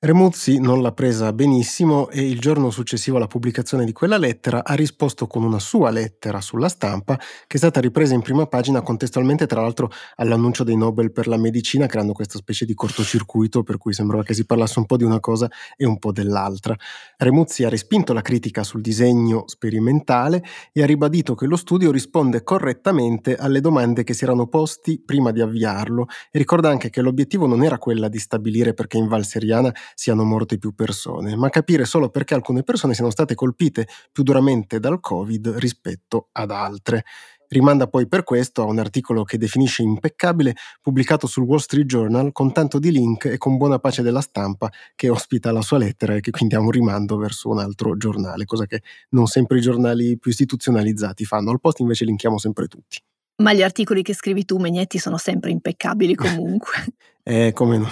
Remuzzi 0.05 0.59
non 0.59 0.83
l'ha 0.83 0.91
presa 0.91 1.33
benissimo 1.33 2.11
e 2.11 2.29
il 2.29 2.41
giorno 2.41 2.71
successivo 2.71 3.19
alla 3.19 3.29
pubblicazione 3.29 3.85
di 3.85 3.93
quella 3.93 4.17
lettera 4.17 4.65
ha 4.65 4.75
risposto 4.75 5.29
con 5.29 5.45
una 5.45 5.61
sua 5.61 5.91
lettera 5.91 6.41
sulla 6.41 6.69
stampa 6.69 7.17
che 7.17 7.55
è 7.55 7.57
stata 7.57 7.79
ripresa 7.79 8.13
in 8.13 8.21
prima 8.21 8.47
pagina 8.47 8.83
contestualmente 8.83 9.47
tra 9.47 9.61
l'altro 9.61 9.93
all'annuncio 10.17 10.65
dei 10.65 10.77
Nobel 10.77 11.13
per 11.13 11.29
la 11.29 11.37
medicina 11.37 11.87
creando 11.87 12.15
questa 12.15 12.37
specie 12.39 12.65
di 12.65 12.75
cortocircuito 12.75 13.63
per 13.63 13.79
cui 13.79 13.93
sembrava 13.93 14.25
che 14.25 14.35
si 14.35 14.45
parlasse 14.45 14.81
un 14.81 14.87
po' 14.87 14.97
di 14.97 15.05
una 15.05 15.21
cosa 15.21 15.49
e 15.77 15.87
un 15.87 16.01
po' 16.01 16.11
dell'altra. 16.11 16.75
Remuzzi 17.19 17.63
ha 17.63 17.69
respinto 17.69 18.13
la 18.13 18.23
critica 18.23 18.65
sul 18.65 18.81
disegno 18.81 19.45
sperimentale 19.47 20.43
e 20.73 20.83
ha 20.83 20.87
ribadito 20.87 21.37
che 21.37 21.47
lo 21.47 21.55
studio 21.55 21.93
risponde 21.93 22.43
correttamente 22.43 23.37
alle 23.37 23.61
domande 23.61 24.03
che 24.03 24.15
si 24.15 24.25
erano 24.25 24.49
posti 24.49 25.01
prima 25.01 25.31
di 25.31 25.41
avviarlo 25.41 26.09
e 26.33 26.39
ricorda 26.39 26.71
anche 26.71 26.91
che 26.91 27.03
l'obiettivo 27.03 27.47
non 27.47 27.63
era 27.63 27.79
quella 27.79 28.09
di 28.09 28.19
stabilire 28.19 28.75
perché 28.75 28.97
in 28.97 29.07
Val 29.07 29.25
Seriana 29.25 29.73
siano 29.95 30.25
morte 30.25 30.59
più 30.59 30.75
persone, 30.75 31.37
ma 31.37 31.49
capire 31.49 31.85
solo 31.85 32.11
perché 32.11 32.35
alcune 32.35 32.63
persone 32.63 32.95
siano 32.95 33.11
state 33.11 33.35
colpite 33.35 33.87
più 34.11 34.23
duramente 34.23 34.81
dal 34.81 35.01
Covid 35.01 35.49
rispetto 35.57 36.29
ad 36.33 36.51
altre. 36.51 37.05
Rimanda 37.53 37.87
poi 37.87 38.09
per 38.09 38.25
questo 38.25 38.63
a 38.63 38.65
un 38.65 38.79
articolo 38.79 39.25
che 39.25 39.37
definisce 39.37 39.83
impeccabile 39.83 40.55
pubblicato 40.81 41.27
sul 41.27 41.45
Wall 41.45 41.59
Street 41.59 41.85
Journal 41.85 42.33
con 42.33 42.51
tanto 42.51 42.79
di 42.79 42.91
link 42.91 43.27
e 43.27 43.37
con 43.37 43.59
buona 43.59 43.79
pace 43.79 44.01
della 44.01 44.23
stampa 44.23 44.71
che 44.95 45.11
ospita 45.11 45.53
la 45.53 45.61
sua 45.61 45.77
lettera 45.77 46.15
e 46.15 46.21
che 46.21 46.31
quindi 46.31 46.55
ha 46.55 46.61
un 46.61 46.71
rimando 46.71 47.19
verso 47.19 47.51
un 47.51 47.59
altro 47.59 47.95
giornale, 47.99 48.47
cosa 48.47 48.65
che 48.65 48.81
non 49.11 49.27
sempre 49.27 49.59
i 49.59 49.61
giornali 49.61 50.17
più 50.19 50.31
istituzionalizzati 50.31 51.27
fanno. 51.27 51.51
Al 51.51 51.61
post 51.61 51.81
invece 51.81 52.07
linkiamo 52.07 52.39
sempre 52.39 52.69
tutti. 52.69 52.99
Ma 53.43 53.53
gli 53.53 53.63
articoli 53.63 54.03
che 54.03 54.15
scrivi 54.15 54.47
tu, 54.47 54.57
Megnetti, 54.57 54.99
sono 54.99 55.19
sempre 55.19 55.51
impeccabili 55.51 56.15
comunque. 56.17 56.77
Eh, 57.25 57.55
no. 57.57 57.89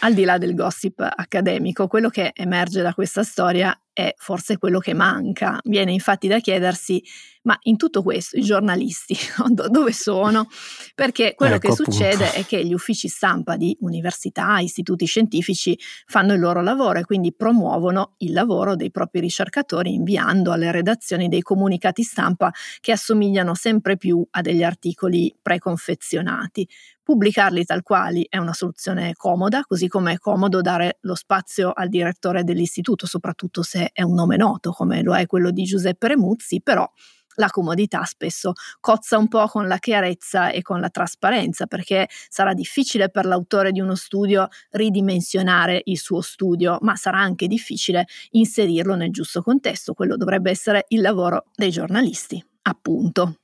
Al 0.00 0.14
di 0.14 0.24
là 0.24 0.38
del 0.38 0.54
gossip 0.54 1.00
accademico, 1.00 1.86
quello 1.88 2.08
che 2.08 2.30
emerge 2.34 2.80
da 2.80 2.94
questa 2.94 3.22
storia 3.22 3.78
è 3.92 4.14
forse 4.16 4.56
quello 4.56 4.78
che 4.78 4.94
manca. 4.94 5.60
Viene 5.64 5.92
infatti 5.92 6.26
da 6.26 6.38
chiedersi, 6.38 7.02
ma 7.42 7.54
in 7.64 7.76
tutto 7.76 8.02
questo 8.02 8.38
i 8.38 8.42
giornalisti 8.42 9.14
dove 9.68 9.92
sono? 9.92 10.48
Perché 10.94 11.34
quello 11.34 11.56
ecco, 11.56 11.68
che 11.68 11.74
succede 11.74 12.24
appunto. 12.24 12.40
è 12.40 12.46
che 12.46 12.64
gli 12.64 12.72
uffici 12.72 13.08
stampa 13.08 13.56
di 13.56 13.76
università, 13.80 14.58
istituti 14.60 15.04
scientifici 15.04 15.78
fanno 16.06 16.32
il 16.32 16.40
loro 16.40 16.62
lavoro 16.62 17.00
e 17.00 17.04
quindi 17.04 17.34
promuovono 17.34 18.14
il 18.18 18.32
lavoro 18.32 18.74
dei 18.74 18.90
propri 18.90 19.20
ricercatori 19.20 19.92
inviando 19.92 20.52
alle 20.52 20.72
redazioni 20.72 21.28
dei 21.28 21.42
comunicati 21.42 22.02
stampa 22.02 22.50
che 22.80 22.92
assomigliano 22.92 23.54
sempre 23.54 23.98
più 23.98 24.26
a 24.30 24.40
degli 24.40 24.62
articoli 24.62 25.34
preconfezionati. 25.40 26.66
Pubblicarli 27.02 27.64
tal 27.64 27.82
quali 27.82 28.24
è 28.28 28.38
una 28.38 28.52
soluzione 28.52 29.14
comoda, 29.14 29.62
così 29.66 29.88
come 29.88 30.12
è 30.12 30.18
comodo 30.18 30.60
dare 30.60 30.98
lo 31.00 31.16
spazio 31.16 31.72
al 31.72 31.88
direttore 31.88 32.44
dell'istituto, 32.44 33.06
soprattutto 33.06 33.62
se 33.62 33.90
è 33.92 34.02
un 34.02 34.14
nome 34.14 34.36
noto, 34.36 34.70
come 34.70 35.02
lo 35.02 35.16
è 35.16 35.26
quello 35.26 35.50
di 35.50 35.64
Giuseppe 35.64 36.08
Remuzzi, 36.08 36.60
però 36.62 36.88
la 37.36 37.48
comodità 37.48 38.04
spesso 38.04 38.52
cozza 38.80 39.18
un 39.18 39.28
po' 39.28 39.46
con 39.46 39.66
la 39.66 39.78
chiarezza 39.78 40.50
e 40.50 40.62
con 40.62 40.80
la 40.80 40.90
trasparenza, 40.90 41.66
perché 41.66 42.08
sarà 42.28 42.52
difficile 42.54 43.10
per 43.10 43.24
l'autore 43.24 43.72
di 43.72 43.80
uno 43.80 43.94
studio 43.94 44.48
ridimensionare 44.70 45.82
il 45.84 45.98
suo 45.98 46.20
studio, 46.20 46.78
ma 46.82 46.96
sarà 46.96 47.18
anche 47.18 47.46
difficile 47.46 48.06
inserirlo 48.30 48.94
nel 48.94 49.10
giusto 49.10 49.42
contesto. 49.42 49.94
Quello 49.94 50.16
dovrebbe 50.16 50.50
essere 50.50 50.84
il 50.88 51.00
lavoro 51.00 51.46
dei 51.54 51.70
giornalisti, 51.70 52.44
appunto. 52.62 53.36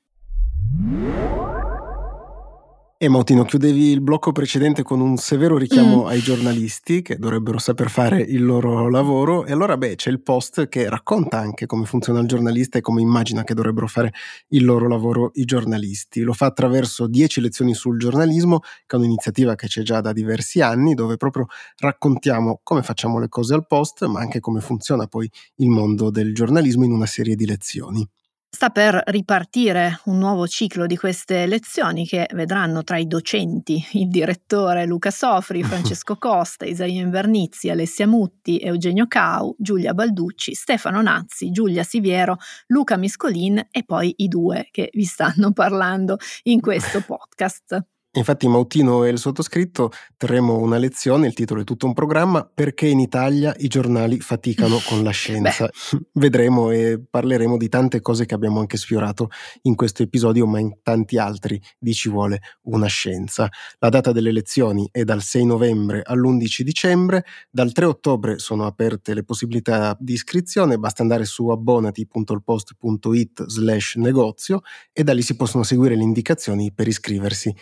E 3.00 3.08
Mautino, 3.08 3.44
chiudevi 3.44 3.92
il 3.92 4.00
blocco 4.00 4.32
precedente 4.32 4.82
con 4.82 5.00
un 5.00 5.16
severo 5.18 5.56
richiamo 5.56 6.02
mm. 6.02 6.06
ai 6.06 6.18
giornalisti 6.18 7.00
che 7.00 7.16
dovrebbero 7.16 7.58
saper 7.58 7.90
fare 7.90 8.20
il 8.20 8.44
loro 8.44 8.90
lavoro 8.90 9.46
e 9.46 9.52
allora 9.52 9.76
beh 9.76 9.94
c'è 9.94 10.10
il 10.10 10.20
post 10.20 10.66
che 10.66 10.88
racconta 10.88 11.38
anche 11.38 11.66
come 11.66 11.84
funziona 11.84 12.18
il 12.18 12.26
giornalista 12.26 12.76
e 12.76 12.80
come 12.80 13.00
immagina 13.00 13.44
che 13.44 13.54
dovrebbero 13.54 13.86
fare 13.86 14.12
il 14.48 14.64
loro 14.64 14.88
lavoro 14.88 15.30
i 15.34 15.44
giornalisti. 15.44 16.22
Lo 16.22 16.32
fa 16.32 16.46
attraverso 16.46 17.06
10 17.06 17.40
lezioni 17.40 17.72
sul 17.72 18.00
giornalismo, 18.00 18.62
che 18.84 18.96
è 18.96 18.98
un'iniziativa 18.98 19.54
che 19.54 19.68
c'è 19.68 19.82
già 19.82 20.00
da 20.00 20.12
diversi 20.12 20.60
anni, 20.60 20.94
dove 20.94 21.16
proprio 21.16 21.46
raccontiamo 21.76 22.58
come 22.64 22.82
facciamo 22.82 23.20
le 23.20 23.28
cose 23.28 23.54
al 23.54 23.64
post, 23.64 24.06
ma 24.06 24.18
anche 24.18 24.40
come 24.40 24.60
funziona 24.60 25.06
poi 25.06 25.30
il 25.58 25.68
mondo 25.68 26.10
del 26.10 26.34
giornalismo 26.34 26.84
in 26.84 26.90
una 26.90 27.06
serie 27.06 27.36
di 27.36 27.46
lezioni. 27.46 28.04
Sta 28.50 28.70
per 28.70 29.00
ripartire 29.08 30.00
un 30.06 30.18
nuovo 30.18 30.48
ciclo 30.48 30.86
di 30.86 30.96
queste 30.96 31.46
lezioni 31.46 32.06
che 32.06 32.26
vedranno 32.32 32.82
tra 32.82 32.96
i 32.96 33.06
docenti 33.06 33.84
il 33.92 34.08
direttore 34.08 34.86
Luca 34.86 35.10
Sofri, 35.10 35.62
Francesco 35.62 36.16
Costa, 36.18 36.64
Isaia 36.64 37.02
Invernizzi, 37.02 37.68
Alessia 37.68 38.06
Mutti, 38.06 38.58
Eugenio 38.58 39.06
Cau, 39.06 39.54
Giulia 39.58 39.92
Balducci, 39.92 40.54
Stefano 40.54 41.02
Nazzi, 41.02 41.50
Giulia 41.50 41.84
Siviero, 41.84 42.38
Luca 42.68 42.96
Miscolin 42.96 43.68
e 43.70 43.84
poi 43.84 44.14
i 44.16 44.28
due 44.28 44.68
che 44.70 44.88
vi 44.94 45.04
stanno 45.04 45.52
parlando 45.52 46.16
in 46.44 46.60
questo 46.60 47.02
podcast. 47.02 47.97
Infatti 48.18 48.48
Mautino 48.48 49.04
e 49.04 49.10
il 49.10 49.18
sottoscritto 49.18 49.92
terremo 50.16 50.58
una 50.58 50.76
lezione, 50.76 51.28
il 51.28 51.34
titolo 51.34 51.60
è 51.60 51.64
tutto 51.64 51.86
un 51.86 51.92
programma, 51.92 52.44
perché 52.52 52.88
in 52.88 52.98
Italia 52.98 53.54
i 53.58 53.68
giornali 53.68 54.18
faticano 54.18 54.78
con 54.86 55.04
la 55.04 55.10
scienza. 55.10 55.70
Vedremo 56.14 56.72
e 56.72 57.00
parleremo 57.08 57.56
di 57.56 57.68
tante 57.68 58.00
cose 58.00 58.26
che 58.26 58.34
abbiamo 58.34 58.58
anche 58.58 58.76
sfiorato 58.76 59.28
in 59.62 59.76
questo 59.76 60.02
episodio, 60.02 60.48
ma 60.48 60.58
in 60.58 60.78
tanti 60.82 61.16
altri 61.16 61.62
di 61.78 61.94
Ci 61.94 62.08
vuole 62.08 62.40
una 62.62 62.88
scienza. 62.88 63.48
La 63.78 63.88
data 63.88 64.10
delle 64.10 64.32
lezioni 64.32 64.88
è 64.90 65.04
dal 65.04 65.22
6 65.22 65.44
novembre 65.44 66.02
all'11 66.04 66.62
dicembre, 66.62 67.24
dal 67.48 67.70
3 67.70 67.84
ottobre 67.84 68.40
sono 68.40 68.66
aperte 68.66 69.14
le 69.14 69.22
possibilità 69.22 69.96
di 70.00 70.14
iscrizione, 70.14 70.76
basta 70.76 71.02
andare 71.02 71.24
su 71.24 71.50
abbonati.ilpost.it 71.50 73.44
slash 73.46 73.94
negozio 73.94 74.62
e 74.92 75.04
da 75.04 75.12
lì 75.12 75.22
si 75.22 75.36
possono 75.36 75.62
seguire 75.62 75.94
le 75.94 76.02
indicazioni 76.02 76.72
per 76.72 76.88
iscriversi 76.88 77.54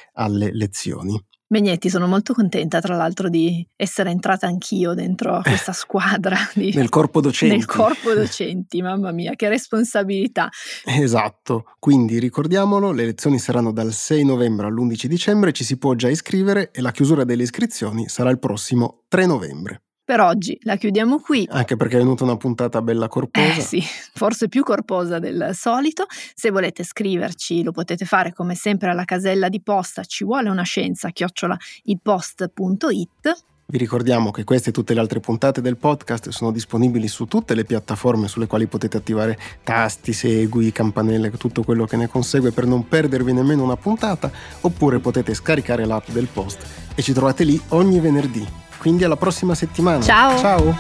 alle 0.47 0.53
lezioni. 0.53 1.21
Megnetti, 1.49 1.89
sono 1.89 2.09
molto 2.09 2.35
contenta 2.35 2.81
tra 2.81 2.97
l'altro 2.97 3.29
di 3.29 3.65
essere 3.77 4.11
entrata 4.11 4.49
anch'io 4.49 4.95
dentro 4.95 5.43
questa 5.43 5.71
squadra. 5.73 6.37
Di, 6.55 6.75
nel 6.75 6.89
corpo 6.89 7.21
docenti. 7.21 7.55
Nel 7.55 7.67
corpo 7.67 8.13
docenti, 8.15 8.83
mamma 8.83 9.13
mia, 9.13 9.35
che 9.37 9.49
responsabilità. 9.49 10.49
Esatto, 10.85 11.67
quindi 11.79 12.19
ricordiamolo, 12.19 12.91
le 12.91 13.05
lezioni 13.05 13.39
saranno 13.39 13.71
dal 13.71 13.93
6 13.93 14.25
novembre 14.25 14.67
all'11 14.67 15.07
dicembre, 15.07 15.53
ci 15.53 15.63
si 15.63 15.79
può 15.79 15.95
già 15.95 16.09
iscrivere 16.09 16.73
e 16.73 16.81
la 16.81 16.91
chiusura 16.91 17.23
delle 17.23 17.45
iscrizioni 17.45 18.09
sarà 18.09 18.31
il 18.31 18.41
prossimo 18.41 19.05
3 19.07 19.27
novembre. 19.27 19.83
Per 20.07 20.21
oggi 20.21 20.57
la 20.63 20.77
chiudiamo 20.77 21.19
qui. 21.19 21.49
Anche 21.51 21.75
perché 21.75 21.97
è 21.97 21.99
venuta 21.99 22.23
una 22.23 22.37
puntata 22.37 22.81
bella 22.81 23.09
corposa. 23.09 23.57
Eh 23.57 23.61
sì, 23.61 23.83
forse 24.15 24.47
più 24.47 24.63
corposa 24.63 25.19
del 25.19 25.51
solito. 25.53 26.07
Se 26.33 26.53
volete 26.53 26.85
scriverci 26.85 27.65
lo 27.65 27.73
potete 27.73 28.05
fare 28.05 28.33
come 28.33 28.55
sempre 28.55 28.91
alla 28.91 29.05
casella 29.05 29.49
di 29.49 29.61
posta 29.61 30.05
ci 30.05 30.23
vuole 30.23 30.49
una 30.49 30.63
scienza 30.63 31.11
chiocciola 31.11 31.57
ilpost.it. 31.87 33.45
Vi 33.67 33.79
ricordiamo 33.79 34.31
che 34.31 34.45
queste 34.45 34.71
e 34.71 34.73
tutte 34.73 34.95
le 34.95 35.01
altre 35.01 35.19
puntate 35.19 35.61
del 35.61 35.77
podcast 35.77 36.29
sono 36.29 36.53
disponibili 36.53 37.09
su 37.09 37.25
tutte 37.25 37.57
le 37.57 37.65
piattaforme 37.65 38.29
sulle 38.29 38.47
quali 38.47 38.69
potete 38.69 38.97
attivare 38.97 39.37
tasti, 39.65 40.13
segui, 40.13 40.71
campanelle, 40.71 41.33
tutto 41.33 41.65
quello 41.65 41.85
che 41.85 41.97
ne 41.97 42.07
consegue 42.07 42.53
per 42.53 42.65
non 42.65 42.87
perdervi 42.87 43.33
nemmeno 43.33 43.65
una 43.65 43.77
puntata, 43.77 44.31
oppure 44.61 45.01
potete 45.01 45.35
scaricare 45.35 45.85
l'app 45.85 46.11
del 46.11 46.29
post 46.33 46.65
e 46.95 47.03
ci 47.03 47.13
trovate 47.13 47.43
lì 47.43 47.61
ogni 47.71 47.99
venerdì. 47.99 48.66
Quindi 48.87 49.03
alla 49.03 49.17
prossima 49.17 49.57
settimana. 49.57 50.01
Ciao. 50.01 50.39
Ciao. 50.39 50.77